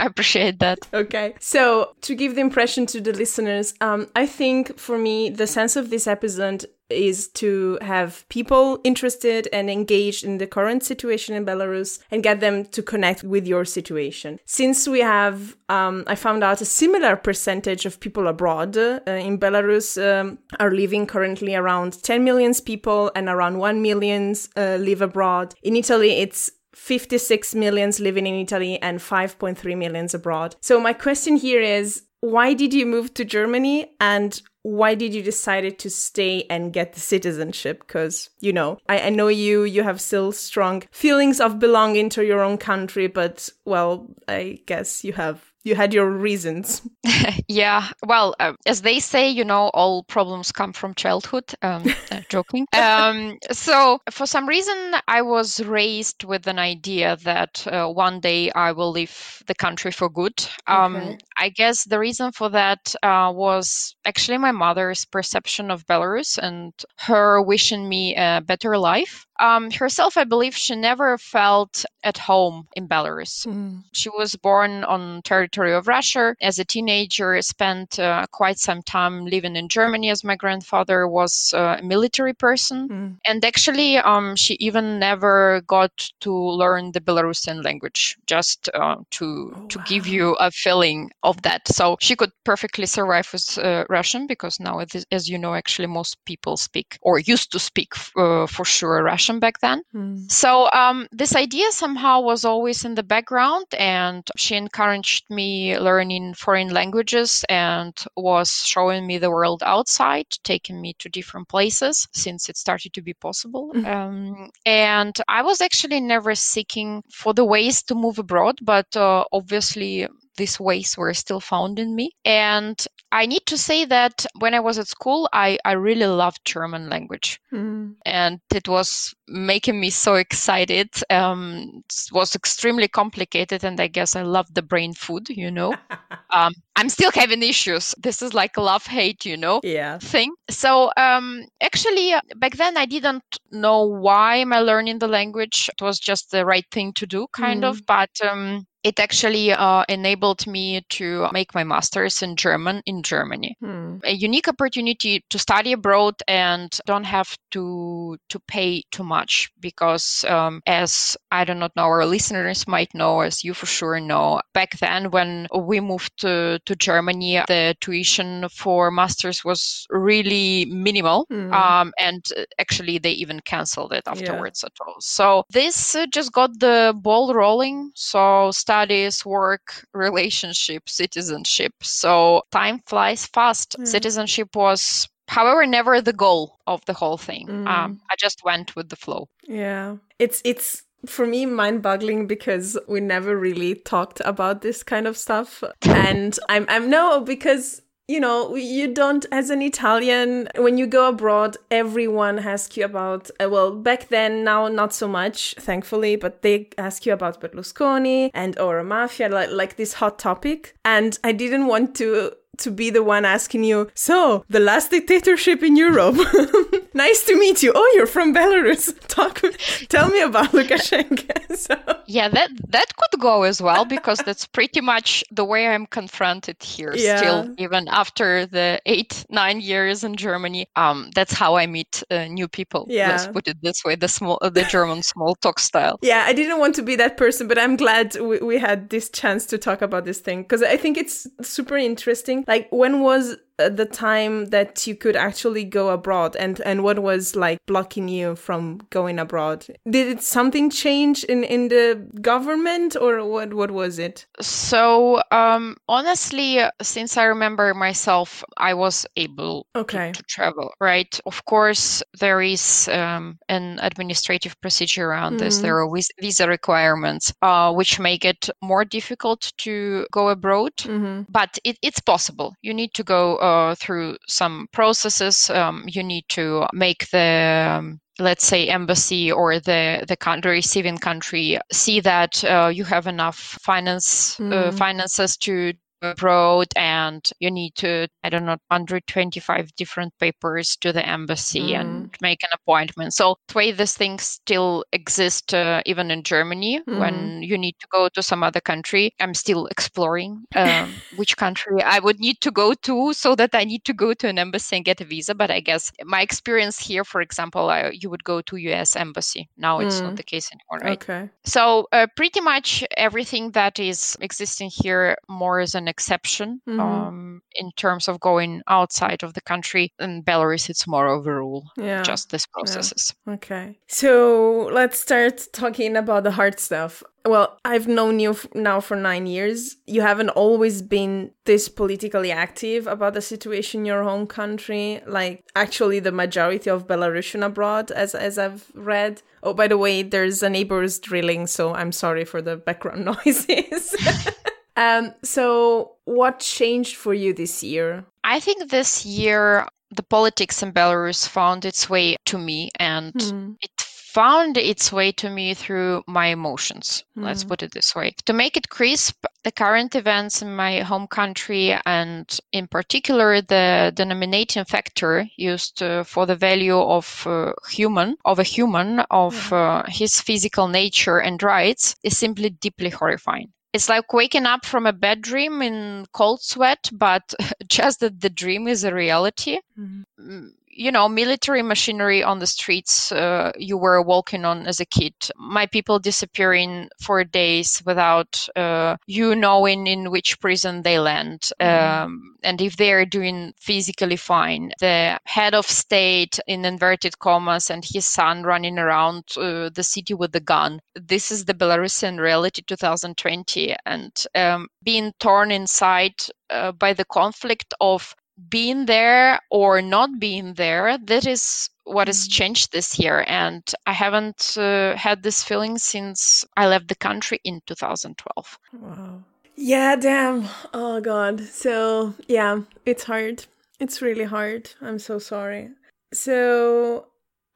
I 0.00 0.06
appreciate 0.06 0.60
that. 0.60 0.78
Okay. 0.94 1.34
So, 1.40 1.94
to 2.02 2.14
give 2.14 2.34
the 2.34 2.40
impression 2.40 2.86
to 2.86 3.00
the 3.02 3.12
listeners, 3.12 3.74
um, 3.82 4.08
I 4.16 4.26
think 4.26 4.78
for 4.78 4.96
me, 4.96 5.28
the 5.28 5.46
sense 5.46 5.76
of 5.76 5.90
this 5.90 6.06
episode 6.06 6.64
is 6.90 7.28
to 7.28 7.78
have 7.80 8.24
people 8.28 8.80
interested 8.84 9.48
and 9.52 9.70
engaged 9.70 10.24
in 10.24 10.38
the 10.38 10.46
current 10.46 10.82
situation 10.82 11.34
in 11.34 11.46
Belarus 11.46 11.98
and 12.10 12.22
get 12.22 12.40
them 12.40 12.64
to 12.66 12.82
connect 12.82 13.22
with 13.22 13.46
your 13.46 13.64
situation. 13.64 14.38
Since 14.46 14.88
we 14.88 15.00
have, 15.00 15.56
um, 15.68 16.04
I 16.06 16.14
found 16.14 16.44
out 16.44 16.60
a 16.60 16.64
similar 16.64 17.16
percentage 17.16 17.86
of 17.86 18.00
people 18.00 18.28
abroad 18.28 18.76
uh, 18.76 19.00
in 19.06 19.38
Belarus 19.38 20.00
um, 20.00 20.38
are 20.58 20.70
living 20.70 21.06
currently 21.06 21.54
around 21.54 22.02
10 22.02 22.24
million 22.24 22.54
people 22.64 23.12
and 23.14 23.28
around 23.28 23.58
1 23.58 23.82
million 23.82 24.34
uh, 24.56 24.76
live 24.80 25.02
abroad. 25.02 25.54
In 25.62 25.76
Italy, 25.76 26.12
it's 26.12 26.50
56 26.74 27.54
millions 27.54 28.00
living 28.00 28.26
in 28.26 28.34
Italy 28.34 28.80
and 28.80 28.98
5.3 28.98 29.76
millions 29.76 30.14
abroad. 30.14 30.56
So 30.60 30.80
my 30.80 30.92
question 30.92 31.36
here 31.36 31.60
is 31.60 32.04
why 32.20 32.54
did 32.54 32.74
you 32.74 32.86
move 32.86 33.14
to 33.14 33.24
Germany 33.24 33.92
and 33.98 34.40
why 34.62 34.94
did 34.94 35.14
you 35.14 35.22
decided 35.22 35.78
to 35.78 35.90
stay 35.90 36.44
and 36.50 36.72
get 36.72 36.92
the 36.92 37.00
citizenship? 37.00 37.80
Because 37.80 38.30
you 38.40 38.52
know 38.52 38.78
I, 38.88 39.00
I 39.00 39.10
know 39.10 39.28
you 39.28 39.64
you 39.64 39.82
have 39.82 40.00
still 40.00 40.32
strong 40.32 40.82
feelings 40.90 41.40
of 41.40 41.58
belonging 41.58 42.08
to 42.10 42.24
your 42.24 42.40
own 42.42 42.58
country 42.58 43.06
but 43.06 43.48
well 43.64 44.08
i 44.28 44.58
guess 44.66 45.04
you 45.04 45.12
have 45.12 45.49
you 45.64 45.74
had 45.74 45.92
your 45.92 46.10
reasons. 46.10 46.82
yeah, 47.48 47.88
well, 48.06 48.34
uh, 48.40 48.54
as 48.66 48.82
they 48.82 48.98
say, 48.98 49.28
you 49.28 49.44
know, 49.44 49.70
all 49.74 50.04
problems 50.04 50.52
come 50.52 50.72
from 50.72 50.94
childhood. 50.94 51.44
Um, 51.62 51.84
uh, 52.10 52.20
joking. 52.28 52.66
Um, 52.72 53.38
so, 53.50 54.00
for 54.10 54.26
some 54.26 54.48
reason, 54.48 54.94
I 55.06 55.22
was 55.22 55.60
raised 55.60 56.24
with 56.24 56.46
an 56.46 56.58
idea 56.58 57.16
that 57.24 57.66
uh, 57.66 57.88
one 57.88 58.20
day 58.20 58.50
I 58.52 58.72
will 58.72 58.90
leave 58.90 59.42
the 59.46 59.54
country 59.54 59.90
for 59.90 60.08
good. 60.08 60.46
Um, 60.66 60.96
okay. 60.96 61.18
I 61.36 61.48
guess 61.50 61.84
the 61.84 61.98
reason 61.98 62.32
for 62.32 62.48
that 62.50 62.94
uh, 63.02 63.32
was 63.34 63.94
actually 64.04 64.38
my 64.38 64.52
mother's 64.52 65.04
perception 65.04 65.70
of 65.70 65.86
Belarus 65.86 66.38
and 66.38 66.72
her 66.98 67.42
wishing 67.42 67.88
me 67.88 68.14
a 68.16 68.42
better 68.44 68.78
life. 68.78 69.26
Um, 69.40 69.70
herself, 69.70 70.16
I 70.18 70.24
believe 70.24 70.54
she 70.54 70.76
never 70.76 71.16
felt 71.16 71.84
at 72.04 72.18
home 72.18 72.68
in 72.76 72.86
Belarus. 72.86 73.46
Mm. 73.46 73.82
She 73.92 74.10
was 74.10 74.36
born 74.36 74.84
on 74.84 75.22
territory 75.22 75.72
of 75.74 75.88
Russia. 75.88 76.34
As 76.42 76.58
a 76.58 76.64
teenager, 76.64 77.40
spent 77.42 77.98
uh, 77.98 78.26
quite 78.30 78.58
some 78.58 78.82
time 78.82 79.24
living 79.24 79.56
in 79.56 79.68
Germany, 79.68 80.10
as 80.10 80.22
my 80.24 80.36
grandfather 80.36 81.08
was 81.08 81.54
uh, 81.56 81.76
a 81.78 81.82
military 81.82 82.34
person. 82.34 82.88
Mm. 82.88 83.16
And 83.26 83.44
actually, 83.44 83.96
um, 83.96 84.36
she 84.36 84.54
even 84.60 84.98
never 84.98 85.62
got 85.66 86.10
to 86.20 86.32
learn 86.32 86.92
the 86.92 87.00
Belarusian 87.00 87.64
language, 87.64 88.18
just 88.26 88.68
uh, 88.74 88.96
to 89.12 89.54
oh, 89.56 89.66
to 89.68 89.78
wow. 89.78 89.84
give 89.86 90.06
you 90.06 90.34
a 90.34 90.50
feeling 90.50 91.10
of 91.22 91.40
that. 91.42 91.66
So 91.68 91.96
she 92.00 92.14
could 92.14 92.32
perfectly 92.44 92.86
survive 92.86 93.28
with 93.32 93.58
uh, 93.58 93.84
Russian 93.88 94.26
because 94.26 94.60
now, 94.60 94.80
as 95.10 95.28
you 95.28 95.38
know, 95.38 95.54
actually 95.54 95.88
most 95.88 96.22
people 96.24 96.56
speak 96.56 96.98
or 97.00 97.18
used 97.18 97.52
to 97.52 97.58
speak 97.58 97.92
uh, 98.16 98.46
for 98.46 98.64
sure 98.64 99.02
Russian 99.02 99.29
back 99.38 99.60
then. 99.60 99.82
Mm. 99.94 100.30
So 100.30 100.68
um, 100.72 101.06
this 101.12 101.36
idea 101.36 101.70
somehow 101.70 102.20
was 102.20 102.44
always 102.44 102.84
in 102.84 102.94
the 102.94 103.02
background, 103.02 103.66
and 103.78 104.26
she 104.36 104.56
encouraged 104.56 105.30
me 105.30 105.78
learning 105.78 106.34
foreign 106.34 106.70
languages 106.70 107.44
and 107.48 107.94
was 108.16 108.50
showing 108.64 109.06
me 109.06 109.18
the 109.18 109.30
world 109.30 109.62
outside, 109.64 110.26
taking 110.42 110.80
me 110.80 110.94
to 110.98 111.08
different 111.08 111.48
places 111.48 112.08
since 112.12 112.48
it 112.48 112.56
started 112.56 112.92
to 112.94 113.02
be 113.02 113.14
possible. 113.14 113.72
Mm. 113.74 113.86
Um, 113.86 114.50
and 114.66 115.16
I 115.28 115.42
was 115.42 115.60
actually 115.60 116.00
never 116.00 116.34
seeking 116.34 117.02
for 117.12 117.34
the 117.34 117.44
ways 117.44 117.82
to 117.84 117.94
move 117.94 118.18
abroad, 118.18 118.58
but 118.62 118.96
uh, 118.96 119.24
obviously 119.32 120.08
these 120.36 120.58
ways 120.58 120.96
were 120.96 121.12
still 121.12 121.40
found 121.40 121.78
in 121.78 121.94
me. 121.94 122.12
And 122.24 122.82
I 123.12 123.26
need 123.26 123.44
to 123.46 123.58
say 123.58 123.84
that 123.86 124.24
when 124.38 124.54
I 124.54 124.60
was 124.60 124.78
at 124.78 124.86
school, 124.86 125.28
I, 125.32 125.58
I 125.64 125.72
really 125.72 126.06
loved 126.06 126.44
German 126.44 126.88
language. 126.88 127.40
Mm. 127.52 127.96
And 128.06 128.40
it 128.54 128.68
was 128.68 129.14
making 129.26 129.80
me 129.80 129.90
so 129.90 130.14
excited. 130.14 130.90
Um, 131.10 131.82
it 131.88 132.12
was 132.12 132.36
extremely 132.36 132.86
complicated. 132.86 133.64
And 133.64 133.80
I 133.80 133.88
guess 133.88 134.14
I 134.14 134.22
loved 134.22 134.54
the 134.54 134.62
brain 134.62 134.94
food, 134.94 135.28
you 135.28 135.50
know. 135.50 135.74
um, 136.30 136.54
I'm 136.76 136.88
still 136.88 137.10
having 137.12 137.42
issues. 137.42 137.94
This 137.98 138.22
is 138.22 138.32
like 138.32 138.56
love 138.56 138.86
hate, 138.86 139.24
you 139.24 139.36
know, 139.36 139.60
yeah. 139.64 139.98
thing. 139.98 140.32
So 140.48 140.92
um, 140.96 141.46
actually, 141.60 142.12
uh, 142.12 142.20
back 142.36 142.56
then 142.56 142.76
I 142.76 142.86
didn't 142.86 143.24
know 143.50 143.84
why 143.84 144.36
am 144.36 144.52
I 144.52 144.60
learning 144.60 145.00
the 145.00 145.08
language. 145.08 145.68
It 145.68 145.82
was 145.82 145.98
just 145.98 146.30
the 146.30 146.46
right 146.46 146.66
thing 146.70 146.92
to 146.94 147.06
do, 147.06 147.26
kind 147.32 147.64
mm. 147.64 147.68
of. 147.68 147.84
But 147.86 148.10
um, 148.22 148.66
it 148.82 148.98
actually 148.98 149.52
uh, 149.52 149.84
enabled 149.88 150.46
me 150.46 150.82
to 150.88 151.28
make 151.32 151.54
my 151.54 151.64
master's 151.64 152.22
in 152.22 152.36
German 152.36 152.82
in 152.86 153.02
Germany. 153.02 153.56
Hmm. 153.60 153.98
A 154.04 154.12
unique 154.12 154.48
opportunity 154.48 155.24
to 155.28 155.38
study 155.38 155.72
abroad 155.72 156.14
and 156.26 156.78
don't 156.86 157.04
have 157.04 157.36
to 157.50 158.16
to 158.28 158.38
pay 158.40 158.82
too 158.90 159.04
much 159.04 159.50
because, 159.60 160.24
um, 160.28 160.62
as 160.66 161.16
I 161.30 161.44
do 161.44 161.54
not 161.54 161.76
know, 161.76 161.84
our 161.84 162.06
listeners 162.06 162.66
might 162.66 162.94
know, 162.94 163.20
as 163.20 163.44
you 163.44 163.54
for 163.54 163.66
sure 163.66 164.00
know, 164.00 164.40
back 164.54 164.78
then 164.78 165.10
when 165.10 165.46
we 165.54 165.80
moved 165.80 166.18
to, 166.20 166.58
to 166.64 166.76
Germany, 166.76 167.42
the 167.48 167.76
tuition 167.80 168.48
for 168.48 168.90
masters 168.90 169.44
was 169.44 169.86
really 169.90 170.64
minimal, 170.66 171.26
hmm. 171.28 171.52
um, 171.52 171.92
and 171.98 172.24
actually 172.58 172.98
they 172.98 173.12
even 173.12 173.40
canceled 173.40 173.92
it 173.92 174.04
afterwards 174.06 174.62
yeah. 174.62 174.68
at 174.68 174.86
all. 174.86 174.96
So 175.00 175.44
this 175.50 175.94
uh, 175.94 176.06
just 176.06 176.32
got 176.32 176.58
the 176.58 176.94
ball 176.96 177.34
rolling. 177.34 177.92
So 177.94 178.50
studies, 178.70 179.26
work, 179.26 179.84
relationship, 179.94 180.88
citizenship. 180.88 181.72
So 181.82 182.42
time 182.52 182.78
flies 182.86 183.26
fast. 183.26 183.76
Mm. 183.76 183.86
Citizenship 183.86 184.54
was 184.54 185.08
however 185.26 185.66
never 185.66 186.00
the 186.00 186.12
goal 186.12 186.58
of 186.66 186.84
the 186.86 186.92
whole 186.92 187.16
thing 187.16 187.46
mm. 187.46 187.66
um, 187.68 188.00
i 188.10 188.14
just 188.18 188.42
went 188.44 188.74
with 188.74 188.88
the 188.88 188.96
flow 188.96 189.28
yeah 189.46 189.94
it's 190.18 190.42
it's 190.44 190.82
for 191.06 191.24
me 191.24 191.46
mind-boggling 191.46 192.26
because 192.26 192.76
we 192.88 192.98
never 192.98 193.38
really 193.38 193.76
talked 193.76 194.20
about 194.24 194.60
this 194.60 194.82
kind 194.82 195.06
of 195.06 195.16
stuff 195.16 195.62
and 195.82 196.36
i'm 196.48 196.66
i'm 196.68 196.90
no 196.90 197.20
because 197.20 197.80
you 198.10 198.18
know, 198.18 198.56
you 198.56 198.92
don't, 198.92 199.24
as 199.30 199.50
an 199.50 199.62
Italian, 199.62 200.48
when 200.56 200.76
you 200.76 200.86
go 200.86 201.08
abroad, 201.08 201.56
everyone 201.70 202.40
asks 202.40 202.76
you 202.76 202.84
about, 202.84 203.30
uh, 203.40 203.48
well, 203.48 203.70
back 203.70 204.08
then, 204.08 204.42
now 204.42 204.66
not 204.66 204.92
so 204.92 205.06
much, 205.06 205.54
thankfully, 205.58 206.16
but 206.16 206.42
they 206.42 206.68
ask 206.76 207.06
you 207.06 207.12
about 207.12 207.40
Berlusconi 207.40 208.30
and 208.34 208.58
or 208.58 208.82
mafia, 208.82 209.28
like, 209.28 209.50
like 209.50 209.76
this 209.76 209.92
hot 209.94 210.18
topic. 210.18 210.74
And 210.84 211.18
I 211.22 211.32
didn't 211.32 211.66
want 211.66 211.94
to 211.96 212.32
to 212.58 212.70
be 212.70 212.90
the 212.90 213.02
one 213.02 213.24
asking 213.24 213.64
you, 213.64 213.88
so 213.94 214.44
the 214.50 214.60
last 214.60 214.90
dictatorship 214.90 215.62
in 215.62 215.76
Europe. 215.76 216.16
nice 216.94 217.24
to 217.24 217.38
meet 217.38 217.62
you. 217.62 217.72
Oh, 217.74 217.92
you're 217.94 218.06
from 218.06 218.34
Belarus. 218.34 218.94
Talk, 219.08 219.42
tell 219.88 220.08
me 220.08 220.20
about 220.20 220.52
Lukashenko. 220.52 221.56
so. 221.56 221.76
Yeah, 222.06 222.28
that 222.28 222.50
that 222.68 222.96
could 222.96 223.20
go 223.20 223.42
as 223.42 223.62
well 223.62 223.84
because 223.84 224.18
that's 224.18 224.46
pretty 224.46 224.80
much 224.80 225.24
the 225.30 225.44
way 225.44 225.68
I'm 225.68 225.86
confronted 225.86 226.62
here. 226.62 226.92
Yeah. 226.96 227.16
Still, 227.16 227.54
even 227.58 227.88
after 227.88 228.46
the 228.46 228.80
eight 228.86 229.24
nine 229.30 229.60
years 229.60 230.04
in 230.04 230.16
Germany, 230.16 230.66
um, 230.76 231.10
that's 231.14 231.32
how 231.32 231.56
I 231.56 231.66
meet 231.66 232.02
uh, 232.10 232.24
new 232.26 232.48
people. 232.48 232.86
Yeah. 232.88 233.10
Let's 233.10 233.26
put 233.26 233.46
it 233.48 233.58
this 233.62 233.84
way: 233.84 233.94
the 233.94 234.08
small, 234.08 234.38
uh, 234.42 234.50
the 234.50 234.64
German 234.64 235.02
small 235.02 235.34
talk 235.36 235.58
style. 235.58 235.98
Yeah, 236.10 236.24
I 236.26 236.32
didn't 236.32 236.58
want 236.58 236.74
to 236.74 236.82
be 236.82 236.96
that 236.96 237.16
person, 237.16 237.46
but 237.46 237.56
I'm 237.56 237.76
glad 237.76 238.16
we, 238.16 238.38
we 238.38 238.58
had 238.58 238.90
this 238.90 239.08
chance 239.10 239.46
to 239.46 239.58
talk 239.58 239.80
about 239.80 240.04
this 240.04 240.18
thing 240.18 240.42
because 240.42 240.62
I 240.62 240.76
think 240.76 240.98
it's 240.98 241.26
super 241.40 241.76
interesting. 241.76 242.44
Like, 242.48 242.68
when 242.70 243.00
was 243.00 243.36
the 243.68 243.86
time 243.86 244.46
that 244.46 244.86
you 244.86 244.94
could 244.94 245.16
actually 245.16 245.64
go 245.64 245.90
abroad 245.90 246.36
and 246.36 246.60
and 246.62 246.82
what 246.82 246.98
was 246.98 247.36
like 247.36 247.58
blocking 247.66 248.08
you 248.08 248.34
from 248.36 248.80
going 248.90 249.18
abroad 249.18 249.66
did 249.88 250.20
something 250.22 250.70
change 250.70 251.24
in 251.24 251.44
in 251.44 251.68
the 251.68 252.06
government 252.20 252.96
or 253.00 253.24
what 253.24 253.52
what 253.54 253.70
was 253.70 253.98
it 253.98 254.26
so 254.40 255.20
um 255.30 255.76
honestly 255.88 256.60
since 256.80 257.16
i 257.16 257.24
remember 257.24 257.74
myself 257.74 258.44
i 258.56 258.72
was 258.72 259.06
able 259.16 259.66
okay. 259.76 260.12
to, 260.12 260.20
to 260.20 260.22
travel 260.24 260.72
right 260.80 261.20
of 261.26 261.44
course 261.44 262.02
there 262.18 262.40
is 262.40 262.88
um, 262.88 263.38
an 263.48 263.78
administrative 263.82 264.58
procedure 264.60 265.08
around 265.08 265.32
mm-hmm. 265.32 265.44
this 265.44 265.58
there 265.58 265.78
are 265.80 265.88
visa 266.20 266.46
requirements 266.48 267.32
uh, 267.42 267.72
which 267.72 267.98
make 267.98 268.24
it 268.24 268.48
more 268.62 268.84
difficult 268.84 269.52
to 269.58 270.06
go 270.12 270.28
abroad 270.28 270.74
mm-hmm. 270.78 271.22
but 271.28 271.58
it, 271.64 271.78
it's 271.82 272.00
possible 272.00 272.54
you 272.62 272.72
need 272.72 272.92
to 272.94 273.02
go 273.02 273.36
uh, 273.36 273.49
uh, 273.50 273.74
through 273.74 274.16
some 274.26 274.66
processes. 274.72 275.50
Um, 275.50 275.84
you 275.86 276.02
need 276.02 276.24
to 276.30 276.66
make 276.72 277.08
the 277.10 277.76
um, 277.78 278.00
let's 278.18 278.44
say 278.44 278.68
embassy 278.68 279.32
or 279.32 279.58
the 279.60 280.04
the 280.06 280.16
country 280.16 280.52
receiving 280.52 280.98
country 280.98 281.58
see 281.72 282.00
that 282.00 282.44
uh, 282.44 282.70
you 282.72 282.84
have 282.84 283.06
enough 283.06 283.36
finance 283.62 284.36
mm. 284.38 284.52
uh, 284.52 284.72
finances 284.72 285.36
to 285.38 285.72
abroad 286.02 286.66
and 286.76 287.30
you 287.40 287.50
need 287.50 287.74
to 287.74 288.08
i 288.24 288.30
don't 288.30 288.44
know 288.44 288.56
125 288.68 289.74
different 289.76 290.12
papers 290.18 290.76
to 290.76 290.92
the 290.92 291.06
embassy 291.06 291.70
mm. 291.72 291.80
and 291.80 292.14
make 292.22 292.42
an 292.42 292.50
appointment 292.54 293.12
so 293.12 293.36
the 293.48 293.54
way 293.54 293.72
these 293.72 293.94
things 293.94 294.22
still 294.22 294.84
exist 294.92 295.52
uh, 295.54 295.82
even 295.86 296.10
in 296.10 296.22
germany 296.22 296.80
mm. 296.88 296.98
when 296.98 297.42
you 297.42 297.58
need 297.58 297.74
to 297.80 297.86
go 297.90 298.08
to 298.08 298.22
some 298.22 298.42
other 298.42 298.60
country 298.60 299.12
i'm 299.20 299.34
still 299.34 299.66
exploring 299.66 300.42
um, 300.56 300.92
which 301.16 301.36
country 301.36 301.82
i 301.82 301.98
would 301.98 302.18
need 302.18 302.40
to 302.40 302.50
go 302.50 302.72
to 302.74 303.12
so 303.12 303.34
that 303.34 303.50
i 303.54 303.64
need 303.64 303.84
to 303.84 303.92
go 303.92 304.14
to 304.14 304.28
an 304.28 304.38
embassy 304.38 304.76
and 304.76 304.84
get 304.84 305.00
a 305.00 305.04
visa 305.04 305.34
but 305.34 305.50
i 305.50 305.60
guess 305.60 305.92
my 306.04 306.22
experience 306.22 306.78
here 306.78 307.04
for 307.04 307.20
example 307.20 307.68
I, 307.68 307.90
you 307.92 308.08
would 308.10 308.24
go 308.24 308.40
to 308.42 308.56
us 308.56 308.96
embassy 308.96 309.48
now 309.56 309.80
it's 309.80 310.00
mm. 310.00 310.04
not 310.04 310.16
the 310.16 310.22
case 310.22 310.50
anymore 310.50 310.88
right 310.88 311.02
okay 311.02 311.28
so 311.44 311.86
uh, 311.92 312.06
pretty 312.16 312.40
much 312.40 312.84
everything 312.96 313.50
that 313.52 313.78
is 313.78 314.16
existing 314.20 314.70
here 314.72 315.16
more 315.28 315.60
as 315.60 315.74
an 315.74 315.88
exception 315.90 316.62
mm-hmm. 316.66 316.80
um, 316.80 317.42
in 317.54 317.70
terms 317.72 318.08
of 318.08 318.18
going 318.20 318.62
outside 318.68 319.22
of 319.22 319.34
the 319.34 319.42
country. 319.42 319.92
In 319.98 320.22
Belarus, 320.22 320.70
it's 320.70 320.86
more 320.86 321.06
of 321.06 321.26
a 321.26 321.34
rule, 321.34 321.64
yeah. 321.76 322.02
just 322.02 322.30
these 322.30 322.46
processes. 322.46 323.14
Yeah. 323.26 323.34
Okay. 323.34 323.78
So 323.88 324.70
let's 324.72 324.98
start 324.98 325.46
talking 325.52 325.96
about 325.96 326.24
the 326.24 326.30
hard 326.30 326.58
stuff. 326.58 327.02
Well, 327.26 327.58
I've 327.66 327.86
known 327.86 328.18
you 328.18 328.34
now 328.54 328.80
for 328.80 328.96
nine 328.96 329.26
years. 329.26 329.76
You 329.86 330.00
haven't 330.00 330.30
always 330.30 330.80
been 330.80 331.32
this 331.44 331.68
politically 331.68 332.32
active 332.32 332.86
about 332.86 333.12
the 333.12 333.20
situation 333.20 333.80
in 333.80 333.86
your 333.86 334.04
home 334.04 334.26
country. 334.26 335.02
Like, 335.06 335.44
actually, 335.54 336.00
the 336.00 336.12
majority 336.12 336.70
of 336.70 336.86
Belarusian 336.86 337.44
abroad, 337.44 337.90
as 337.90 338.14
as 338.14 338.38
I've 338.38 338.64
read. 338.74 339.20
Oh, 339.42 339.52
by 339.52 339.68
the 339.68 339.76
way, 339.76 340.02
there's 340.02 340.42
a 340.42 340.48
neighbor's 340.48 340.98
drilling, 340.98 341.46
so 341.46 341.74
I'm 341.74 341.92
sorry 341.92 342.24
for 342.24 342.40
the 342.40 342.56
background 342.56 343.04
noises. 343.12 343.94
Um, 344.80 345.12
so, 345.22 345.96
what 346.06 346.40
changed 346.40 346.96
for 346.96 347.12
you 347.12 347.34
this 347.34 347.62
year? 347.62 348.06
I 348.24 348.40
think 348.40 348.70
this 348.70 349.04
year 349.04 349.68
the 349.90 350.02
politics 350.02 350.62
in 350.62 350.72
Belarus 350.72 351.28
found 351.28 351.66
its 351.66 351.90
way 351.90 352.16
to 352.24 352.38
me 352.38 352.70
and 352.78 353.12
mm. 353.12 353.56
it 353.60 353.70
found 353.78 354.56
its 354.56 354.90
way 354.90 355.12
to 355.12 355.28
me 355.28 355.52
through 355.52 356.02
my 356.06 356.28
emotions. 356.28 357.04
Mm. 357.14 357.24
Let's 357.24 357.44
put 357.44 357.62
it 357.62 357.72
this 357.72 357.94
way. 357.94 358.14
To 358.24 358.32
make 358.32 358.56
it 358.56 358.70
crisp, 358.70 359.26
the 359.44 359.52
current 359.52 359.94
events 359.96 360.40
in 360.40 360.56
my 360.56 360.80
home 360.80 361.08
country 361.08 361.76
and 361.84 362.26
in 362.50 362.66
particular 362.66 363.42
the 363.42 363.92
denominating 363.94 364.64
factor 364.64 365.26
used 365.36 365.82
uh, 365.82 366.04
for 366.04 366.24
the 366.24 366.36
value 366.36 366.78
of 366.78 367.26
uh, 367.26 367.52
human, 367.68 368.16
of 368.24 368.38
a 368.38 368.44
human, 368.44 369.00
of 369.10 369.52
uh, 369.52 369.82
his 369.88 370.18
physical 370.20 370.68
nature 370.68 371.18
and 371.18 371.42
rights 371.42 371.96
is 372.02 372.16
simply 372.16 372.48
deeply 372.48 372.88
horrifying 372.88 373.52
it's 373.72 373.88
like 373.88 374.12
waking 374.12 374.46
up 374.46 374.64
from 374.64 374.86
a 374.86 374.92
bad 374.92 375.22
dream 375.22 375.62
in 375.62 376.06
cold 376.12 376.42
sweat, 376.42 376.90
but 376.92 377.34
just 377.68 378.00
that 378.00 378.20
the 378.20 378.30
dream 378.30 378.68
is 378.68 378.84
a 378.84 378.94
reality. 378.94 379.60
Mm-hmm. 379.78 380.48
Mm, 380.70 380.84
you 380.84 380.92
know, 380.92 381.08
military 381.08 381.62
machinery 381.62 382.22
on 382.22 382.38
the 382.38 382.46
streets 382.46 383.12
uh, 383.12 383.52
you 383.56 383.76
were 383.76 384.02
walking 384.02 384.44
on 384.44 384.66
as 384.66 384.80
a 384.80 384.84
kid. 384.84 385.14
My 385.36 385.66
people 385.66 385.98
disappearing 385.98 386.88
for 387.00 387.24
days 387.24 387.82
without 387.84 388.48
uh, 388.56 388.96
you 389.06 389.34
knowing 389.34 389.86
in 389.86 390.10
which 390.10 390.40
prison 390.40 390.82
they 390.82 390.98
land. 390.98 391.50
Mm-hmm. 391.60 392.04
Um, 392.04 392.36
and 392.42 392.60
if 392.60 392.76
they're 392.76 393.06
doing 393.06 393.52
physically 393.58 394.16
fine. 394.16 394.72
The 394.80 395.18
head 395.24 395.54
of 395.54 395.66
state 395.66 396.38
in 396.46 396.64
inverted 396.64 397.18
commas 397.18 397.70
and 397.70 397.84
his 397.84 398.08
son 398.08 398.42
running 398.42 398.78
around 398.78 399.24
uh, 399.36 399.70
the 399.74 399.82
city 399.82 400.14
with 400.14 400.34
a 400.34 400.40
gun. 400.40 400.80
This 400.94 401.30
is 401.30 401.44
the 401.44 401.54
Belarusian 401.54 402.18
reality 402.18 402.62
2020. 402.66 403.76
And 403.86 404.12
um, 404.34 404.68
being 404.82 405.12
torn 405.18 405.50
inside 405.50 406.14
uh, 406.48 406.72
by 406.72 406.92
the 406.92 407.04
conflict 407.04 407.74
of 407.80 408.14
being 408.48 408.86
there 408.86 409.40
or 409.50 409.82
not 409.82 410.18
being 410.18 410.54
there, 410.54 410.98
that 410.98 411.26
is 411.26 411.68
what 411.84 412.08
has 412.08 412.26
mm. 412.26 412.32
changed 412.32 412.72
this 412.72 412.98
year. 412.98 413.24
And 413.26 413.62
I 413.86 413.92
haven't 413.92 414.56
uh, 414.56 414.96
had 414.96 415.22
this 415.22 415.42
feeling 415.42 415.78
since 415.78 416.44
I 416.56 416.66
left 416.68 416.88
the 416.88 416.94
country 416.94 417.40
in 417.44 417.60
2012. 417.66 418.58
Wow. 418.72 419.22
Yeah, 419.56 419.96
damn. 419.96 420.48
Oh, 420.72 421.00
God. 421.00 421.40
So, 421.40 422.14
yeah, 422.28 422.60
it's 422.86 423.04
hard. 423.04 423.44
It's 423.78 424.00
really 424.00 424.24
hard. 424.24 424.70
I'm 424.80 424.98
so 424.98 425.18
sorry. 425.18 425.70
So, 426.12 427.06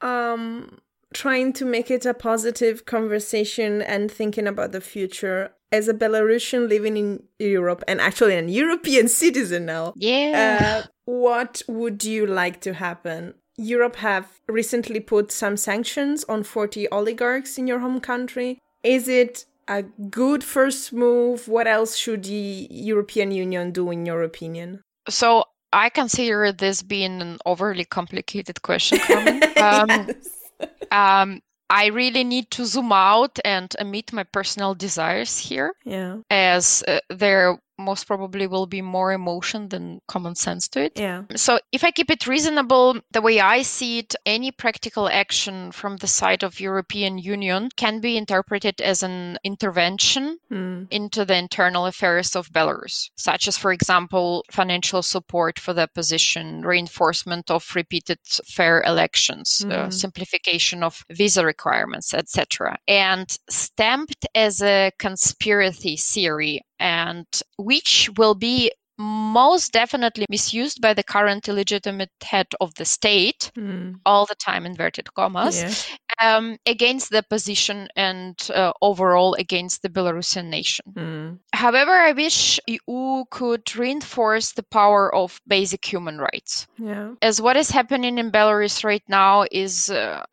um, 0.00 0.80
trying 1.14 1.52
to 1.54 1.64
make 1.64 1.90
it 1.90 2.04
a 2.04 2.12
positive 2.12 2.84
conversation 2.84 3.80
and 3.80 4.10
thinking 4.10 4.46
about 4.46 4.72
the 4.72 4.80
future 4.80 5.52
as 5.72 5.88
a 5.88 5.94
Belarusian 5.94 6.68
living 6.68 6.96
in 6.96 7.22
Europe 7.38 7.82
and 7.88 8.00
actually 8.00 8.36
an 8.36 8.48
European 8.48 9.08
citizen 9.22 9.64
now. 9.66 9.94
Yeah. 9.96 10.82
Uh, 10.84 10.88
what 11.06 11.62
would 11.66 12.04
you 12.04 12.26
like 12.26 12.60
to 12.62 12.74
happen? 12.74 13.34
Europe 13.56 13.96
have 13.96 14.40
recently 14.48 15.00
put 15.00 15.30
some 15.30 15.56
sanctions 15.56 16.24
on 16.24 16.42
40 16.42 16.88
oligarchs 16.90 17.56
in 17.56 17.66
your 17.66 17.78
home 17.78 18.00
country. 18.00 18.58
Is 18.82 19.08
it 19.08 19.46
a 19.68 19.82
good 19.82 20.42
first 20.42 20.92
move? 20.92 21.48
What 21.48 21.66
else 21.66 21.96
should 21.96 22.24
the 22.24 22.68
European 22.70 23.30
Union 23.30 23.70
do 23.70 23.90
in 23.90 24.04
your 24.06 24.22
opinion? 24.22 24.82
So 25.08 25.44
I 25.72 25.88
consider 25.88 26.52
this 26.52 26.82
being 26.82 27.20
an 27.20 27.38
overly 27.46 27.84
complicated 27.84 28.62
question. 28.62 28.98
um, 29.56 29.88
yes. 29.88 30.33
um, 30.90 31.40
I 31.70 31.86
really 31.86 32.24
need 32.24 32.50
to 32.52 32.66
zoom 32.66 32.92
out 32.92 33.38
and 33.44 33.74
meet 33.84 34.12
my 34.12 34.24
personal 34.24 34.74
desires 34.74 35.38
here. 35.38 35.74
Yeah. 35.84 36.18
As 36.30 36.84
uh, 36.86 37.00
there 37.08 37.58
most 37.78 38.06
probably 38.06 38.46
will 38.46 38.66
be 38.66 38.82
more 38.82 39.12
emotion 39.12 39.68
than 39.68 40.00
common 40.06 40.34
sense 40.34 40.68
to 40.68 40.82
it. 40.82 40.92
Yeah. 40.96 41.22
So 41.34 41.58
if 41.72 41.84
I 41.84 41.90
keep 41.90 42.10
it 42.10 42.26
reasonable, 42.26 43.00
the 43.12 43.22
way 43.22 43.40
I 43.40 43.62
see 43.62 43.98
it, 43.98 44.14
any 44.26 44.50
practical 44.50 45.08
action 45.08 45.72
from 45.72 45.96
the 45.96 46.06
side 46.06 46.42
of 46.42 46.60
European 46.60 47.18
Union 47.18 47.68
can 47.76 48.00
be 48.00 48.16
interpreted 48.16 48.80
as 48.80 49.02
an 49.02 49.38
intervention 49.44 50.38
mm. 50.50 50.86
into 50.90 51.24
the 51.24 51.36
internal 51.36 51.86
affairs 51.86 52.36
of 52.36 52.50
Belarus, 52.50 53.10
such 53.16 53.48
as, 53.48 53.58
for 53.58 53.72
example, 53.72 54.44
financial 54.50 55.02
support 55.02 55.58
for 55.58 55.72
the 55.72 55.82
opposition, 55.82 56.62
reinforcement 56.62 57.50
of 57.50 57.68
repeated 57.74 58.18
fair 58.46 58.82
elections, 58.82 59.62
mm. 59.64 59.72
uh, 59.72 59.84
hmm. 59.84 59.90
simplification 59.90 60.82
of 60.82 61.04
visa 61.10 61.44
requirements, 61.44 62.14
etc. 62.14 62.76
And 62.86 63.36
stamped 63.48 64.26
as 64.34 64.62
a 64.62 64.92
conspiracy 64.98 65.96
theory 65.96 66.62
and 66.78 67.26
which 67.58 68.10
will 68.16 68.34
be 68.34 68.72
most 68.98 69.72
definitely 69.72 70.26
misused 70.28 70.80
by 70.80 70.94
the 70.94 71.02
current 71.02 71.48
illegitimate 71.48 72.10
head 72.22 72.46
of 72.60 72.74
the 72.74 72.84
state, 72.84 73.50
mm. 73.56 73.94
all 74.06 74.26
the 74.26 74.34
time 74.36 74.66
inverted 74.66 75.12
commas, 75.14 75.88
yeah. 76.20 76.36
um, 76.36 76.56
against 76.66 77.10
the 77.10 77.22
position 77.22 77.88
and 77.96 78.36
uh, 78.54 78.72
overall 78.82 79.34
against 79.34 79.82
the 79.82 79.88
Belarusian 79.88 80.46
nation. 80.46 80.84
Mm. 80.92 81.38
However, 81.52 81.92
I 81.92 82.12
wish 82.12 82.60
EU 82.66 83.24
could 83.30 83.74
reinforce 83.76 84.52
the 84.52 84.62
power 84.62 85.14
of 85.14 85.40
basic 85.46 85.84
human 85.84 86.18
rights. 86.18 86.66
Yeah. 86.78 87.14
As 87.22 87.40
what 87.40 87.56
is 87.56 87.70
happening 87.70 88.18
in 88.18 88.30
Belarus 88.30 88.84
right 88.84 89.04
now 89.08 89.44
is 89.50 89.90
uh, 89.90 90.24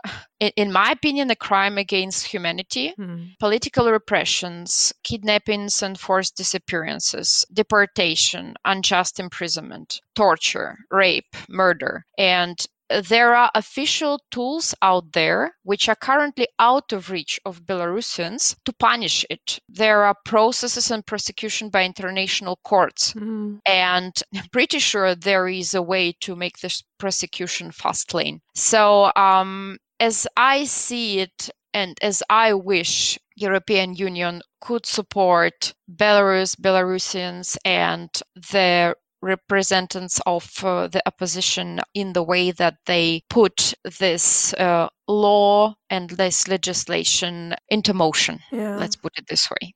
in 0.55 0.72
my 0.72 0.91
opinion, 0.91 1.30
a 1.30 1.36
crime 1.36 1.78
against 1.78 2.26
humanity, 2.26 2.93
mm. 2.99 3.38
political 3.38 3.91
repressions, 3.91 4.91
kidnappings 5.03 5.84
and 5.84 5.99
forced 5.99 6.36
disappearances, 6.36 7.45
deportation, 7.53 8.51
unjust 8.66 9.20
imprisonment, 9.20 10.02
torture, 10.16 10.78
rape, 10.89 11.36
murder. 11.49 12.06
And 12.18 12.66
there 13.08 13.36
are 13.36 13.49
official 13.56 14.20
tools 14.32 14.76
out 14.82 15.14
there 15.14 15.56
which 15.64 15.88
are 15.88 15.95
currently 15.95 16.47
out 16.60 16.91
of 16.91 17.10
reach 17.10 17.39
of 17.45 17.66
Belarusians 17.66 18.56
to 18.66 18.74
punish 18.74 19.26
it. 19.30 19.60
There 19.70 20.04
are 20.04 20.16
processes 20.26 20.91
and 20.91 21.06
prosecution 21.06 21.70
by 21.70 21.86
international 21.86 22.60
courts. 22.64 23.14
Mm. 23.14 23.60
And 23.66 24.14
I'm 24.36 24.47
pretty 24.52 24.80
sure 24.80 25.16
there 25.16 25.47
is 25.47 25.74
a 25.74 25.82
way 25.82 26.14
to 26.22 26.36
make 26.36 26.60
this 26.60 26.84
prosecution 26.97 27.72
fast 27.72 28.14
lane. 28.14 28.41
So 28.56 29.12
um, 29.16 29.78
as 29.99 30.28
I 30.36 30.66
see 30.66 31.20
it 31.20 31.49
and 31.74 31.98
as 32.02 32.24
I 32.30 32.54
wish 32.54 33.18
European 33.36 33.96
Union 33.96 34.42
could 34.62 34.86
support 34.86 35.74
Belarus, 35.90 36.56
Belarusians 36.56 37.58
and 37.66 38.10
the 38.36 38.96
representatives 39.22 40.20
of 40.26 40.64
uh, 40.64 40.88
the 40.88 41.02
opposition 41.06 41.80
in 41.94 42.14
the 42.14 42.24
way 42.24 42.52
that 42.52 42.76
they 42.86 43.22
put 43.30 43.74
this 44.00 44.54
uh, 44.56 44.90
law 45.08 45.76
and 45.90 46.10
this 46.10 46.48
legislation 46.48 47.56
into 47.70 47.94
motion. 47.94 48.40
Yeah. 48.52 48.78
Let's 48.78 48.96
put 48.96 49.14
it 49.18 49.26
this 49.28 49.48
way. 49.50 49.74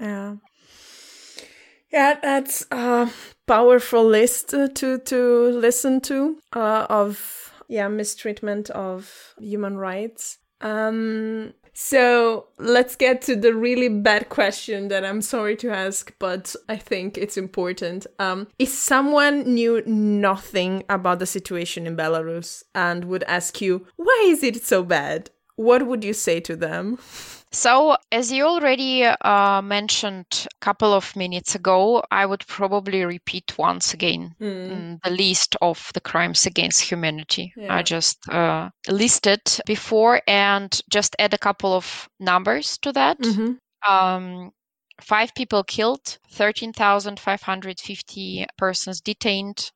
Yeah. 0.00 0.36
Yeah, 1.92 2.18
that's 2.20 2.66
a 2.70 3.10
powerful 3.46 4.04
list 4.04 4.50
to 4.50 4.98
to 4.98 5.48
listen 5.58 6.00
to 6.02 6.38
uh, 6.54 6.86
of 6.90 7.54
yeah 7.66 7.88
mistreatment 7.88 8.68
of 8.70 9.34
human 9.38 9.78
rights 9.78 10.38
um 10.60 11.52
so 11.80 12.48
let's 12.58 12.96
get 12.96 13.22
to 13.22 13.36
the 13.36 13.54
really 13.54 13.88
bad 13.88 14.30
question 14.30 14.88
that 14.88 15.04
I'm 15.04 15.22
sorry 15.22 15.54
to 15.58 15.70
ask, 15.70 16.12
but 16.18 16.56
I 16.68 16.74
think 16.74 17.16
it's 17.16 17.36
important. 17.36 18.04
Um, 18.18 18.48
if 18.58 18.68
someone 18.68 19.54
knew 19.54 19.84
nothing 19.86 20.82
about 20.88 21.20
the 21.20 21.26
situation 21.26 21.86
in 21.86 21.96
Belarus 21.96 22.64
and 22.74 23.04
would 23.04 23.22
ask 23.28 23.60
you, 23.60 23.86
why 23.94 24.24
is 24.26 24.42
it 24.42 24.66
so 24.66 24.82
bad? 24.82 25.30
What 25.54 25.86
would 25.86 26.02
you 26.02 26.14
say 26.14 26.40
to 26.40 26.56
them? 26.56 26.98
So, 27.50 27.96
as 28.12 28.30
you 28.30 28.44
already 28.44 29.04
uh, 29.04 29.62
mentioned 29.62 30.46
a 30.46 30.48
couple 30.60 30.92
of 30.92 31.16
minutes 31.16 31.54
ago, 31.54 32.02
I 32.10 32.26
would 32.26 32.46
probably 32.46 33.04
repeat 33.04 33.56
once 33.56 33.94
again 33.94 34.34
mm. 34.40 35.00
the 35.02 35.10
list 35.10 35.56
of 35.62 35.90
the 35.94 36.00
crimes 36.00 36.46
against 36.46 36.82
humanity 36.82 37.38
yeah. 37.56 37.74
I 37.74 37.82
just 37.82 38.28
uh, 38.28 38.68
listed 38.88 39.40
before 39.66 40.20
and 40.26 40.80
just 40.90 41.16
add 41.18 41.34
a 41.34 41.38
couple 41.38 41.74
of 41.74 42.08
numbers 42.20 42.78
to 42.78 42.92
that. 42.92 43.18
Mm-hmm. 43.18 43.52
Um, 43.90 44.52
five 45.00 45.34
people 45.34 45.64
killed, 45.64 46.18
13,550 46.32 48.46
persons 48.56 49.00
detained, 49.00 49.72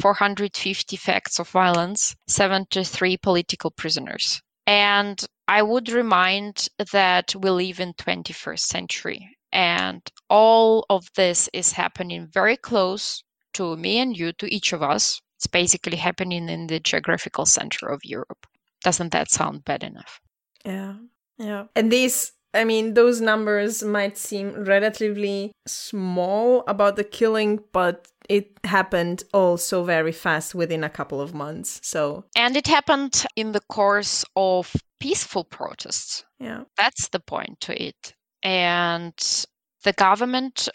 450 0.00 0.96
facts 0.96 1.38
of 1.38 1.48
violence, 1.48 2.16
73 2.26 3.16
political 3.18 3.70
prisoners. 3.70 4.42
And 4.66 5.24
I 5.48 5.62
would 5.62 5.90
remind 5.90 6.68
that 6.92 7.34
we 7.34 7.50
live 7.50 7.80
in 7.80 7.94
21st 7.94 8.60
century 8.60 9.36
and 9.52 10.00
all 10.30 10.86
of 10.88 11.06
this 11.14 11.48
is 11.52 11.72
happening 11.72 12.28
very 12.32 12.56
close 12.56 13.22
to 13.54 13.76
me 13.76 13.98
and 13.98 14.16
you, 14.16 14.32
to 14.32 14.52
each 14.52 14.72
of 14.72 14.82
us. 14.82 15.20
It's 15.36 15.46
basically 15.46 15.96
happening 15.96 16.48
in 16.48 16.68
the 16.68 16.80
geographical 16.80 17.44
center 17.44 17.88
of 17.88 18.00
Europe. 18.04 18.46
Doesn't 18.82 19.12
that 19.12 19.30
sound 19.30 19.64
bad 19.64 19.84
enough? 19.84 20.20
Yeah. 20.64 20.94
Yeah. 21.38 21.64
And 21.76 21.90
these 21.90 22.32
I 22.54 22.64
mean, 22.64 22.94
those 22.94 23.20
numbers 23.20 23.82
might 23.82 24.18
seem 24.18 24.64
relatively 24.64 25.52
small 25.66 26.64
about 26.68 26.96
the 26.96 27.04
killing, 27.04 27.60
but 27.72 28.08
it 28.28 28.58
happened 28.64 29.24
also 29.32 29.84
very 29.84 30.12
fast 30.12 30.54
within 30.54 30.84
a 30.84 30.90
couple 30.90 31.20
of 31.20 31.32
months. 31.32 31.80
So, 31.82 32.24
and 32.36 32.56
it 32.56 32.66
happened 32.66 33.24
in 33.36 33.52
the 33.52 33.62
course 33.68 34.24
of 34.36 34.74
peaceful 35.02 35.44
protests. 35.44 36.24
Yeah. 36.38 36.62
That's 36.76 37.08
the 37.08 37.20
point 37.20 37.60
to 37.62 37.82
it. 37.82 38.14
And 38.42 39.14
the 39.82 39.92
government 39.92 40.68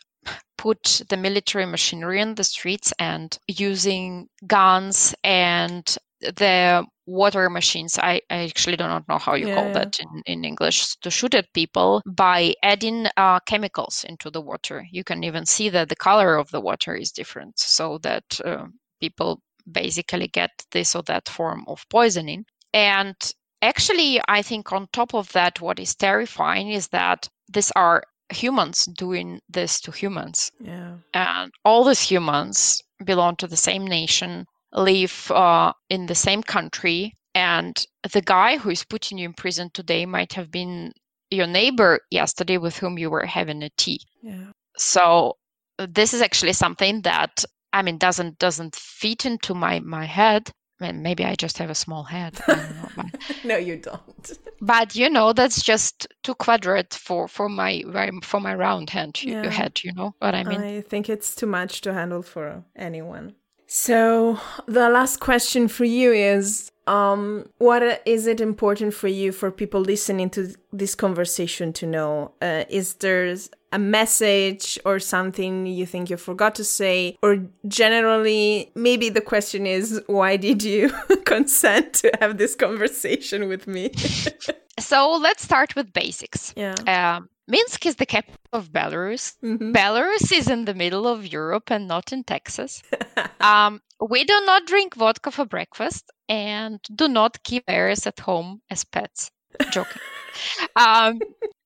put 0.57 1.01
the 1.09 1.15
military 1.15 1.65
machinery 1.65 2.19
in 2.19 2.36
the 2.36 2.43
streets 2.43 2.91
and 2.99 3.38
using 3.47 4.28
guns 4.45 5.15
and 5.23 5.97
the 6.19 6.86
water 7.05 7.49
machines 7.49 7.97
I, 7.97 8.21
I 8.30 8.45
actually 8.45 8.75
do 8.75 8.84
not 8.84 9.07
know 9.07 9.19
how 9.19 9.36
you 9.36 9.47
yeah, 9.47 9.55
call 9.55 9.65
yeah. 9.67 9.73
that 9.73 9.99
in, 9.99 10.23
in 10.25 10.43
english 10.43 10.95
to 11.03 11.11
shoot 11.11 11.36
at 11.36 11.53
people 11.53 12.01
by 12.07 12.55
adding 12.63 13.05
uh, 13.15 13.39
chemicals 13.41 14.03
into 14.03 14.32
the 14.32 14.41
water 14.41 14.84
you 14.91 15.03
can 15.03 15.23
even 15.23 15.45
see 15.45 15.69
that 15.69 15.89
the 15.89 15.95
color 15.95 16.36
of 16.36 16.49
the 16.49 16.59
water 16.59 16.95
is 16.95 17.11
different 17.11 17.59
so 17.59 17.99
that 17.99 18.41
uh, 18.43 18.65
people 18.99 19.41
basically 19.71 20.28
get 20.28 20.49
this 20.71 20.95
or 20.95 21.03
that 21.03 21.30
form 21.30 21.63
of 21.67 21.86
poisoning 21.89 22.43
and 22.73 23.15
actually 23.62 24.20
i 24.28 24.41
think 24.41 24.72
on 24.72 24.88
top 24.91 25.14
of 25.14 25.32
that 25.34 25.62
what 25.62 25.80
is 25.80 25.95
terrifying 25.95 26.70
is 26.70 26.88
that 26.89 27.28
these 27.49 27.72
are 27.76 28.03
humans 28.30 28.86
doing 28.86 29.41
this 29.49 29.80
to 29.82 29.91
humans. 29.91 30.51
Yeah. 30.60 30.97
And 31.14 31.51
all 31.64 31.84
these 31.84 32.01
humans 32.01 32.82
belong 33.03 33.36
to 33.38 33.47
the 33.47 33.58
same 33.58 33.86
nation 33.86 34.45
live 34.74 35.32
uh, 35.32 35.74
in 35.89 36.08
the 36.08 36.16
same 36.16 36.43
country 36.43 37.16
and 37.34 37.86
the 38.12 38.22
guy 38.22 38.58
who 38.58 38.70
is 38.70 38.84
putting 38.84 39.18
you 39.18 39.26
in 39.26 39.34
prison 39.34 39.70
today 39.74 40.05
might 40.05 40.34
have 40.34 40.51
been 40.51 40.91
your 41.30 41.47
neighbor 41.47 41.99
yesterday 42.12 42.58
with 42.58 42.78
whom 42.78 42.97
you 42.97 43.10
were 43.10 43.26
having 43.26 43.64
a 43.64 43.70
tea. 43.78 44.01
Yeah. 44.22 44.51
so 44.78 45.38
this 45.78 46.14
is 46.14 46.22
actually 46.22 46.53
something 46.53 47.01
that 47.03 47.45
i 47.72 47.82
mean 47.82 47.97
doesn't 47.97 48.39
doesn't 48.39 48.76
fit 48.76 49.26
into 49.26 49.53
my 49.53 49.80
my 49.80 50.05
head 50.05 50.49
mean, 50.80 51.01
maybe 51.01 51.25
I 51.25 51.36
just 51.36 51.57
have 51.57 51.69
a 51.69 51.75
small 51.75 52.03
head. 52.03 52.39
Know, 52.47 53.03
no, 53.43 53.57
you 53.57 53.78
don't. 53.78 54.32
But 54.59 54.95
you 54.95 55.07
know, 55.07 55.34
that's 55.34 55.61
just 55.61 56.07
too 56.23 56.34
quadrate 56.34 56.93
for 56.93 57.28
for 57.28 57.47
my 57.47 57.84
for 58.23 58.39
my 58.39 58.55
round 58.55 58.89
hand. 58.89 59.23
Yeah. 59.23 59.47
Head, 59.51 59.82
you 59.84 59.93
know 59.93 60.15
what 60.17 60.34
I 60.34 60.43
mean? 60.43 60.59
I 60.59 60.82
think 60.82 61.09
it's 61.09 61.36
too 61.36 61.45
much 61.45 61.82
to 61.82 61.93
handle 61.93 62.23
for 62.23 62.63
anyone. 62.75 63.36
So, 63.67 64.39
the 64.65 64.89
last 64.89 65.19
question 65.19 65.67
for 65.67 65.86
you 65.86 66.11
is 66.11 66.71
um, 66.88 67.49
what 67.57 68.01
is 68.05 68.27
it 68.27 68.41
important 68.41 68.93
for 68.93 69.07
you 69.07 69.31
for 69.31 69.51
people 69.51 69.81
listening 69.81 70.29
to 70.31 70.55
this 70.71 70.95
conversation 70.95 71.73
to 71.73 71.85
know? 71.85 72.31
Uh, 72.41 72.63
is 72.69 72.95
there 72.95 73.35
a 73.71 73.79
message 73.79 74.79
or 74.85 74.99
something 74.99 75.65
you 75.65 75.85
think 75.85 76.09
you 76.09 76.17
forgot 76.17 76.55
to 76.55 76.63
say? 76.63 77.17
Or 77.21 77.38
generally, 77.67 78.71
maybe 78.75 79.09
the 79.09 79.21
question 79.21 79.67
is, 79.67 80.01
why 80.07 80.38
did 80.38 80.63
you 80.63 80.89
consent 81.25 81.93
to 81.95 82.11
have 82.21 82.38
this 82.38 82.55
conversation 82.55 83.47
with 83.47 83.67
me? 83.67 83.91
so, 84.79 85.17
let's 85.21 85.43
start 85.43 85.75
with 85.75 85.91
basics. 85.93 86.53
Yeah. 86.55 86.75
Um, 86.88 87.29
Minsk 87.49 87.85
is 87.85 87.95
the 87.95 88.05
capital 88.05 88.35
of 88.51 88.71
Belarus. 88.71 89.35
Mm-hmm. 89.41 89.71
Belarus 89.71 90.33
is 90.33 90.49
in 90.49 90.65
the 90.65 90.73
middle 90.73 91.07
of 91.07 91.25
Europe 91.25 91.71
and 91.71 91.88
not 91.88 92.11
in 92.11 92.23
Texas. 92.25 92.83
um, 93.39 93.81
we 94.00 94.24
do 94.24 94.41
not 94.45 94.66
drink 94.66 94.95
vodka 94.95 95.32
for 95.32 95.45
breakfast 95.45 96.12
and 96.30 96.80
do 96.95 97.08
not 97.08 97.43
keep 97.43 97.66
bears 97.66 98.06
at 98.08 98.20
home 98.20 98.62
as 98.70 98.84
pets. 98.84 99.32
Joking. 99.72 100.02
um, 100.76 101.20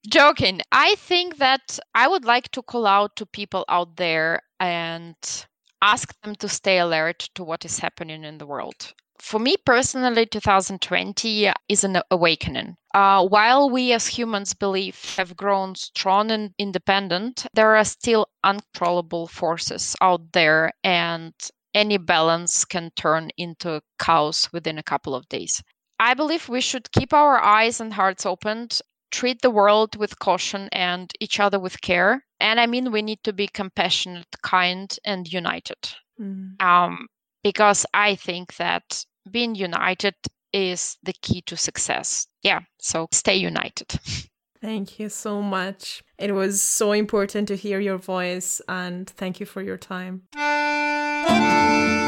joking. 0.07 0.61
I 0.71 0.95
think 0.95 1.37
that 1.37 1.79
I 1.95 2.07
would 2.07 2.25
like 2.25 2.49
to 2.51 2.61
call 2.61 2.85
out 2.85 3.15
to 3.17 3.25
people 3.25 3.65
out 3.67 3.95
there 3.97 4.41
and 4.59 5.15
ask 5.81 6.13
them 6.21 6.35
to 6.35 6.47
stay 6.47 6.79
alert 6.79 7.29
to 7.35 7.43
what 7.43 7.65
is 7.65 7.79
happening 7.79 8.23
in 8.23 8.37
the 8.37 8.45
world 8.45 8.93
for 9.21 9.39
me 9.39 9.55
personally, 9.65 10.25
2020 10.25 11.51
is 11.69 11.83
an 11.83 12.01
awakening. 12.09 12.75
Uh, 12.93 13.25
while 13.25 13.69
we 13.69 13.93
as 13.93 14.07
humans 14.07 14.53
believe 14.53 14.99
have 15.15 15.37
grown 15.37 15.75
strong 15.75 16.31
and 16.31 16.53
independent, 16.57 17.45
there 17.53 17.75
are 17.77 17.85
still 17.85 18.27
uncontrollable 18.43 19.27
forces 19.27 19.95
out 20.01 20.31
there, 20.33 20.71
and 20.83 21.33
any 21.73 21.97
balance 21.97 22.65
can 22.65 22.91
turn 22.95 23.29
into 23.37 23.81
chaos 23.99 24.51
within 24.51 24.77
a 24.77 24.83
couple 24.83 25.15
of 25.15 25.27
days. 25.29 25.61
I 25.99 26.13
believe 26.13 26.49
we 26.49 26.61
should 26.61 26.91
keep 26.91 27.13
our 27.13 27.39
eyes 27.39 27.79
and 27.79 27.93
hearts 27.93 28.25
opened, 28.25 28.81
treat 29.11 29.41
the 29.41 29.51
world 29.51 29.95
with 29.95 30.19
caution 30.19 30.67
and 30.71 31.11
each 31.19 31.39
other 31.39 31.59
with 31.59 31.79
care, 31.81 32.25
and 32.39 32.59
I 32.59 32.65
mean, 32.65 32.91
we 32.91 33.01
need 33.01 33.23
to 33.23 33.33
be 33.33 33.47
compassionate, 33.47 34.27
kind, 34.41 34.93
and 35.05 35.31
united. 35.31 35.77
Mm. 36.19 36.61
Um, 36.61 37.07
because 37.43 37.85
I 37.93 38.15
think 38.15 38.55
that 38.55 39.05
being 39.29 39.55
united 39.55 40.15
is 40.53 40.97
the 41.03 41.13
key 41.21 41.41
to 41.43 41.55
success. 41.55 42.27
Yeah, 42.41 42.61
so 42.79 43.07
stay 43.11 43.35
united. 43.35 43.87
Thank 44.61 44.99
you 44.99 45.09
so 45.09 45.41
much. 45.41 46.03
It 46.19 46.33
was 46.33 46.61
so 46.61 46.91
important 46.91 47.47
to 47.47 47.55
hear 47.55 47.79
your 47.79 47.97
voice, 47.97 48.61
and 48.69 49.09
thank 49.09 49.39
you 49.39 49.47
for 49.47 49.63
your 49.63 49.77
time. 49.77 50.21
Per 51.23 52.00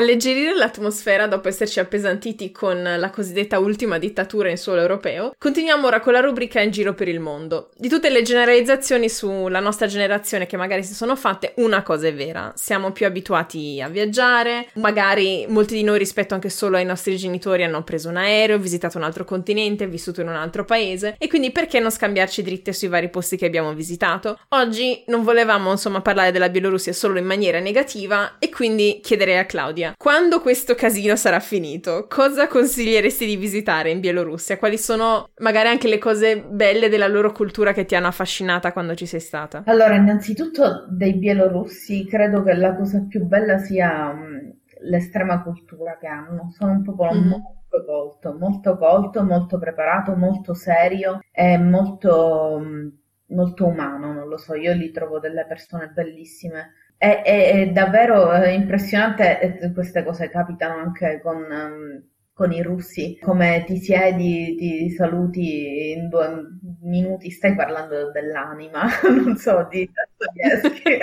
alleggerire 0.00 0.54
l'atmosfera 0.54 1.26
dopo 1.26 1.48
esserci 1.48 1.78
appesantiti 1.78 2.50
con 2.50 2.82
la 2.82 3.10
cosiddetta 3.10 3.58
ultima 3.58 3.98
dittatura 3.98 4.48
in 4.50 4.56
suolo 4.56 4.80
europeo, 4.80 5.34
continuiamo 5.38 5.86
ora 5.86 6.00
con 6.00 6.14
la 6.14 6.20
rubrica 6.20 6.60
In 6.60 6.70
giro 6.70 6.94
per 6.94 7.08
il 7.08 7.20
mondo. 7.20 7.70
Di 7.76 7.88
tutte 7.88 8.08
le 8.08 8.22
generalizzazioni 8.22 9.08
sulla 9.08 9.60
nostra 9.60 9.86
generazione 9.86 10.46
che 10.46 10.56
magari 10.56 10.82
si 10.82 10.94
sono 10.94 11.16
fatte, 11.16 11.52
una 11.56 11.82
cosa 11.82 12.08
è 12.08 12.14
vera, 12.14 12.52
siamo 12.56 12.92
più 12.92 13.06
abituati 13.06 13.80
a 13.82 13.88
viaggiare, 13.88 14.68
magari 14.74 15.44
molti 15.48 15.74
di 15.74 15.82
noi 15.82 15.98
rispetto 15.98 16.34
anche 16.34 16.48
solo 16.48 16.76
ai 16.76 16.84
nostri 16.84 17.16
genitori 17.16 17.62
hanno 17.62 17.84
preso 17.84 18.08
un 18.08 18.16
aereo, 18.16 18.58
visitato 18.58 18.96
un 18.96 19.04
altro 19.04 19.24
continente, 19.24 19.86
vissuto 19.86 20.22
in 20.22 20.28
un 20.28 20.36
altro 20.36 20.64
paese 20.64 21.14
e 21.18 21.28
quindi 21.28 21.50
perché 21.50 21.78
non 21.78 21.90
scambiarci 21.90 22.42
dritte 22.42 22.72
sui 22.72 22.88
vari 22.88 23.10
posti 23.10 23.36
che 23.36 23.46
abbiamo 23.46 23.74
visitato? 23.74 24.38
Oggi 24.48 25.04
non 25.08 25.22
volevamo 25.22 25.70
insomma 25.70 26.00
parlare 26.00 26.32
della 26.32 26.48
Bielorussia 26.48 26.92
solo 26.92 27.18
in 27.18 27.26
maniera 27.26 27.60
negativa 27.60 28.36
e 28.38 28.48
quindi 28.48 29.00
chiederei 29.02 29.36
a 29.36 29.44
Claudia, 29.44 29.89
quando 29.96 30.40
questo 30.40 30.74
casino 30.74 31.16
sarà 31.16 31.40
finito, 31.40 32.06
cosa 32.08 32.46
consiglieresti 32.46 33.26
di 33.26 33.36
visitare 33.36 33.90
in 33.90 34.00
Bielorussia? 34.00 34.58
Quali 34.58 34.78
sono 34.78 35.30
magari 35.38 35.68
anche 35.68 35.88
le 35.88 35.98
cose 35.98 36.42
belle 36.42 36.88
della 36.88 37.08
loro 37.08 37.32
cultura 37.32 37.72
che 37.72 37.84
ti 37.84 37.94
hanno 37.94 38.08
affascinata 38.08 38.72
quando 38.72 38.94
ci 38.94 39.06
sei 39.06 39.20
stata? 39.20 39.62
Allora, 39.66 39.94
innanzitutto 39.94 40.86
dei 40.88 41.14
bielorussi 41.14 42.06
credo 42.06 42.42
che 42.42 42.54
la 42.54 42.74
cosa 42.74 43.04
più 43.08 43.24
bella 43.24 43.58
sia 43.58 44.08
um, 44.10 44.52
l'estrema 44.80 45.42
cultura 45.42 45.96
che 45.98 46.06
hanno. 46.06 46.50
Sono 46.56 46.72
un 46.72 46.82
popolo 46.82 47.12
mm-hmm. 47.12 47.28
molto 47.28 47.84
colto, 47.84 48.36
molto 48.38 48.76
colto, 48.76 49.22
molto 49.22 49.58
preparato, 49.58 50.14
molto 50.16 50.54
serio 50.54 51.20
e 51.30 51.58
molto, 51.58 52.56
um, 52.58 52.90
molto 53.28 53.66
umano, 53.66 54.12
non 54.12 54.28
lo 54.28 54.36
so, 54.36 54.54
io 54.54 54.72
li 54.72 54.90
trovo 54.90 55.18
delle 55.18 55.44
persone 55.46 55.92
bellissime 55.94 56.72
è, 57.00 57.22
è, 57.22 57.50
è 57.52 57.66
davvero 57.70 58.30
eh, 58.34 58.52
impressionante, 58.52 59.70
queste 59.72 60.04
cose 60.04 60.28
capitano 60.28 60.82
anche 60.82 61.18
con, 61.22 61.36
um, 61.50 62.02
con 62.34 62.52
i 62.52 62.60
russi, 62.60 63.18
come 63.18 63.64
ti 63.66 63.78
siedi, 63.78 64.54
ti 64.54 64.90
saluti 64.90 65.92
in 65.92 66.10
due 66.10 66.28
minuti, 66.82 67.30
stai 67.30 67.54
parlando 67.54 68.10
dell'anima, 68.10 68.82
non 69.08 69.34
so, 69.38 69.66
di 69.70 69.88
Dostoevsky. 69.90 70.98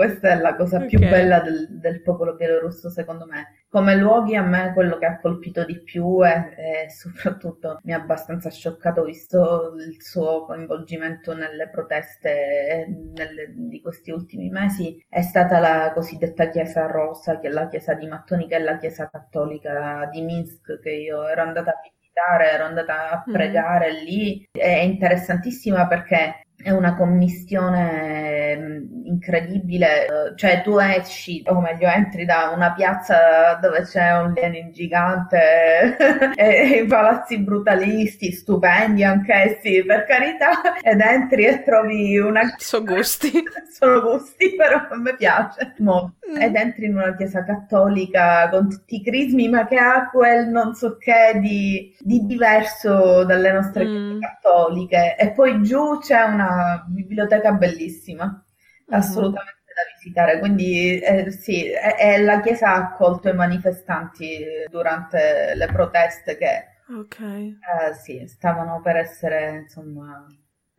Questa 0.00 0.30
è 0.30 0.40
la 0.40 0.56
cosa 0.56 0.76
okay. 0.76 0.88
più 0.88 0.98
bella 0.98 1.40
del, 1.40 1.78
del, 1.78 2.00
popolo 2.00 2.34
bielorusso, 2.34 2.88
secondo 2.88 3.26
me. 3.26 3.64
Come 3.68 3.96
luoghi, 3.96 4.34
a 4.34 4.40
me 4.40 4.72
quello 4.72 4.96
che 4.96 5.04
ha 5.04 5.20
colpito 5.20 5.62
di 5.66 5.78
più 5.82 6.24
e, 6.24 6.54
e 6.86 6.88
soprattutto 6.88 7.78
mi 7.82 7.92
ha 7.92 7.98
abbastanza 7.98 8.48
scioccato, 8.48 9.04
visto 9.04 9.74
il 9.76 10.00
suo 10.00 10.46
coinvolgimento 10.46 11.34
nelle 11.34 11.68
proteste 11.68 12.86
nelle, 13.14 13.52
di 13.54 13.82
questi 13.82 14.10
ultimi 14.10 14.48
mesi, 14.48 15.04
è 15.06 15.20
stata 15.20 15.58
la 15.58 15.92
cosiddetta 15.92 16.48
Chiesa 16.48 16.86
Rossa, 16.86 17.38
che 17.38 17.48
è 17.48 17.50
la 17.50 17.68
chiesa 17.68 17.92
di 17.92 18.06
Mattoni, 18.06 18.48
che 18.48 18.56
è 18.56 18.60
la 18.60 18.78
chiesa 18.78 19.10
cattolica 19.10 20.08
di 20.10 20.22
Minsk, 20.22 20.80
che 20.80 20.92
io 20.92 21.28
ero 21.28 21.42
andata 21.42 21.72
a 21.72 21.80
visitare, 21.82 22.52
ero 22.52 22.64
andata 22.64 23.10
a 23.10 23.24
mm. 23.28 23.32
pregare 23.34 23.92
mm. 23.92 24.02
lì. 24.02 24.48
È 24.50 24.78
interessantissima 24.78 25.86
perché 25.86 26.40
è 26.62 26.70
una 26.70 26.94
commistione 26.94 28.56
mm, 28.56 29.06
incredibile, 29.06 30.34
cioè 30.36 30.62
tu 30.62 30.78
esci, 30.78 31.42
o 31.46 31.60
meglio 31.60 31.88
entri 31.88 32.24
da 32.24 32.52
una 32.54 32.72
piazza 32.72 33.58
dove 33.60 33.82
c'è 33.82 34.16
un 34.18 34.32
Lenin 34.34 34.70
gigante 34.70 35.96
e, 36.36 36.82
i 36.82 36.86
palazzi 36.86 37.38
brutalisti, 37.38 38.32
stupendi 38.32 39.04
anch'essi, 39.04 39.84
per 39.84 40.04
carità, 40.04 40.78
ed 40.82 41.00
entri 41.00 41.46
e 41.46 41.62
trovi 41.62 42.18
una... 42.18 42.42
Sono 42.58 42.84
gusti. 42.84 43.30
Sono 43.70 44.00
gusti, 44.00 44.54
però 44.54 44.86
a 44.90 44.96
me 44.96 45.14
piace 45.16 45.74
molto. 45.78 46.14
Mm. 46.30 46.40
Ed 46.40 46.54
entri 46.54 46.86
in 46.86 46.96
una 46.96 47.14
chiesa 47.16 47.42
cattolica 47.42 48.48
con 48.50 48.68
tutti 48.68 48.96
i 48.96 49.02
crismi, 49.02 49.48
ma 49.48 49.66
che 49.66 49.76
ha 49.76 50.08
quel 50.10 50.48
non 50.48 50.74
so 50.74 50.96
che 50.98 51.38
di, 51.40 51.94
di 51.98 52.26
diverso 52.26 53.24
dalle 53.24 53.52
nostre 53.52 53.84
mm. 53.84 53.88
chiese 53.88 54.18
cattoliche. 54.20 55.16
E 55.16 55.30
poi 55.30 55.62
giù 55.62 55.98
c'è 55.98 56.22
una 56.22 56.49
biblioteca 56.88 57.52
bellissima, 57.52 58.24
uh-huh. 58.24 58.96
assolutamente 58.96 59.60
da 59.74 59.92
visitare. 59.94 60.38
Quindi 60.38 60.98
eh, 60.98 61.30
sì, 61.30 61.68
è, 61.70 61.96
è 61.96 62.22
la 62.22 62.40
chiesa 62.40 62.68
ha 62.68 62.76
accolto 62.76 63.28
i 63.28 63.34
manifestanti 63.34 64.44
durante 64.68 65.52
le 65.54 65.66
proteste 65.66 66.36
che 66.36 66.64
okay. 66.98 67.48
eh, 67.48 67.94
sì, 67.94 68.26
stavano 68.26 68.80
per 68.82 68.96
essere 68.96 69.60
insomma 69.62 70.26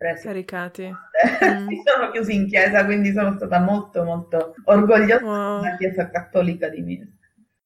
presi. 0.01 0.25
Caricati. 0.25 0.91
Mm. 1.41 1.67
si 1.67 1.81
sono 1.83 2.11
chiusi 2.11 2.35
in 2.35 2.47
chiesa, 2.47 2.85
quindi 2.85 3.11
sono 3.11 3.33
stata 3.35 3.59
molto 3.59 4.03
molto 4.03 4.55
orgogliosa 4.65 5.23
wow. 5.23 5.61
della 5.61 5.75
chiesa 5.75 6.09
cattolica 6.09 6.69
di 6.69 6.81
Minsk. 6.81 7.20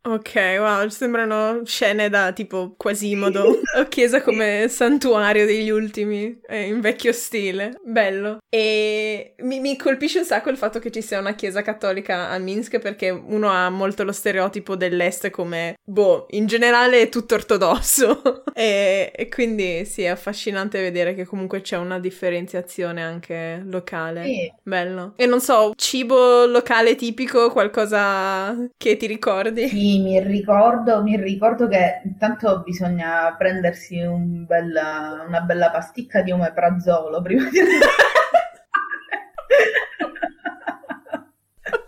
Ok, 0.08 0.36
wow, 0.60 0.88
sembrano 0.89 1.66
scene 1.66 2.10
da 2.10 2.32
tipo 2.32 2.76
Quasimodo 2.78 3.60
o 3.76 3.88
chiesa 3.88 4.22
come 4.22 4.68
santuario 4.70 5.47
degli 5.47 5.72
ultimi, 5.72 6.39
eh, 6.47 6.68
in 6.68 6.80
vecchio 6.80 7.12
stile. 7.12 7.80
Bello. 7.84 8.38
E 8.47 9.34
mi, 9.39 9.60
mi, 9.60 9.76
colpisce 9.76 10.20
un 10.20 10.26
sacco 10.26 10.51
il 10.51 10.58
fatto 10.58 10.78
che 10.78 10.91
ci 10.91 11.01
sia 11.01 11.18
una 11.18 11.34
chiesa 11.34 11.64
cattolica 11.64 12.30
a 12.30 12.38
Minsk 12.38 12.78
perché 12.78 13.10
uno 13.10 13.49
ha 13.49 13.68
molto 13.72 14.03
lo 14.03 14.12
stereotipo 14.12 14.76
dell'est 14.76 15.32
come, 15.32 15.80
boh, 15.84 16.28
in 16.32 16.45
generale 16.45 17.01
è 17.01 17.10
tutto 17.10 17.34
ortodosso. 17.34 18.43
e, 18.53 19.12
e, 19.12 19.28
quindi 19.28 19.86
sì, 19.86 20.03
è 20.03 20.10
affascinante 20.10 20.80
vedere 20.82 21.16
che 21.16 21.26
comunque 21.26 21.62
c'è 21.62 21.78
una 21.78 21.97
differenziazione 21.97 23.01
anche 23.01 23.64
locale. 23.66 24.24
Sì. 24.26 24.53
Bello. 24.62 25.14
E 25.16 25.26
non 25.26 25.41
so, 25.41 25.74
cibo 25.76 26.45
locale 26.45 26.93
tipico, 26.93 27.49
qualcosa 27.49 28.56
che 28.78 28.97
ti 28.97 29.08
ricordi? 29.08 29.68
Sì 29.68 29.95
mi 30.02 30.20
ricordo, 30.20 31.04
mi 31.04 31.18
ricordo 31.18 31.68
che 31.68 32.02
intanto 32.04 32.62
bisogna 32.64 33.36
prendersi 33.38 34.00
un 34.02 34.46
bella, 34.46 35.24
una 35.28 35.41
bella 35.41 35.70
pasticca 35.72 36.22
di 36.22 36.32
omeprazolo 36.32 37.22
prima 37.22 37.50
di 37.50 37.60
andare. 37.60 37.86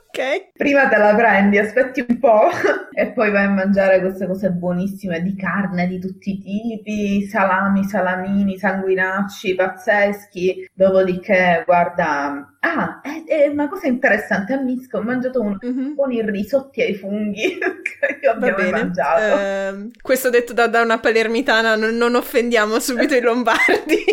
ok. 0.08 0.57
Prima 0.68 0.90
te 0.90 0.98
la 0.98 1.16
prendi, 1.16 1.58
aspetti 1.58 2.06
un 2.06 2.20
po' 2.20 2.50
e 2.92 3.14
poi 3.14 3.32
vai 3.32 3.46
a 3.46 3.50
mangiare 3.50 4.02
queste 4.02 4.28
cose 4.28 4.50
buonissime 4.50 5.22
di 5.22 5.34
carne 5.34 5.88
di 5.88 5.98
tutti 5.98 6.32
i 6.32 6.40
tipi, 6.42 7.26
salami, 7.26 7.86
salamini, 7.86 8.58
sanguinacci, 8.58 9.56
pazzeschi. 9.56 10.70
Dopodiché, 10.74 11.64
guarda, 11.66 12.52
Ah, 12.60 13.00
è, 13.02 13.24
è, 13.24 13.48
una 13.48 13.70
cosa 13.70 13.88
interessante. 13.88 14.52
A 14.52 14.62
Minsk 14.62 14.94
ho 14.94 15.02
mangiato 15.02 15.40
un, 15.40 15.58
mm-hmm. 15.66 15.94
buoni 15.94 16.22
risotti 16.30 16.82
ai 16.82 16.96
funghi 16.96 17.58
che 17.82 18.20
io 18.22 18.32
abbiamo 18.32 18.70
mangiato. 18.70 19.78
Uh, 19.78 19.92
questo 20.02 20.30
detto 20.30 20.52
da, 20.52 20.68
da 20.68 20.82
una 20.82 21.00
palermitana, 21.00 21.78
non, 21.78 21.96
non 21.96 22.16
offendiamo 22.16 22.78
subito 22.80 23.16
i 23.16 23.22
lombardi. 23.22 24.04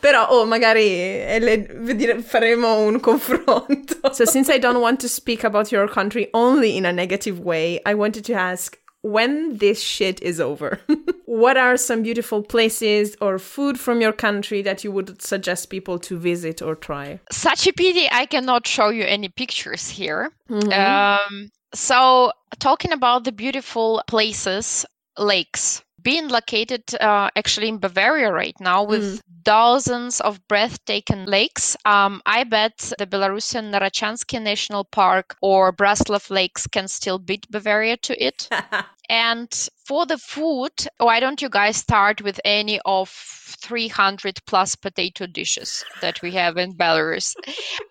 Però, 0.00 0.28
oh, 0.30 0.46
magari 0.46 1.24
eh, 1.26 2.22
faremo 2.22 2.86
un 2.86 3.00
confronto. 3.02 4.12
So, 4.12 4.24
since 4.24 4.48
I 4.48 4.58
don't 4.58 4.80
want 4.80 5.00
to 5.00 5.08
speak 5.08 5.44
about 5.44 5.72
your 5.72 5.88
country 5.88 6.28
only 6.34 6.76
in 6.76 6.84
a 6.84 6.92
negative 6.92 7.40
way, 7.40 7.80
I 7.84 7.94
wanted 7.94 8.24
to 8.26 8.34
ask 8.34 8.78
when 9.02 9.58
this 9.58 9.80
shit 9.80 10.20
is 10.22 10.40
over, 10.40 10.80
what 11.26 11.56
are 11.56 11.76
some 11.76 12.02
beautiful 12.02 12.42
places 12.42 13.16
or 13.20 13.38
food 13.38 13.78
from 13.78 14.00
your 14.00 14.12
country 14.12 14.62
that 14.62 14.84
you 14.84 14.92
would 14.92 15.22
suggest 15.22 15.70
people 15.70 15.98
to 16.00 16.18
visit 16.18 16.62
or 16.62 16.74
try? 16.74 17.20
Such 17.30 17.66
a 17.66 17.72
pity 17.72 18.08
I 18.10 18.26
cannot 18.26 18.66
show 18.66 18.90
you 18.90 19.04
any 19.04 19.28
pictures 19.28 19.88
here. 19.88 20.30
Mm-hmm. 20.50 20.72
Um, 20.72 21.50
so, 21.74 22.32
talking 22.58 22.92
about 22.92 23.24
the 23.24 23.32
beautiful 23.32 24.02
places, 24.06 24.86
lakes 25.18 25.82
being 26.02 26.28
located 26.28 26.82
uh, 27.00 27.28
actually 27.36 27.68
in 27.68 27.78
Bavaria 27.78 28.32
right 28.32 28.54
now 28.60 28.84
with 28.84 29.02
mm. 29.02 29.20
dozens 29.42 30.20
of 30.20 30.40
breathtaking 30.48 31.26
lakes. 31.26 31.76
Um, 31.84 32.22
I 32.24 32.44
bet 32.44 32.92
the 32.98 33.06
Belarusian 33.06 33.72
Narachansky 33.72 34.40
National 34.40 34.84
Park 34.84 35.36
or 35.42 35.72
Braslav 35.72 36.30
Lakes 36.30 36.66
can 36.66 36.88
still 36.88 37.18
beat 37.18 37.50
Bavaria 37.50 37.96
to 37.98 38.24
it. 38.24 38.48
and 39.10 39.68
for 39.84 40.06
the 40.06 40.18
food, 40.18 40.72
why 40.98 41.20
don't 41.20 41.42
you 41.42 41.48
guys 41.48 41.76
start 41.76 42.22
with 42.22 42.40
any 42.44 42.80
of 42.84 43.08
300 43.10 44.38
plus 44.46 44.76
potato 44.76 45.26
dishes 45.26 45.84
that 46.00 46.22
we 46.22 46.32
have 46.32 46.56
in 46.56 46.74
Belarus? 46.74 47.34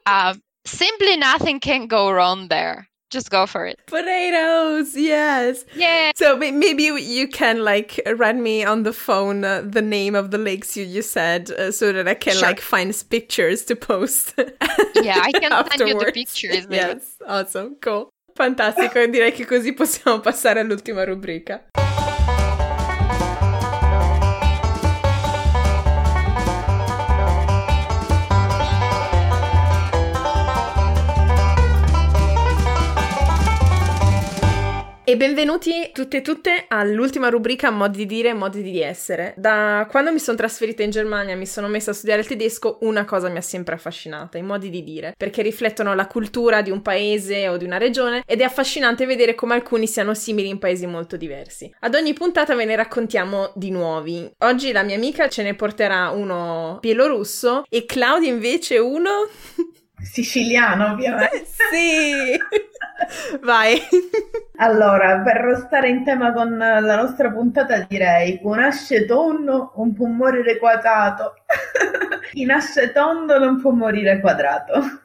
Uh, 0.06 0.34
simply 0.66 1.18
nothing 1.18 1.60
can 1.60 1.86
go 1.86 2.10
wrong 2.10 2.48
there 2.48 2.88
just 3.10 3.30
go 3.30 3.46
for 3.46 3.66
it. 3.66 3.80
Potatoes, 3.88 4.96
yes. 4.96 5.66
Yeah. 5.76 6.12
So 6.16 6.38
maybe 6.38 6.84
you 6.84 7.28
can 7.28 7.64
like 7.64 8.00
write 8.16 8.36
me 8.36 8.64
on 8.64 8.84
the 8.84 8.94
phone 8.94 9.44
uh, 9.44 9.62
the 9.62 9.82
name 9.82 10.16
of 10.16 10.32
the 10.32 10.38
lakes 10.38 10.76
you, 10.76 10.84
you 10.84 11.02
said 11.02 11.52
uh, 11.52 11.72
so 11.72 11.92
that 11.94 12.08
I 12.08 12.14
can 12.14 12.34
sure. 12.34 12.48
like 12.48 12.60
find 12.60 12.94
pictures 13.10 13.64
to 13.66 13.76
post. 13.76 14.34
yeah, 14.96 15.22
I 15.22 15.32
can 15.32 15.52
send 15.70 15.90
you 15.90 16.00
the 16.00 16.12
pictures. 16.12 16.68
Yes, 16.70 17.18
awesome, 17.26 17.78
cool. 17.82 18.10
Fantastico, 18.36 19.04
direi 19.08 19.32
che 19.32 19.46
così 19.46 19.74
possiamo 19.74 20.20
passare 20.20 20.60
all'ultima 20.60 21.04
rubrica. 21.04 21.66
E 35.10 35.16
benvenuti 35.16 35.90
tutti 35.94 36.18
e 36.18 36.22
tutte 36.22 36.66
all'ultima 36.68 37.30
rubrica 37.30 37.70
Modi 37.70 38.00
di 38.00 38.06
dire 38.06 38.34
modi 38.34 38.62
di 38.62 38.82
essere. 38.82 39.34
Da 39.38 39.88
quando 39.90 40.12
mi 40.12 40.20
sono 40.20 40.36
trasferita 40.36 40.84
in 40.84 40.90
Germania 40.90 41.34
e 41.34 41.38
mi 41.38 41.46
sono 41.46 41.70
messa 41.70 41.92
a 41.92 41.94
studiare 41.94 42.20
il 42.20 42.28
tedesco, 42.28 42.80
una 42.82 43.06
cosa 43.06 43.30
mi 43.30 43.38
ha 43.38 43.42
sempre 43.42 43.76
affascinata, 43.76 44.38
i 44.38 44.42
modi 44.42 44.70
di 44.70 44.84
dire, 44.84 45.14
perché 45.16 45.42
riflettono 45.42 45.96
la 45.96 46.08
cultura 46.08 46.62
di 46.62 46.72
un 46.72 46.82
paese 46.82 47.48
o 47.48 47.56
di 47.56 47.64
una 47.64 47.78
regione 47.78 48.22
ed 48.26 48.42
è 48.42 48.44
affascinante 48.44 49.06
vedere 49.06 49.34
come 49.34 49.54
alcuni 49.54 49.88
siano 49.88 50.14
simili 50.14 50.50
in 50.50 50.60
paesi 50.60 50.86
molto 50.88 51.16
diversi. 51.16 51.74
Ad 51.80 51.96
ogni 51.96 52.12
puntata 52.12 52.54
ve 52.54 52.66
ne 52.66 52.76
raccontiamo 52.76 53.54
di 53.56 53.72
nuovi. 53.72 54.30
Oggi 54.40 54.74
la 54.74 54.84
mia 54.84 54.98
amica 54.98 55.30
ce 55.30 55.42
ne 55.42 55.56
porterà 55.56 56.10
uno 56.10 56.80
bielorusso 56.82 57.64
e 57.70 57.86
Claudia 57.86 58.30
invece 58.30 58.78
uno 58.78 59.30
siciliano, 60.02 60.92
ovviamente. 60.92 61.46
sì! 61.46 62.38
Vai. 63.42 63.80
Allora, 64.58 65.20
per 65.20 65.64
stare 65.68 65.90
in 65.90 66.04
tema 66.04 66.34
con 66.34 66.58
la 66.58 66.96
nostra 66.96 67.32
puntata 67.32 67.86
direi 67.88 68.40
un 68.42 68.56
nasce 68.56 69.06
tonno 69.06 69.72
non 69.76 69.94
può 69.94 70.08
morire 70.08 70.58
quadrato. 70.58 71.34
Chi 72.32 72.44
nasce 72.46 72.92
tondo 72.92 73.38
non 73.38 73.62
può 73.62 73.72
morire 73.72 74.20
quadrato. 74.20 75.02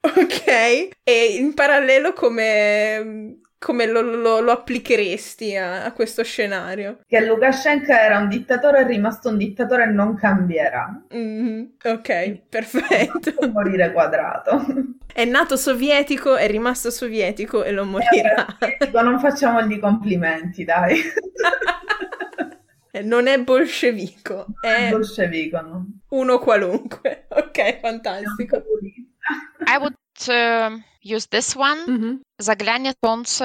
ok, 0.00 0.88
e 1.02 1.36
in 1.38 1.54
parallelo 1.54 2.12
come 2.12 3.39
come 3.60 3.84
lo, 3.84 4.00
lo, 4.00 4.40
lo 4.40 4.52
applicheresti 4.52 5.54
a, 5.54 5.84
a, 5.84 5.92
questo 5.92 6.24
scenario? 6.24 7.00
Che 7.06 7.20
Lukashenko 7.20 7.92
era 7.92 8.16
un 8.16 8.28
dittatore, 8.28 8.80
è 8.80 8.86
rimasto 8.86 9.28
un 9.28 9.36
dittatore 9.36 9.82
e 9.82 9.88
non 9.88 10.16
cambierà. 10.16 11.02
Mm-hmm. 11.14 11.64
Ok, 11.84 12.40
perfetto. 12.48 13.34
Non 13.38 13.50
morire 13.50 13.92
quadrato. 13.92 14.64
È 15.12 15.26
nato 15.26 15.58
sovietico, 15.58 16.36
è 16.36 16.48
rimasto 16.48 16.90
sovietico 16.90 17.62
e 17.62 17.72
lo 17.72 17.84
morirà. 17.84 18.46
Eh, 18.58 18.88
non 18.92 19.20
facciamogli 19.20 19.78
complimenti, 19.78 20.64
dai. 20.64 20.96
non 23.04 23.26
è 23.26 23.38
bolscevico, 23.42 24.46
è 24.58 24.88
bolscevico, 24.90 25.60
no? 25.60 25.86
uno 26.08 26.38
qualunque. 26.38 27.26
Ok, 27.28 27.80
fantastico. 27.80 28.62
I 29.66 29.76
would 29.78 29.94
uh, 30.28 30.80
use 31.02 31.26
this 31.30 31.56
one. 31.56 32.20
Zaglanie 32.40 32.94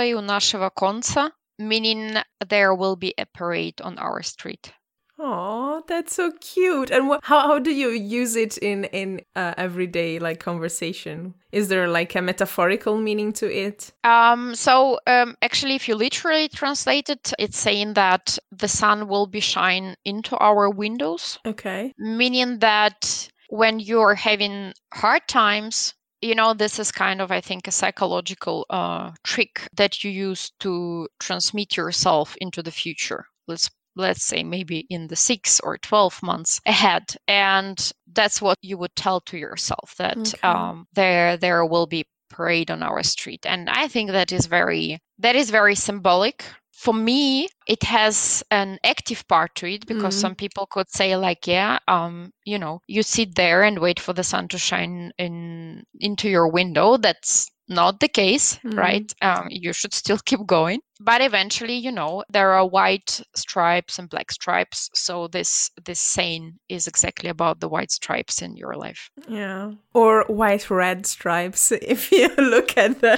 u 0.09 0.21
naszego 0.21 0.71
końca, 0.71 1.31
meaning 1.59 2.17
there 2.49 2.73
will 2.73 2.95
be 2.95 3.13
a 3.17 3.25
parade 3.25 3.81
on 3.81 3.97
our 3.97 4.23
street. 4.23 4.73
Oh, 5.17 5.81
that's 5.87 6.15
so 6.15 6.31
cute. 6.41 6.91
And 6.91 7.09
wh- 7.09 7.19
how 7.23 7.47
how 7.47 7.59
do 7.59 7.71
you 7.71 7.89
use 7.89 8.35
it 8.35 8.57
in 8.57 8.83
in 8.85 9.21
uh, 9.35 9.53
everyday 9.57 10.19
like 10.19 10.39
conversation? 10.43 11.33
Is 11.51 11.69
there 11.69 11.87
like 11.87 12.15
a 12.15 12.21
metaphorical 12.21 12.97
meaning 12.97 13.31
to 13.33 13.45
it? 13.45 13.93
Um, 14.03 14.55
so 14.55 14.99
um, 15.07 15.35
actually, 15.41 15.75
if 15.75 15.87
you 15.87 15.95
literally 15.95 16.49
translate 16.49 17.09
it, 17.09 17.31
it's 17.39 17.57
saying 17.57 17.93
that 17.93 18.37
the 18.51 18.67
sun 18.67 19.07
will 19.07 19.27
be 19.27 19.39
shine 19.39 19.95
into 20.03 20.37
our 20.37 20.69
windows. 20.69 21.39
Okay, 21.45 21.93
meaning 21.97 22.59
that 22.59 23.29
when 23.49 23.79
you're 23.79 24.15
having 24.15 24.73
hard 24.93 25.27
times, 25.27 25.93
you 26.21 26.35
know 26.35 26.53
this 26.53 26.79
is 26.79 26.91
kind 26.91 27.21
of 27.21 27.31
i 27.31 27.41
think 27.41 27.67
a 27.67 27.71
psychological 27.71 28.65
uh, 28.69 29.11
trick 29.23 29.67
that 29.73 30.03
you 30.03 30.11
use 30.11 30.51
to 30.59 31.07
transmit 31.19 31.77
yourself 31.77 32.35
into 32.41 32.63
the 32.63 32.71
future. 32.71 33.25
Let's 33.47 33.69
let's 33.95 34.23
say 34.23 34.43
maybe 34.43 34.85
in 34.89 35.07
the 35.07 35.15
six 35.15 35.59
or 35.61 35.77
12 35.77 36.21
months 36.21 36.59
ahead. 36.65 37.15
And 37.27 37.91
that's 38.13 38.41
what 38.41 38.57
you 38.61 38.77
would 38.77 38.93
tell 38.95 39.21
to 39.21 39.37
yourself 39.37 39.95
that 39.97 40.17
okay. 40.17 40.39
um, 40.43 40.85
there 40.93 41.37
there 41.37 41.65
will 41.65 41.87
be 41.87 42.05
parade 42.29 42.71
on 42.71 42.83
our 42.83 43.03
street. 43.03 43.45
And 43.45 43.69
i 43.69 43.87
think 43.87 44.11
that 44.11 44.31
is 44.31 44.47
very 44.47 44.99
that 45.19 45.35
is 45.35 45.49
very 45.49 45.75
symbolic 45.75 46.43
for 46.75 46.93
me 46.93 47.47
it 47.67 47.81
has 47.83 48.43
an 48.51 48.77
active 48.83 49.25
part 49.29 49.55
to 49.55 49.65
it 49.65 49.87
because 49.87 50.15
mm. 50.15 50.21
some 50.21 50.35
people 50.35 50.67
could 50.69 50.89
say 50.89 51.15
like 51.15 51.47
yeah 51.47 51.79
um 51.87 52.31
you 52.43 52.59
know 52.59 52.81
you 52.85 53.01
sit 53.01 53.33
there 53.35 53.63
and 53.63 53.79
wait 53.79 53.99
for 53.99 54.11
the 54.11 54.23
sun 54.23 54.47
to 54.49 54.57
shine 54.57 55.11
in 55.17 55.83
into 55.99 56.29
your 56.29 56.49
window. 56.49 56.97
That's 56.97 57.49
not 57.67 57.99
the 57.99 58.09
case 58.09 58.57
mm. 58.57 58.77
right? 58.77 59.11
Um, 59.21 59.47
you 59.49 59.73
should 59.73 59.93
still 59.93 60.19
keep 60.25 60.45
going. 60.45 60.81
But 60.99 61.21
eventually 61.21 61.75
you 61.75 61.91
know 61.91 62.23
there 62.29 62.51
are 62.51 62.67
white 62.67 63.21
stripes 63.35 63.97
and 63.97 64.09
black 64.09 64.31
stripes 64.31 64.89
so 64.93 65.27
this 65.27 65.71
this 65.85 65.99
saying 65.99 66.59
is 66.67 66.87
exactly 66.87 67.29
about 67.29 67.61
the 67.61 67.69
white 67.69 67.91
stripes 67.91 68.41
in 68.41 68.57
your 68.57 68.75
life. 68.75 69.09
Yeah. 69.29 69.71
Or 69.93 70.25
white 70.27 70.69
red 70.69 71.05
stripes 71.05 71.71
if 71.95 72.11
you 72.11 72.27
look 72.37 72.77
at 72.77 72.99
the 72.99 73.13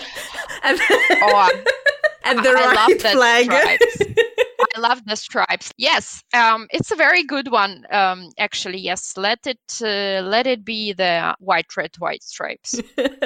at 0.64 0.78
the, 0.78 1.18
oh, 1.24 1.64
and 2.30 2.44
the 2.44 2.50
I, 2.50 2.74
right 2.74 3.00
the 3.00 3.10
flag. 3.10 3.48
I 4.76 4.80
love 4.80 5.04
the 5.06 5.16
stripes. 5.16 5.72
Yes, 5.78 6.24
um, 6.34 6.68
it's 6.72 6.92
a 6.92 6.96
very 6.96 7.24
good 7.24 7.52
one. 7.52 7.86
Um, 7.92 8.30
actually, 8.38 8.80
yes, 8.80 9.18
let 9.18 9.46
it 9.46 9.60
uh, 9.82 10.22
let 10.24 10.48
it 10.48 10.66
be 10.66 10.94
the 10.94 11.36
white, 11.40 11.76
red, 11.76 11.92
white 12.00 12.24
stripes. 12.24 12.80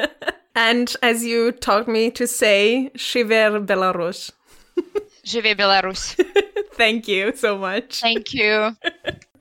and 0.56 0.95
as 1.02 1.26
you 1.26 1.52
taught 1.52 1.88
me 1.88 2.12
to 2.12 2.28
say, 2.28 2.91
Shiver 2.95 3.60
Belarus. 3.62 4.32
Je 5.24 5.41
vais 5.41 5.56
Belarus. 5.56 6.16
Thank 6.74 7.08
you 7.08 7.34
so 7.36 7.58
much. 7.58 8.02
Thank 8.02 8.34
you. 8.34 8.76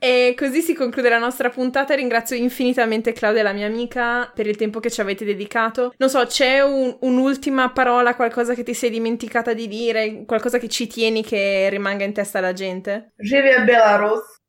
E 0.03 0.33
così 0.35 0.61
si 0.61 0.73
conclude 0.73 1.09
la 1.09 1.19
nostra 1.19 1.49
puntata. 1.49 1.93
Ringrazio 1.93 2.35
infinitamente 2.35 3.13
Claudia, 3.13 3.43
la 3.43 3.51
mia 3.51 3.67
amica, 3.67 4.31
per 4.33 4.47
il 4.47 4.55
tempo 4.55 4.79
che 4.79 4.89
ci 4.89 4.99
avete 4.99 5.23
dedicato. 5.23 5.93
Non 5.97 6.09
so, 6.09 6.25
c'è 6.25 6.61
un, 6.61 6.97
un'ultima 7.01 7.69
parola, 7.69 8.15
qualcosa 8.15 8.55
che 8.55 8.63
ti 8.63 8.73
sei 8.73 8.89
dimenticata 8.89 9.53
di 9.53 9.67
dire, 9.67 10.23
qualcosa 10.25 10.57
che 10.57 10.69
ci 10.69 10.87
tieni 10.87 11.23
che 11.23 11.69
rimanga 11.69 12.03
in 12.03 12.13
testa 12.13 12.39
alla 12.39 12.53
gente? 12.53 13.11
Vive 13.17 13.63
Belarus! 13.63 14.39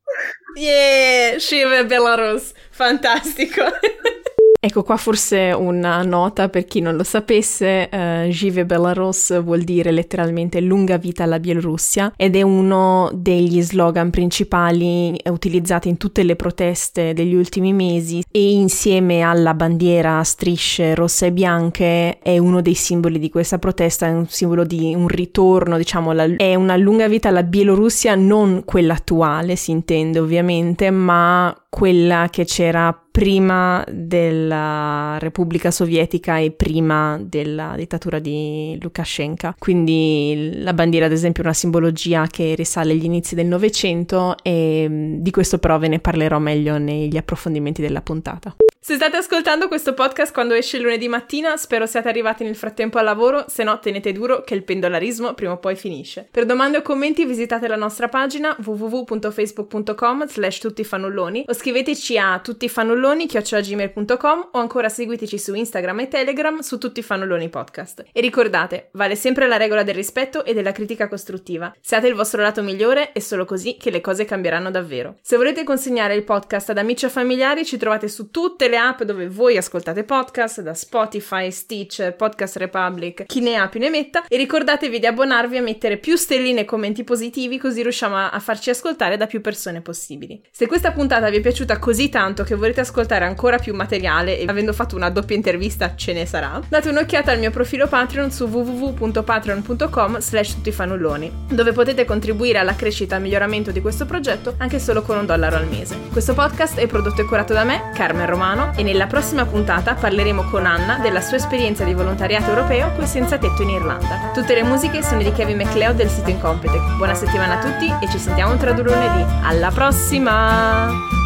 Yeah, 0.59 1.37
vive 1.37 1.85
Belarus! 1.85 2.53
Fantastico! 2.71 3.63
Ecco 4.65 4.85
qua 4.85 4.97
forse 4.97 5.51
una 5.51 6.05
nota 6.05 6.49
per 6.49 6.67
chi 6.67 6.79
non 6.79 6.95
lo 6.95 7.03
sapesse, 7.03 7.89
uh, 7.91 8.29
Žive 8.31 8.65
Belarus 8.65 9.43
vuol 9.43 9.63
dire 9.63 9.91
letteralmente 9.91 10.61
lunga 10.61 10.99
vita 10.99 11.25
alla 11.25 11.41
Bielorussia 11.41 12.13
ed 12.17 12.37
è 12.37 12.43
uno 12.43 13.11
degli 13.13 13.61
slogan 13.61 14.11
principali 14.11 15.19
utilizzati 15.25 15.89
in 15.89 15.97
tutte 15.97 16.23
le 16.23 16.37
proteste 16.37 17.13
degli 17.13 17.35
ultimi 17.35 17.73
mesi 17.73 18.23
e 18.31 18.53
insieme 18.53 19.23
alla 19.23 19.55
bandiera 19.55 20.21
a 20.21 20.23
strisce 20.23 20.95
rosse 20.95 21.27
e 21.27 21.33
bianche 21.33 22.21
è 22.21 22.39
uno 22.39 22.63
dei 22.63 22.75
simboli 22.75 23.19
di 23.19 23.31
questa 23.31 23.59
protesta, 23.59 24.07
è 24.07 24.13
un 24.13 24.29
simbolo 24.29 24.63
di 24.63 24.95
un 24.95 25.09
ritorno, 25.09 25.77
diciamo, 25.77 26.13
la, 26.13 26.37
è 26.37 26.55
una 26.55 26.77
lunga 26.77 27.09
vita 27.09 27.31
alla 27.31 27.43
Bielorussia, 27.43 28.15
non 28.15 28.63
quella 28.65 28.95
attuale 28.95 29.57
si 29.57 29.73
intende 29.73 30.21
ovviamente, 30.21 30.89
ma 30.93 31.53
quella 31.69 32.29
che 32.31 32.45
c'era 32.45 32.97
prima 33.13 33.85
della 33.89 35.19
Repubblica 35.21 35.71
Sovietica 35.71 36.39
e 36.39 36.51
prima 36.51 37.21
della 37.23 37.75
dittatura 37.77 38.19
di 38.19 38.79
Lukashenko. 38.81 39.55
Quindi 39.59 40.53
la 40.55 40.73
bandiera, 40.73 41.07
ad 41.07 41.13
esempio, 41.13 41.43
è 41.43 41.47
una 41.47 41.55
simbologia 41.55 42.27
che 42.27 42.55
risale 42.55 42.93
agli 42.93 43.05
inizi 43.05 43.35
del 43.35 43.47
Novecento 43.47 44.37
e 44.43 45.19
di 45.21 45.31
questo 45.31 45.59
però 45.59 45.79
ve 45.79 45.89
ne 45.89 45.99
parlerò 45.99 46.39
meglio 46.39 46.79
negli 46.79 47.19
approfondimenti 47.19 47.83
della 47.83 48.01
puntata. 48.01 48.57
Se 48.85 48.97
state 48.97 49.17
ascoltando 49.17 49.69
questo 49.69 49.95
podcast 49.95 50.33
quando 50.33 50.55
esce 50.55 50.81
lunedì 50.81 51.07
mattina, 51.07 51.57
spero 51.57 51.87
siate 51.87 52.09
arrivati 52.09 52.43
nel 52.43 52.57
frattempo 52.57 52.99
al 52.99 53.05
lavoro, 53.05 53.45
se 53.47 53.63
no 53.63 53.79
tenete 53.79 54.11
duro 54.11 54.43
che 54.43 54.55
il 54.55 54.65
pendolarismo 54.65 55.35
prima 55.35 55.53
o 55.53 55.59
poi 55.59 55.77
finisce. 55.77 56.27
Per 56.29 56.45
domande 56.45 56.79
o 56.79 56.83
commenti 56.83 57.25
visitate 57.25 57.69
la 57.69 57.77
nostra 57.77 58.09
pagina 58.09 58.57
www.facebook.com 58.59 60.27
slash 60.27 60.59
tuttifannulloni 60.59 61.45
o 61.47 61.53
scriveteci 61.53 62.19
a 62.19 62.41
tuttifannulloni.gmail.com 62.43 64.49
o 64.51 64.59
ancora 64.59 64.89
seguiteci 64.89 65.39
su 65.39 65.55
Instagram 65.55 66.01
e 66.01 66.09
Telegram 66.09 66.59
su 66.59 66.79
Tutti 66.79 67.03
Fannulloni 67.03 67.51
Podcast. 67.51 68.07
E 68.13 68.21
ricordate, 68.21 68.89
vale 68.95 69.15
sempre 69.15 69.47
la 69.47 69.59
regola 69.59 69.85
del 69.85 69.95
rispetto 69.95 70.45
e 70.45 70.55
della 70.55 70.73
critica 70.73 71.07
costruttiva. 71.07 71.73
Siate 71.81 72.09
il 72.09 72.15
vostro 72.15 72.43
lato 72.43 72.65
migliore, 72.65 73.13
è 73.13 73.21
solo 73.21 73.45
così 73.45 73.77
che 73.77 73.91
le 73.91 74.01
cose 74.01 74.25
cambieranno 74.25 74.73
davvero. 74.73 75.19
Se 75.23 75.37
volete 75.37 75.63
consegnare 75.63 76.17
il 76.17 76.25
podcast 76.25 76.71
ad 76.71 76.79
amici 76.79 77.05
o 77.05 77.09
familiari, 77.09 77.65
ci 77.65 77.77
trovate 77.77 78.09
su 78.09 78.33
tutte 78.33 78.71
le 78.72 78.72
le 78.73 78.79
app 78.79 79.03
dove 79.03 79.29
voi 79.29 79.59
ascoltate 79.59 80.03
podcast, 80.03 80.63
da 80.63 80.73
Spotify, 80.73 81.51
Stitch, 81.51 82.13
Podcast 82.13 82.57
Republic, 82.57 83.27
chi 83.27 83.41
ne 83.41 83.57
ha 83.57 83.69
più 83.69 83.81
ne 83.81 83.91
metta 83.91 84.25
e 84.27 84.37
ricordatevi 84.39 84.99
di 84.99 85.05
abbonarvi 85.05 85.59
a 85.59 85.63
mettere 85.63 85.99
più 85.99 86.17
stelline 86.17 86.61
e 86.61 86.65
commenti 86.65 87.05
positivi 87.05 87.59
così 87.59 87.83
riusciamo 87.83 88.17
a, 88.17 88.31
a 88.31 88.39
farci 88.39 88.71
ascoltare 88.71 89.19
da 89.19 89.27
più 89.27 89.43
persone 89.43 89.83
possibili. 89.83 90.41
Se 90.51 90.67
questa 90.67 90.93
puntata 90.93 91.29
vi 91.29 91.37
è 91.37 91.41
piaciuta 91.41 91.79
così 91.79 92.09
tanto 92.09 92.45
che 92.45 92.55
volete 92.55 92.81
ascoltare 92.81 93.27
ancora 93.27 93.59
più 93.59 93.75
materiale 93.75 94.39
e 94.39 94.47
avendo 94.49 94.73
fatto 94.73 94.97
una 94.97 95.11
doppia 95.11 95.37
intervista 95.37 95.95
ce 95.95 96.15
ne 96.15 96.25
sarà, 96.25 96.59
date 96.67 96.89
un'occhiata 96.89 97.31
al 97.31 97.39
mio 97.39 97.51
profilo 97.51 97.87
Patreon 97.87 98.31
su 98.31 98.47
www.patreon.com 98.47 100.19
slash 100.19 100.55
tuttifanulloni, 100.55 101.47
dove 101.51 101.73
potete 101.73 102.07
contribuire 102.07 102.59
alla 102.59 102.75
crescita 102.75 103.15
e 103.15 103.17
al 103.19 103.23
miglioramento 103.23 103.71
di 103.71 103.83
questo 103.83 104.07
progetto 104.07 104.55
anche 104.57 104.79
solo 104.79 105.03
con 105.03 105.19
un 105.19 105.27
dollaro 105.27 105.57
al 105.57 105.69
mese. 105.69 105.99
Questo 106.11 106.33
podcast 106.33 106.79
è 106.79 106.87
prodotto 106.87 107.21
e 107.21 107.25
curato 107.27 107.53
da 107.53 107.65
me, 107.65 107.91
Carmen 107.95 108.25
Romano, 108.27 108.62
e 108.75 108.83
nella 108.83 109.07
prossima 109.07 109.45
puntata 109.45 109.95
parleremo 109.95 110.45
con 110.51 110.67
Anna 110.67 110.99
della 110.99 111.21
sua 111.21 111.37
esperienza 111.37 111.85
di 111.85 111.95
volontariato 111.95 112.51
europeo 112.51 112.93
coi 112.95 113.07
senza 113.07 113.39
tetto 113.39 113.63
in 113.63 113.71
Irlanda. 113.71 114.31
Tutte 114.33 114.55
le 114.55 114.63
musiche 114.63 115.03
sono 115.03 115.23
di 115.23 115.33
Kevin 115.33 115.57
MacLeod 115.57 115.97
del 115.97 116.09
sito 116.09 116.31
Incompetech. 116.31 116.97
Buona 116.97 117.15
settimana 117.15 117.59
a 117.59 117.63
tutti 117.63 117.87
e 117.87 118.09
ci 118.11 118.19
sentiamo 118.19 118.57
tra 118.57 118.73
due 118.73 118.85
lunedì. 118.85 119.25
Alla 119.43 119.71
prossima! 119.71 121.22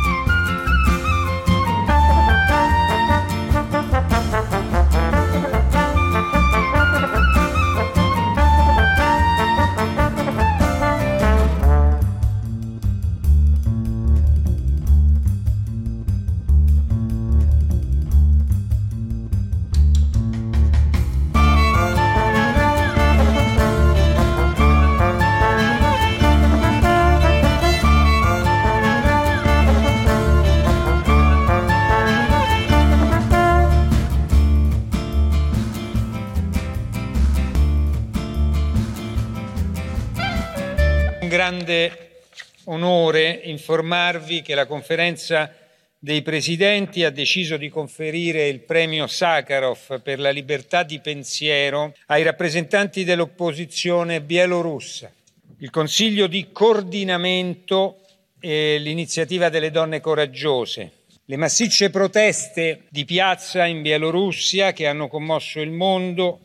Grande 41.37 42.22
onore 42.64 43.43
informarvi 43.45 44.41
che 44.41 44.55
la 44.55 44.64
conferenza 44.64 45.55
dei 45.99 46.22
presidenti 46.22 47.05
ha 47.05 47.11
deciso 47.11 47.59
di 47.59 47.68
conferire 47.68 48.49
il 48.49 48.61
premio 48.61 49.07
Sakharov 49.07 50.01
per 50.01 50.18
la 50.18 50.30
libertà 50.30 50.82
di 50.82 50.99
pensiero 50.99 51.95
ai 52.07 52.22
rappresentanti 52.22 53.05
dell'opposizione 53.05 54.22
bielorussa. 54.22 55.12
Il 55.59 55.68
Consiglio 55.68 56.26
di 56.26 56.49
coordinamento 56.53 58.01
e 58.41 58.78
l'iniziativa 58.78 59.51
delle 59.51 59.70
donne 59.70 60.01
coraggiose. 60.01 60.91
Le 61.26 61.37
massicce 61.37 61.91
proteste 61.91 62.84
di 62.89 63.05
piazza 63.05 63.66
in 63.66 63.82
Bielorussia 63.82 64.72
che 64.72 64.87
hanno 64.87 65.09
commosso 65.09 65.61
il 65.61 65.70
mondo 65.70 66.41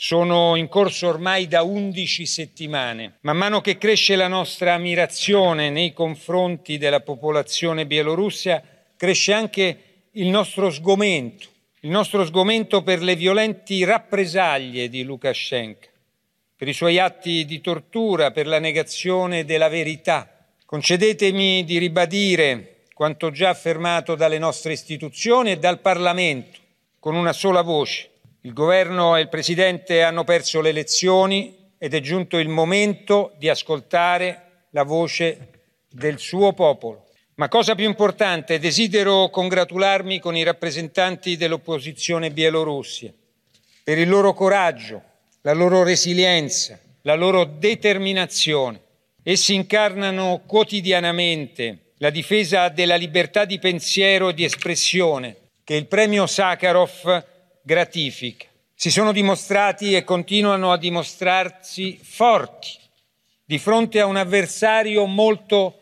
sono 0.00 0.54
in 0.54 0.68
corso 0.68 1.08
ormai 1.08 1.48
da 1.48 1.62
11 1.62 2.24
settimane. 2.24 3.18
Man 3.22 3.36
mano 3.36 3.60
che 3.60 3.78
cresce 3.78 4.14
la 4.14 4.28
nostra 4.28 4.74
ammirazione 4.74 5.70
nei 5.70 5.92
confronti 5.92 6.78
della 6.78 7.00
popolazione 7.00 7.84
bielorussia, 7.84 8.62
cresce 8.96 9.32
anche 9.32 9.78
il 10.12 10.28
nostro 10.28 10.70
sgomento, 10.70 11.48
il 11.80 11.90
nostro 11.90 12.24
sgomento 12.24 12.84
per 12.84 13.02
le 13.02 13.16
violenti 13.16 13.82
rappresaglie 13.82 14.88
di 14.88 15.02
Lukashenko, 15.02 15.88
per 16.54 16.68
i 16.68 16.72
suoi 16.72 17.00
atti 17.00 17.44
di 17.44 17.60
tortura, 17.60 18.30
per 18.30 18.46
la 18.46 18.60
negazione 18.60 19.44
della 19.44 19.68
verità. 19.68 20.46
Concedetemi 20.64 21.64
di 21.64 21.76
ribadire 21.78 22.84
quanto 22.94 23.32
già 23.32 23.48
affermato 23.48 24.14
dalle 24.14 24.38
nostre 24.38 24.74
istituzioni 24.74 25.50
e 25.50 25.58
dal 25.58 25.80
Parlamento, 25.80 26.60
con 27.00 27.16
una 27.16 27.32
sola 27.32 27.62
voce 27.62 28.10
il 28.42 28.52
governo 28.52 29.16
e 29.16 29.22
il 29.22 29.28
presidente 29.28 30.02
hanno 30.02 30.24
perso 30.24 30.60
le 30.60 30.68
elezioni 30.68 31.72
ed 31.78 31.94
è 31.94 32.00
giunto 32.00 32.38
il 32.38 32.48
momento 32.48 33.32
di 33.38 33.48
ascoltare 33.48 34.66
la 34.70 34.84
voce 34.84 35.50
del 35.90 36.18
suo 36.18 36.52
popolo. 36.52 37.06
Ma 37.34 37.48
cosa 37.48 37.74
più 37.74 37.84
importante, 37.84 38.58
desidero 38.58 39.30
congratularmi 39.30 40.18
con 40.18 40.36
i 40.36 40.42
rappresentanti 40.42 41.36
dell'opposizione 41.36 42.30
bielorussia 42.30 43.12
per 43.84 43.96
il 43.96 44.08
loro 44.08 44.34
coraggio, 44.34 45.02
la 45.42 45.52
loro 45.52 45.82
resilienza, 45.82 46.78
la 47.02 47.14
loro 47.14 47.44
determinazione. 47.44 48.80
Essi 49.22 49.54
incarnano 49.54 50.42
quotidianamente 50.46 51.92
la 51.98 52.10
difesa 52.10 52.68
della 52.68 52.96
libertà 52.96 53.44
di 53.44 53.58
pensiero 53.58 54.28
e 54.28 54.34
di 54.34 54.44
espressione 54.44 55.36
che 55.64 55.74
il 55.74 55.86
premio 55.86 56.26
Sakharov 56.26 57.24
gratifica. 57.68 58.46
Si 58.74 58.90
sono 58.90 59.12
dimostrati 59.12 59.94
e 59.94 60.02
continuano 60.02 60.72
a 60.72 60.78
dimostrarsi 60.78 62.00
forti 62.02 62.70
di 63.44 63.58
fronte 63.58 64.00
a 64.00 64.06
un 64.06 64.16
avversario 64.16 65.04
molto 65.04 65.78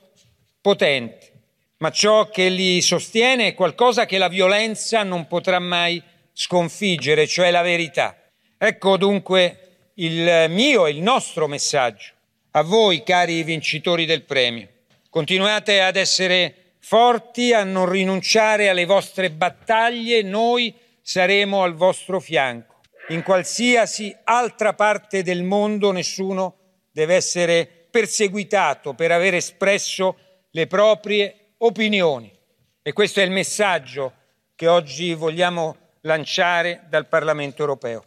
potente, 0.60 1.32
ma 1.76 1.92
ciò 1.92 2.28
che 2.28 2.48
li 2.48 2.80
sostiene 2.80 3.48
è 3.48 3.54
qualcosa 3.54 4.04
che 4.04 4.18
la 4.18 4.26
violenza 4.26 5.04
non 5.04 5.28
potrà 5.28 5.60
mai 5.60 6.02
sconfiggere, 6.32 7.28
cioè 7.28 7.52
la 7.52 7.62
verità. 7.62 8.16
Ecco 8.58 8.96
dunque 8.96 9.90
il 9.94 10.46
mio 10.48 10.86
e 10.86 10.90
il 10.90 11.02
nostro 11.02 11.46
messaggio 11.46 12.14
a 12.52 12.62
voi, 12.62 13.04
cari 13.04 13.44
vincitori 13.44 14.06
del 14.06 14.22
premio. 14.22 14.66
Continuate 15.08 15.82
ad 15.82 15.94
essere 15.94 16.72
forti, 16.80 17.52
a 17.52 17.62
non 17.62 17.88
rinunciare 17.88 18.68
alle 18.70 18.86
vostre 18.86 19.30
battaglie, 19.30 20.22
noi 20.22 20.74
saremo 21.08 21.62
al 21.62 21.74
vostro 21.74 22.18
fianco. 22.18 22.80
In 23.10 23.22
qualsiasi 23.22 24.14
altra 24.24 24.74
parte 24.74 25.22
del 25.22 25.44
mondo 25.44 25.92
nessuno 25.92 26.56
deve 26.90 27.14
essere 27.14 27.86
perseguitato 27.88 28.92
per 28.94 29.12
aver 29.12 29.34
espresso 29.34 30.18
le 30.50 30.66
proprie 30.66 31.52
opinioni. 31.58 32.36
E 32.82 32.92
questo 32.92 33.20
è 33.20 33.22
il 33.22 33.30
messaggio 33.30 34.14
che 34.56 34.66
oggi 34.66 35.14
vogliamo 35.14 35.76
lanciare 36.00 36.86
dal 36.88 37.06
Parlamento 37.06 37.60
europeo. 37.60 38.04